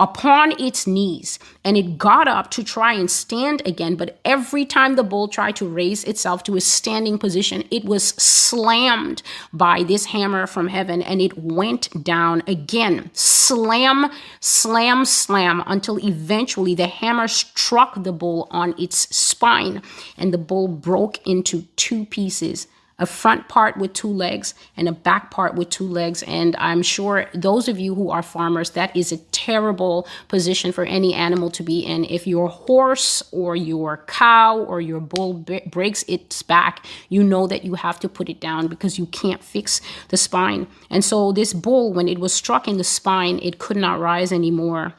upon 0.03 0.61
its 0.61 0.85
knees 0.85 1.39
and 1.63 1.77
it 1.77 1.97
got 1.97 2.27
up 2.27 2.51
to 2.51 2.65
try 2.65 2.93
and 2.93 3.09
stand 3.09 3.63
again. 3.65 3.95
But 3.95 4.19
every 4.25 4.65
time 4.65 4.97
the 4.97 5.05
bull 5.05 5.29
tried 5.29 5.55
to 5.57 5.69
raise 5.69 6.03
itself 6.03 6.43
to 6.45 6.57
a 6.57 6.61
standing 6.61 7.19
position, 7.19 7.63
it 7.71 7.85
was 7.85 8.09
slammed 8.09 9.23
by 9.53 9.85
this 9.85 10.07
hammer 10.07 10.49
from 10.49 10.67
heaven 10.67 11.03
and 11.03 11.23
it 11.23 11.39
went 11.39 12.03
down 12.03 12.43
again. 12.49 13.11
Slam, 13.13 14.11
slam, 14.41 15.05
slam 15.05 15.63
until 15.69 16.05
eventually 16.05 16.75
the 16.75 16.89
hammer 16.89 17.29
struck 17.29 18.03
the 18.03 18.13
bull 18.13 18.49
on 18.51 18.75
its 18.77 19.15
spine 19.15 19.83
and 20.19 20.35
the 20.35 20.39
bull 20.39 20.67
broke 20.67 21.25
into 21.25 21.63
two 21.77 22.05
pieces 22.07 22.67
a 23.03 23.07
front 23.07 23.49
part 23.49 23.77
with 23.77 23.93
two 23.93 24.09
legs 24.09 24.55
and 24.77 24.89
a 24.89 24.93
back 24.93 25.33
part 25.33 25.57
with 25.57 25.69
two 25.71 25.87
legs. 25.87 26.23
And 26.23 26.55
I'm 26.57 26.83
sure 26.83 27.27
those 27.35 27.67
of 27.67 27.81
you 27.81 27.97
who 27.97 28.11
are 28.11 28.23
farmers, 28.23 28.71
that 28.71 28.97
is 28.97 29.11
a 29.11 29.19
terrible 29.33 30.07
position 30.29 30.71
for 30.71 30.85
any 30.85 31.13
animal 31.13 31.51
to 31.51 31.65
be 31.65 31.81
in. 31.81 32.05
If 32.05 32.29
your 32.29 32.49
horse 32.49 33.21
or 33.33 33.57
your 33.57 34.05
cow 34.07 34.57
or 34.57 34.81
your 34.81 35.01
bull 35.01 35.45
breaks 35.67 36.05
its 36.07 36.45
back, 36.45 36.87
you 37.09 37.25
know 37.25 37.49
that 37.49 37.65
you 37.65 37.75
have 37.75 37.99
to 38.01 38.09
put 38.09 38.29
it 38.29 38.41
down 38.41 38.69
because 38.69 39.01
you 39.01 39.07
can't 39.07 39.43
fix 39.43 39.81
the 40.09 40.17
spine. 40.17 40.69
And 40.89 41.05
so 41.05 41.33
this 41.33 41.53
bull, 41.53 41.93
when 41.93 42.07
it 42.07 42.21
was 42.21 42.33
struck 42.33 42.69
in 42.69 42.79
the 42.79 42.85
spine, 42.85 43.41
it 43.43 43.59
could 43.59 43.77
not 43.77 43.99
rise 43.99 44.31
anymore. 44.31 44.95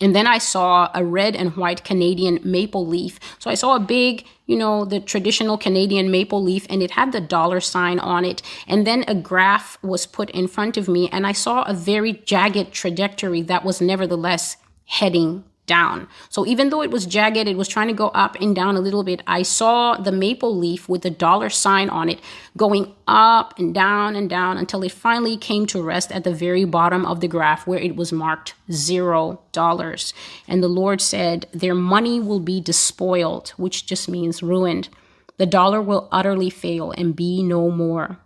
And 0.00 0.14
then 0.14 0.26
I 0.26 0.38
saw 0.38 0.90
a 0.94 1.04
red 1.04 1.36
and 1.36 1.56
white 1.56 1.84
Canadian 1.84 2.40
maple 2.42 2.86
leaf. 2.86 3.18
So 3.38 3.50
I 3.50 3.54
saw 3.54 3.74
a 3.76 3.80
big, 3.80 4.24
you 4.48 4.56
know, 4.56 4.86
the 4.86 4.98
traditional 4.98 5.58
Canadian 5.58 6.10
maple 6.10 6.42
leaf, 6.42 6.66
and 6.70 6.82
it 6.82 6.92
had 6.92 7.12
the 7.12 7.20
dollar 7.20 7.60
sign 7.60 8.00
on 8.00 8.24
it. 8.24 8.42
And 8.66 8.86
then 8.86 9.04
a 9.06 9.14
graph 9.14 9.80
was 9.82 10.06
put 10.06 10.30
in 10.30 10.48
front 10.48 10.76
of 10.78 10.88
me, 10.88 11.08
and 11.12 11.26
I 11.26 11.32
saw 11.32 11.62
a 11.62 11.74
very 11.74 12.14
jagged 12.14 12.72
trajectory 12.72 13.42
that 13.42 13.64
was 13.64 13.80
nevertheless 13.80 14.56
heading 14.86 15.44
down. 15.68 16.08
So 16.28 16.44
even 16.44 16.70
though 16.70 16.82
it 16.82 16.90
was 16.90 17.06
jagged, 17.06 17.46
it 17.46 17.56
was 17.56 17.68
trying 17.68 17.86
to 17.86 17.94
go 17.94 18.08
up 18.08 18.34
and 18.40 18.56
down 18.56 18.74
a 18.74 18.80
little 18.80 19.04
bit. 19.04 19.22
I 19.28 19.42
saw 19.42 19.96
the 19.96 20.10
maple 20.10 20.56
leaf 20.56 20.88
with 20.88 21.02
the 21.02 21.10
dollar 21.10 21.50
sign 21.50 21.88
on 21.90 22.08
it 22.08 22.18
going 22.56 22.92
up 23.06 23.56
and 23.58 23.72
down 23.72 24.16
and 24.16 24.28
down 24.28 24.58
until 24.58 24.82
it 24.82 24.90
finally 24.90 25.36
came 25.36 25.66
to 25.66 25.80
rest 25.80 26.10
at 26.10 26.24
the 26.24 26.34
very 26.34 26.64
bottom 26.64 27.06
of 27.06 27.20
the 27.20 27.28
graph 27.28 27.66
where 27.68 27.78
it 27.78 27.94
was 27.94 28.12
marked 28.12 28.54
zero 28.72 29.40
dollars. 29.52 30.12
And 30.48 30.60
the 30.60 30.68
Lord 30.68 31.00
said, 31.00 31.46
Their 31.52 31.76
money 31.76 32.18
will 32.18 32.40
be 32.40 32.60
despoiled, 32.60 33.50
which 33.50 33.86
just 33.86 34.08
means 34.08 34.42
ruined. 34.42 34.88
The 35.36 35.46
dollar 35.46 35.80
will 35.80 36.08
utterly 36.10 36.50
fail 36.50 36.90
and 36.90 37.14
be 37.14 37.44
no 37.44 37.70
more. 37.70 38.18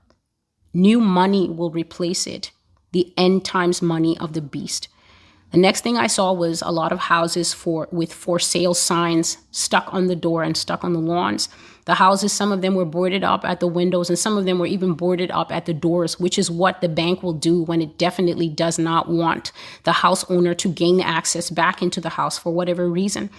New 0.72 1.00
money 1.00 1.50
will 1.50 1.70
replace 1.70 2.26
it, 2.26 2.50
the 2.92 3.12
end 3.18 3.44
times 3.44 3.82
money 3.82 4.16
of 4.18 4.32
the 4.32 4.40
beast. 4.40 4.88
The 5.52 5.58
next 5.58 5.82
thing 5.82 5.98
I 5.98 6.06
saw 6.06 6.32
was 6.32 6.62
a 6.62 6.72
lot 6.72 6.92
of 6.92 6.98
houses 6.98 7.52
for 7.52 7.86
with 7.92 8.12
for 8.12 8.38
sale 8.38 8.74
signs 8.74 9.36
stuck 9.50 9.92
on 9.92 10.06
the 10.06 10.16
door 10.16 10.42
and 10.42 10.56
stuck 10.56 10.82
on 10.82 10.94
the 10.94 10.98
lawns. 10.98 11.48
The 11.84 11.94
houses, 11.94 12.32
some 12.32 12.52
of 12.52 12.62
them 12.62 12.74
were 12.74 12.84
boarded 12.84 13.24
up 13.24 13.44
at 13.44 13.60
the 13.60 13.66
windows, 13.66 14.08
and 14.08 14.18
some 14.18 14.38
of 14.38 14.44
them 14.44 14.58
were 14.58 14.66
even 14.66 14.94
boarded 14.94 15.30
up 15.30 15.50
at 15.50 15.66
the 15.66 15.74
doors, 15.74 16.20
which 16.20 16.38
is 16.38 16.50
what 16.50 16.80
the 16.80 16.88
bank 16.88 17.22
will 17.22 17.32
do 17.32 17.62
when 17.62 17.82
it 17.82 17.98
definitely 17.98 18.48
does 18.48 18.78
not 18.78 19.08
want 19.08 19.52
the 19.84 19.92
house 19.92 20.28
owner 20.30 20.54
to 20.54 20.68
gain 20.68 21.00
access 21.00 21.50
back 21.50 21.82
into 21.82 22.00
the 22.00 22.10
house 22.10 22.38
for 22.38 22.52
whatever 22.52 22.88
reason. 22.88 23.30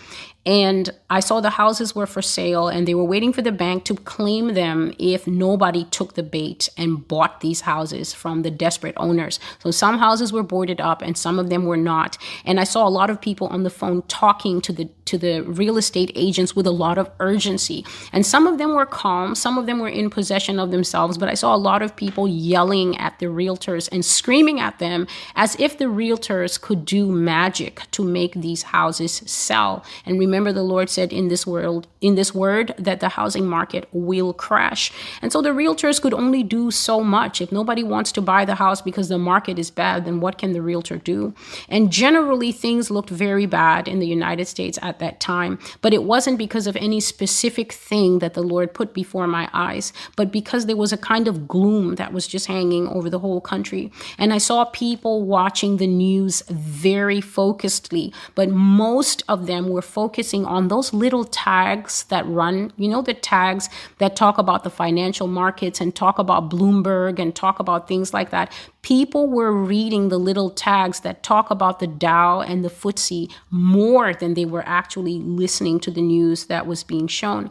And 0.45 0.89
I 1.09 1.21
saw 1.21 1.39
the 1.39 1.51
houses 1.51 1.95
were 1.95 2.05
for 2.05 2.21
sale 2.21 2.67
and 2.67 2.85
they 2.85 2.95
were 2.95 3.03
waiting 3.03 3.31
for 3.31 3.41
the 3.41 3.51
bank 3.51 3.85
to 3.85 3.95
claim 3.95 4.55
them 4.55 4.93
if 4.99 5.25
nobody 5.25 5.85
took 5.85 6.15
the 6.15 6.23
bait 6.23 6.67
and 6.77 7.07
bought 7.07 7.39
these 7.39 7.61
houses 7.61 8.13
from 8.13 8.41
the 8.41 8.51
desperate 8.51 8.95
owners. 8.97 9.39
So 9.59 9.71
some 9.71 9.99
houses 9.99 10.33
were 10.33 10.43
boarded 10.43 10.81
up 10.81 11.01
and 11.01 11.17
some 11.17 11.39
of 11.39 11.49
them 11.49 11.65
were 11.65 11.77
not. 11.77 12.17
And 12.43 12.59
I 12.59 12.65
saw 12.65 12.85
a 12.85 12.89
lot 12.89 13.09
of 13.09 13.21
people 13.21 13.47
on 13.47 13.63
the 13.63 13.69
phone 13.69 14.01
talking 14.03 14.59
to 14.61 14.73
the 14.73 14.89
to 15.05 15.17
the 15.17 15.41
real 15.41 15.77
estate 15.77 16.11
agents 16.15 16.55
with 16.55 16.65
a 16.65 16.71
lot 16.71 16.97
of 16.97 17.09
urgency. 17.19 17.85
And 18.11 18.25
some 18.33 18.47
of 18.47 18.57
them 18.57 18.73
were 18.73 18.87
calm, 18.87 19.35
some 19.35 19.59
of 19.59 19.67
them 19.67 19.77
were 19.77 19.87
in 20.01 20.09
possession 20.09 20.57
of 20.57 20.71
themselves, 20.71 21.19
but 21.19 21.29
I 21.29 21.35
saw 21.35 21.53
a 21.53 21.65
lot 21.69 21.83
of 21.83 21.95
people 21.95 22.27
yelling 22.27 22.97
at 22.97 23.19
the 23.19 23.27
realtors 23.27 23.87
and 23.91 24.03
screaming 24.03 24.59
at 24.59 24.79
them 24.79 25.05
as 25.35 25.55
if 25.59 25.77
the 25.77 25.85
realtors 25.85 26.59
could 26.59 26.83
do 26.83 27.11
magic 27.11 27.83
to 27.91 28.03
make 28.03 28.33
these 28.33 28.63
houses 28.63 29.21
sell. 29.27 29.85
And 30.03 30.17
remember 30.17 30.51
the 30.51 30.63
Lord 30.63 30.89
said 30.89 31.13
in 31.13 31.27
this 31.27 31.45
world, 31.45 31.85
in 32.01 32.15
this 32.15 32.33
word, 32.33 32.73
that 32.79 33.01
the 33.01 33.09
housing 33.09 33.45
market 33.45 33.87
will 33.91 34.33
crash. 34.33 34.91
And 35.21 35.31
so 35.31 35.39
the 35.43 35.49
realtors 35.49 36.01
could 36.01 36.15
only 36.15 36.41
do 36.41 36.71
so 36.71 37.01
much. 37.01 37.39
If 37.39 37.51
nobody 37.51 37.83
wants 37.83 38.11
to 38.13 38.21
buy 38.21 38.45
the 38.45 38.55
house 38.55 38.81
because 38.81 39.09
the 39.09 39.19
market 39.19 39.59
is 39.59 39.69
bad, 39.69 40.05
then 40.05 40.21
what 40.21 40.39
can 40.39 40.53
the 40.53 40.61
realtor 40.63 40.97
do? 40.97 41.35
And 41.69 41.91
generally, 41.91 42.51
things 42.51 42.89
looked 42.89 43.11
very 43.11 43.45
bad 43.45 43.87
in 43.87 43.99
the 43.99 44.07
United 44.07 44.47
States 44.47 44.79
at 44.81 44.97
that 44.97 45.19
time. 45.19 45.59
But 45.81 45.93
it 45.93 46.03
wasn't 46.03 46.39
because 46.39 46.65
of 46.65 46.75
any 46.77 46.99
specific 46.99 47.71
thing 47.71 48.22
that 48.23 48.33
the 48.33 48.41
Lord 48.41 48.73
put 48.73 48.93
before 48.93 49.27
my 49.27 49.49
eyes, 49.51 49.91
but 50.15 50.31
because 50.31 50.65
there 50.65 50.77
was 50.77 50.93
a 50.93 50.97
kind 50.97 51.27
of 51.27 51.45
gloom 51.45 51.95
that 51.95 52.13
was 52.13 52.25
just 52.25 52.47
hanging 52.47 52.87
over 52.87 53.09
the 53.09 53.19
whole 53.19 53.41
country. 53.41 53.91
And 54.17 54.33
I 54.33 54.37
saw 54.37 54.63
people 54.63 55.25
watching 55.25 55.75
the 55.75 55.87
news 55.87 56.41
very 56.49 57.19
focusedly, 57.19 58.13
but 58.33 58.49
most 58.49 59.23
of 59.27 59.45
them 59.45 59.67
were 59.67 59.81
focusing 59.81 60.45
on 60.45 60.69
those 60.69 60.93
little 60.93 61.25
tags 61.25 62.03
that 62.05 62.25
run, 62.25 62.71
you 62.77 62.87
know, 62.87 63.01
the 63.01 63.13
tags 63.13 63.67
that 63.97 64.15
talk 64.15 64.37
about 64.37 64.63
the 64.63 64.69
financial 64.69 65.27
markets 65.27 65.81
and 65.81 65.93
talk 65.93 66.17
about 66.17 66.49
Bloomberg 66.49 67.19
and 67.19 67.35
talk 67.35 67.59
about 67.59 67.89
things 67.89 68.13
like 68.13 68.29
that. 68.29 68.53
People 68.83 69.27
were 69.27 69.51
reading 69.51 70.09
the 70.09 70.17
little 70.17 70.49
tags 70.49 71.01
that 71.01 71.23
talk 71.23 71.51
about 71.51 71.79
the 71.79 71.87
Dow 71.87 72.41
and 72.41 72.63
the 72.63 72.69
FTSE 72.69 73.31
more 73.49 74.13
than 74.13 74.33
they 74.33 74.45
were 74.45 74.63
actually 74.65 75.19
listening 75.19 75.79
to 75.81 75.91
the 75.91 76.01
news 76.01 76.45
that 76.45 76.67
was 76.67 76.83
being 76.83 77.07
shown. 77.07 77.49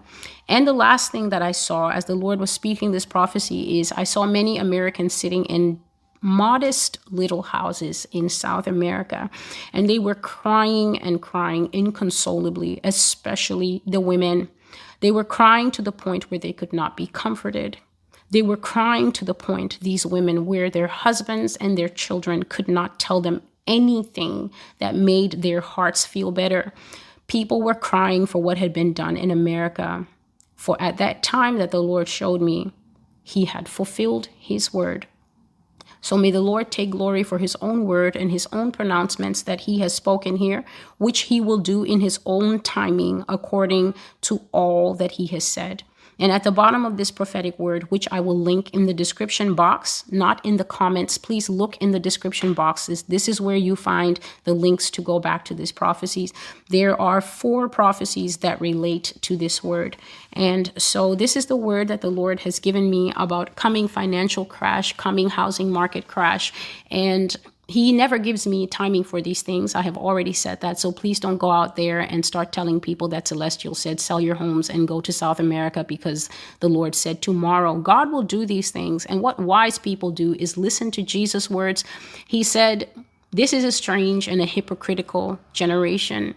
And 0.48 0.61
the 0.66 0.72
last 0.72 1.12
thing 1.12 1.28
that 1.30 1.42
I 1.42 1.52
saw 1.52 1.90
as 1.90 2.04
the 2.06 2.14
Lord 2.14 2.40
was 2.40 2.50
speaking 2.50 2.92
this 2.92 3.06
prophecy 3.06 3.80
is 3.80 3.92
I 3.92 4.04
saw 4.04 4.26
many 4.26 4.58
Americans 4.58 5.14
sitting 5.14 5.44
in 5.46 5.80
modest 6.22 6.98
little 7.10 7.42
houses 7.42 8.06
in 8.12 8.28
South 8.28 8.66
America. 8.66 9.28
And 9.72 9.88
they 9.88 9.98
were 9.98 10.14
crying 10.14 10.98
and 10.98 11.20
crying 11.20 11.68
inconsolably, 11.72 12.80
especially 12.84 13.82
the 13.86 14.00
women. 14.00 14.48
They 15.00 15.10
were 15.10 15.24
crying 15.24 15.70
to 15.72 15.82
the 15.82 15.92
point 15.92 16.30
where 16.30 16.38
they 16.38 16.52
could 16.52 16.72
not 16.72 16.96
be 16.96 17.08
comforted. 17.08 17.78
They 18.30 18.40
were 18.40 18.56
crying 18.56 19.12
to 19.12 19.24
the 19.24 19.34
point, 19.34 19.78
these 19.82 20.06
women, 20.06 20.46
where 20.46 20.70
their 20.70 20.86
husbands 20.86 21.56
and 21.56 21.76
their 21.76 21.88
children 21.88 22.44
could 22.44 22.68
not 22.68 22.98
tell 22.98 23.20
them 23.20 23.42
anything 23.66 24.50
that 24.78 24.94
made 24.94 25.42
their 25.42 25.60
hearts 25.60 26.06
feel 26.06 26.30
better. 26.30 26.72
People 27.26 27.60
were 27.60 27.74
crying 27.74 28.26
for 28.26 28.42
what 28.42 28.58
had 28.58 28.72
been 28.72 28.92
done 28.92 29.16
in 29.16 29.30
America. 29.30 30.06
For 30.62 30.80
at 30.80 30.96
that 30.98 31.24
time 31.24 31.58
that 31.58 31.72
the 31.72 31.82
Lord 31.82 32.06
showed 32.06 32.40
me, 32.40 32.70
He 33.24 33.46
had 33.46 33.68
fulfilled 33.68 34.28
His 34.38 34.72
word. 34.72 35.08
So 36.00 36.16
may 36.16 36.30
the 36.30 36.40
Lord 36.40 36.70
take 36.70 36.90
glory 36.90 37.24
for 37.24 37.38
his 37.38 37.56
own 37.56 37.84
word 37.84 38.14
and 38.14 38.30
his 38.30 38.46
own 38.52 38.70
pronouncements 38.70 39.42
that 39.42 39.62
he 39.62 39.80
has 39.80 39.92
spoken 39.92 40.36
here, 40.36 40.64
which 40.98 41.22
he 41.22 41.40
will 41.40 41.58
do 41.58 41.82
in 41.82 42.00
his 42.00 42.20
own 42.24 42.60
timing 42.60 43.24
according 43.28 43.94
to 44.20 44.42
all 44.52 44.94
that 44.94 45.12
he 45.12 45.26
has 45.26 45.42
said. 45.42 45.82
And 46.22 46.30
at 46.30 46.44
the 46.44 46.52
bottom 46.52 46.84
of 46.84 46.98
this 46.98 47.10
prophetic 47.10 47.58
word, 47.58 47.90
which 47.90 48.06
I 48.12 48.20
will 48.20 48.38
link 48.38 48.72
in 48.72 48.86
the 48.86 48.94
description 48.94 49.56
box, 49.56 50.04
not 50.08 50.40
in 50.46 50.56
the 50.56 50.62
comments, 50.62 51.18
please 51.18 51.48
look 51.48 51.76
in 51.78 51.90
the 51.90 51.98
description 51.98 52.54
boxes. 52.54 53.02
This 53.02 53.26
is 53.28 53.40
where 53.40 53.56
you 53.56 53.74
find 53.74 54.20
the 54.44 54.54
links 54.54 54.88
to 54.92 55.02
go 55.02 55.18
back 55.18 55.44
to 55.46 55.54
these 55.54 55.72
prophecies. 55.72 56.32
There 56.68 56.98
are 57.00 57.20
four 57.20 57.68
prophecies 57.68 58.36
that 58.36 58.60
relate 58.60 59.14
to 59.22 59.36
this 59.36 59.64
word. 59.64 59.96
And 60.32 60.72
so 60.78 61.16
this 61.16 61.34
is 61.34 61.46
the 61.46 61.56
word 61.56 61.88
that 61.88 62.02
the 62.02 62.10
Lord 62.10 62.38
has 62.40 62.60
given 62.60 62.88
me 62.88 63.12
about 63.16 63.56
coming 63.56 63.88
financial 63.88 64.44
crash, 64.44 64.96
coming 64.96 65.28
housing 65.28 65.72
market 65.72 66.06
crash. 66.06 66.52
And 66.88 67.36
he 67.72 67.90
never 67.90 68.18
gives 68.18 68.46
me 68.46 68.66
timing 68.66 69.02
for 69.02 69.22
these 69.22 69.40
things. 69.40 69.74
I 69.74 69.80
have 69.80 69.96
already 69.96 70.34
said 70.34 70.60
that. 70.60 70.78
So 70.78 70.92
please 70.92 71.18
don't 71.18 71.38
go 71.38 71.50
out 71.50 71.76
there 71.76 72.00
and 72.00 72.24
start 72.24 72.52
telling 72.52 72.80
people 72.80 73.08
that 73.08 73.26
Celestial 73.26 73.74
said, 73.74 73.98
sell 73.98 74.20
your 74.20 74.34
homes 74.34 74.68
and 74.68 74.86
go 74.86 75.00
to 75.00 75.12
South 75.12 75.40
America 75.40 75.82
because 75.82 76.28
the 76.60 76.68
Lord 76.68 76.94
said 76.94 77.22
tomorrow. 77.22 77.76
God 77.76 78.12
will 78.12 78.22
do 78.22 78.44
these 78.44 78.70
things. 78.70 79.06
And 79.06 79.22
what 79.22 79.40
wise 79.40 79.78
people 79.78 80.10
do 80.10 80.34
is 80.34 80.58
listen 80.58 80.90
to 80.90 81.02
Jesus' 81.02 81.48
words. 81.48 81.82
He 82.28 82.42
said, 82.42 82.90
This 83.30 83.54
is 83.54 83.64
a 83.64 83.72
strange 83.72 84.28
and 84.28 84.42
a 84.42 84.46
hypocritical 84.46 85.38
generation. 85.54 86.34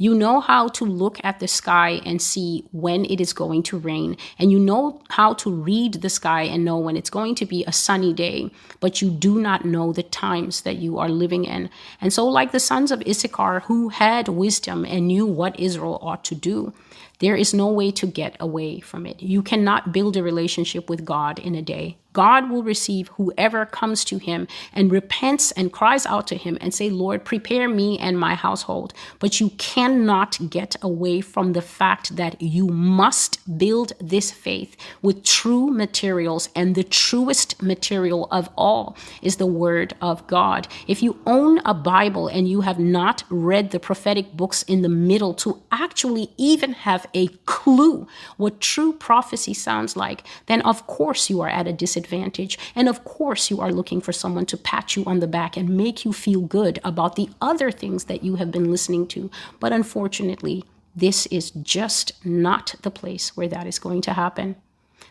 You 0.00 0.14
know 0.14 0.38
how 0.38 0.68
to 0.68 0.84
look 0.84 1.18
at 1.24 1.40
the 1.40 1.48
sky 1.48 2.00
and 2.06 2.22
see 2.22 2.64
when 2.70 3.04
it 3.04 3.20
is 3.20 3.32
going 3.32 3.64
to 3.64 3.78
rain, 3.78 4.16
and 4.38 4.52
you 4.52 4.60
know 4.60 5.02
how 5.10 5.34
to 5.34 5.50
read 5.50 5.94
the 5.94 6.08
sky 6.08 6.42
and 6.42 6.64
know 6.64 6.78
when 6.78 6.96
it's 6.96 7.10
going 7.10 7.34
to 7.34 7.44
be 7.44 7.64
a 7.64 7.72
sunny 7.72 8.12
day, 8.12 8.52
but 8.78 9.02
you 9.02 9.10
do 9.10 9.40
not 9.40 9.64
know 9.64 9.92
the 9.92 10.04
times 10.04 10.60
that 10.60 10.76
you 10.76 11.00
are 11.00 11.08
living 11.08 11.44
in. 11.44 11.68
And 12.00 12.12
so, 12.12 12.24
like 12.26 12.52
the 12.52 12.60
sons 12.60 12.92
of 12.92 13.02
Issachar 13.08 13.64
who 13.66 13.88
had 13.88 14.28
wisdom 14.28 14.84
and 14.84 15.08
knew 15.08 15.26
what 15.26 15.58
Israel 15.58 15.98
ought 16.00 16.22
to 16.26 16.36
do, 16.36 16.72
there 17.20 17.36
is 17.36 17.52
no 17.52 17.68
way 17.68 17.90
to 17.92 18.06
get 18.06 18.36
away 18.38 18.80
from 18.80 19.06
it. 19.06 19.20
You 19.20 19.42
cannot 19.42 19.92
build 19.92 20.16
a 20.16 20.22
relationship 20.22 20.88
with 20.88 21.04
God 21.04 21.38
in 21.38 21.54
a 21.54 21.62
day. 21.62 21.98
God 22.14 22.50
will 22.50 22.62
receive 22.62 23.08
whoever 23.08 23.64
comes 23.66 24.04
to 24.06 24.18
him 24.18 24.48
and 24.72 24.90
repents 24.90 25.52
and 25.52 25.72
cries 25.72 26.06
out 26.06 26.26
to 26.28 26.36
him 26.36 26.58
and 26.60 26.74
say, 26.74 26.90
Lord, 26.90 27.24
prepare 27.24 27.68
me 27.68 27.98
and 27.98 28.18
my 28.18 28.34
household. 28.34 28.92
But 29.20 29.38
you 29.40 29.50
cannot 29.50 30.50
get 30.50 30.74
away 30.82 31.20
from 31.20 31.52
the 31.52 31.62
fact 31.62 32.16
that 32.16 32.40
you 32.42 32.66
must 32.66 33.58
build 33.58 33.92
this 34.00 34.32
faith 34.32 34.76
with 35.00 35.22
true 35.22 35.68
materials. 35.68 36.48
And 36.56 36.74
the 36.74 36.82
truest 36.82 37.62
material 37.62 38.26
of 38.32 38.48
all 38.56 38.96
is 39.22 39.36
the 39.36 39.46
word 39.46 39.94
of 40.00 40.26
God. 40.26 40.66
If 40.88 41.02
you 41.02 41.20
own 41.26 41.60
a 41.64 41.74
Bible 41.74 42.26
and 42.26 42.48
you 42.48 42.62
have 42.62 42.80
not 42.80 43.22
read 43.28 43.70
the 43.70 43.78
prophetic 43.78 44.32
books 44.32 44.62
in 44.64 44.82
the 44.82 44.88
middle 44.88 45.34
to 45.34 45.62
actually 45.70 46.32
even 46.36 46.72
have 46.72 47.06
a 47.14 47.28
clue 47.46 48.06
what 48.36 48.60
true 48.60 48.92
prophecy 48.92 49.54
sounds 49.54 49.96
like, 49.96 50.24
then 50.46 50.60
of 50.62 50.86
course 50.86 51.30
you 51.30 51.40
are 51.40 51.48
at 51.48 51.66
a 51.66 51.72
disadvantage. 51.72 52.58
And 52.74 52.88
of 52.88 53.04
course, 53.04 53.50
you 53.50 53.60
are 53.60 53.72
looking 53.72 54.00
for 54.00 54.12
someone 54.12 54.46
to 54.46 54.56
pat 54.56 54.96
you 54.96 55.04
on 55.04 55.20
the 55.20 55.26
back 55.26 55.56
and 55.56 55.68
make 55.70 56.04
you 56.04 56.12
feel 56.12 56.40
good 56.40 56.78
about 56.84 57.16
the 57.16 57.28
other 57.40 57.70
things 57.70 58.04
that 58.04 58.22
you 58.22 58.36
have 58.36 58.50
been 58.50 58.70
listening 58.70 59.06
to. 59.08 59.30
But 59.60 59.72
unfortunately, 59.72 60.64
this 60.94 61.26
is 61.26 61.50
just 61.50 62.24
not 62.24 62.74
the 62.82 62.90
place 62.90 63.36
where 63.36 63.48
that 63.48 63.66
is 63.66 63.78
going 63.78 64.00
to 64.02 64.12
happen. 64.14 64.56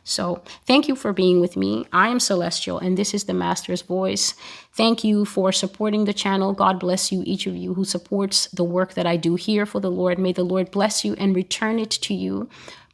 So, 0.07 0.41
thank 0.65 0.87
you 0.87 0.95
for 0.95 1.11
being 1.11 1.41
with 1.41 1.57
me. 1.57 1.85
I 1.91 2.07
am 2.07 2.21
Celestial, 2.21 2.79
and 2.79 2.97
this 2.97 3.13
is 3.13 3.25
the 3.25 3.33
Master's 3.33 3.81
Voice. 3.81 4.35
Thank 4.71 5.03
you 5.03 5.25
for 5.25 5.51
supporting 5.51 6.05
the 6.05 6.13
channel. 6.13 6.53
God 6.53 6.79
bless 6.79 7.11
you, 7.11 7.23
each 7.25 7.45
of 7.45 7.57
you 7.57 7.73
who 7.73 7.83
supports 7.83 8.47
the 8.47 8.63
work 8.63 8.93
that 8.93 9.05
I 9.05 9.17
do 9.17 9.35
here 9.35 9.65
for 9.65 9.81
the 9.81 9.91
Lord. 9.91 10.17
May 10.17 10.31
the 10.31 10.45
Lord 10.45 10.71
bless 10.71 11.03
you 11.03 11.13
and 11.15 11.35
return 11.35 11.77
it 11.77 11.91
to 11.91 12.13
you 12.13 12.49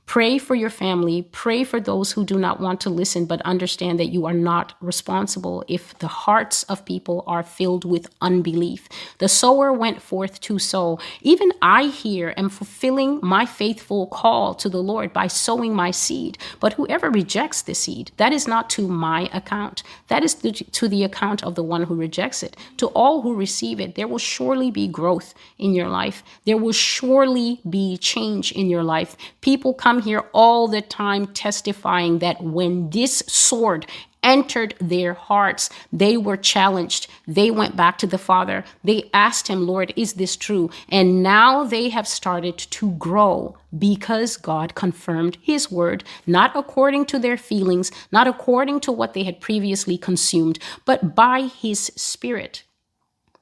Pray 0.06 0.38
for 0.38 0.54
your 0.54 0.70
family. 0.70 1.24
Pray 1.32 1.64
for 1.64 1.80
those 1.80 2.12
who 2.12 2.24
do 2.24 2.38
not 2.38 2.60
want 2.60 2.80
to 2.82 2.90
listen, 2.90 3.26
but 3.26 3.42
understand 3.44 4.00
that 4.00 4.12
you 4.12 4.26
are 4.26 4.34
not 4.34 4.74
responsible 4.80 5.64
if 5.68 5.98
the 6.00 6.08
hearts 6.08 6.62
of 6.64 6.86
people 6.86 7.24
are 7.26 7.42
filled 7.42 7.84
with 7.84 8.14
unbelief. 8.22 8.88
The 9.18 9.30
sower 9.30 9.74
went 9.74 10.02
forth 10.02 10.40
to 10.42 10.60
sow. 10.60 11.00
Even 11.22 11.52
I 11.62 11.86
here 11.86 12.34
am 12.38 12.50
fulfilling 12.50 13.22
my 13.24 13.46
faithful 13.46 14.06
call 14.08 14.54
to 14.56 14.70
the 14.70 14.84
Lord 14.84 15.14
by 15.14 15.28
sowing 15.28 15.74
my 15.74 15.90
seed. 15.90 16.38
But 16.60 16.74
whoever 16.74 17.10
rejects 17.10 17.62
the 17.64 17.74
seed, 17.74 18.12
that 18.18 18.34
is 18.34 18.48
not 18.48 18.70
to 18.72 18.88
my 18.88 19.30
account. 19.34 19.82
That 20.10 20.24
is 20.24 20.36
to 20.36 20.88
the 20.88 21.04
account 21.04 21.44
of 21.44 21.56
the 21.56 21.64
one 21.64 21.84
who 21.84 21.96
rejects 21.96 22.44
it. 22.44 22.56
To 22.78 22.88
all 22.88 23.22
who 23.22 23.34
receive 23.34 23.80
it, 23.80 23.96
there 23.96 24.08
will 24.08 24.20
surely 24.20 24.70
be 24.70 24.88
growth 24.88 25.34
in 25.58 25.74
your 25.74 25.90
life. 25.90 26.24
There 26.46 26.58
will 26.58 26.74
surely 26.74 27.62
be 27.68 27.98
change 27.98 28.52
in 28.52 28.70
your 28.70 28.84
life. 28.84 29.16
People 29.42 29.74
come 29.74 29.93
here 30.02 30.24
all 30.34 30.68
the 30.68 30.82
time 30.82 31.28
testifying 31.28 32.20
that 32.20 32.42
when 32.42 32.90
this 32.90 33.24
sword 33.28 33.86
entered 34.24 34.74
their 34.80 35.14
hearts. 35.14 35.70
They 35.92 36.18
were 36.18 36.38
challenged. 36.38 37.08
They 37.28 37.52
went 37.52 37.76
back 37.76 37.98
to 38.00 38.08
the 38.08 38.18
Father. 38.18 38.64
They 38.84 39.10
asked 39.14 39.48
him, 39.48 39.68
Lord, 39.68 39.94
is 39.96 40.14
this 40.14 40.36
true? 40.36 40.70
And 40.90 41.22
now 41.22 41.64
they 41.64 41.90
have 41.90 42.08
started 42.08 42.58
to 42.58 42.92
grow 42.92 43.58
because 43.78 44.38
God 44.38 44.76
confirmed 44.76 45.38
his 45.42 45.70
word, 45.70 46.04
not 46.26 46.56
according 46.56 47.06
to 47.08 47.20
their 47.20 47.38
feelings, 47.38 47.92
not 48.12 48.28
according 48.28 48.80
to 48.82 48.92
what 48.92 49.14
they 49.14 49.24
had 49.24 49.42
previously 49.42 49.98
consumed, 49.98 50.58
but 50.86 51.16
by 51.16 51.42
his 51.42 51.92
spirit. 51.96 52.64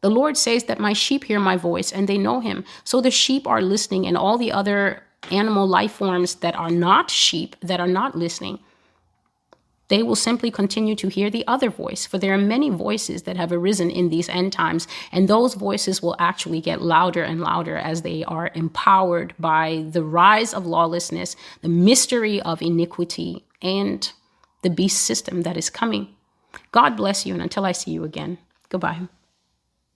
The 0.01 0.09
Lord 0.09 0.35
says 0.35 0.63
that 0.63 0.79
my 0.79 0.93
sheep 0.93 1.25
hear 1.25 1.39
my 1.39 1.57
voice 1.57 1.91
and 1.91 2.09
they 2.09 2.17
know 2.17 2.39
him. 2.39 2.65
So 2.83 3.01
the 3.01 3.11
sheep 3.11 3.45
are 3.45 3.61
listening, 3.61 4.07
and 4.07 4.17
all 4.17 4.39
the 4.39 4.51
other 4.51 5.03
animal 5.29 5.67
life 5.67 5.91
forms 5.91 6.35
that 6.35 6.55
are 6.55 6.71
not 6.71 7.11
sheep, 7.11 7.55
that 7.61 7.79
are 7.79 7.87
not 7.87 8.15
listening, 8.15 8.59
they 9.91 10.01
will 10.01 10.15
simply 10.15 10.49
continue 10.49 10.95
to 10.95 11.09
hear 11.09 11.29
the 11.29 11.45
other 11.47 11.69
voice. 11.69 12.05
For 12.05 12.17
there 12.17 12.33
are 12.33 12.37
many 12.37 12.69
voices 12.69 13.23
that 13.23 13.35
have 13.35 13.51
arisen 13.51 13.91
in 13.91 14.07
these 14.07 14.29
end 14.29 14.53
times, 14.53 14.87
and 15.11 15.27
those 15.27 15.53
voices 15.53 16.01
will 16.01 16.15
actually 16.17 16.61
get 16.61 16.81
louder 16.81 17.23
and 17.23 17.41
louder 17.41 17.75
as 17.75 18.01
they 18.01 18.23
are 18.23 18.51
empowered 18.55 19.33
by 19.37 19.85
the 19.89 20.01
rise 20.01 20.53
of 20.53 20.65
lawlessness, 20.65 21.35
the 21.61 21.67
mystery 21.67 22.41
of 22.41 22.61
iniquity, 22.61 23.43
and 23.61 24.13
the 24.61 24.69
beast 24.69 25.01
system 25.01 25.41
that 25.41 25.57
is 25.57 25.69
coming. 25.69 26.15
God 26.71 26.95
bless 26.95 27.25
you, 27.25 27.33
and 27.33 27.43
until 27.43 27.65
I 27.65 27.73
see 27.73 27.91
you 27.91 28.05
again, 28.05 28.37
goodbye. 28.69 29.01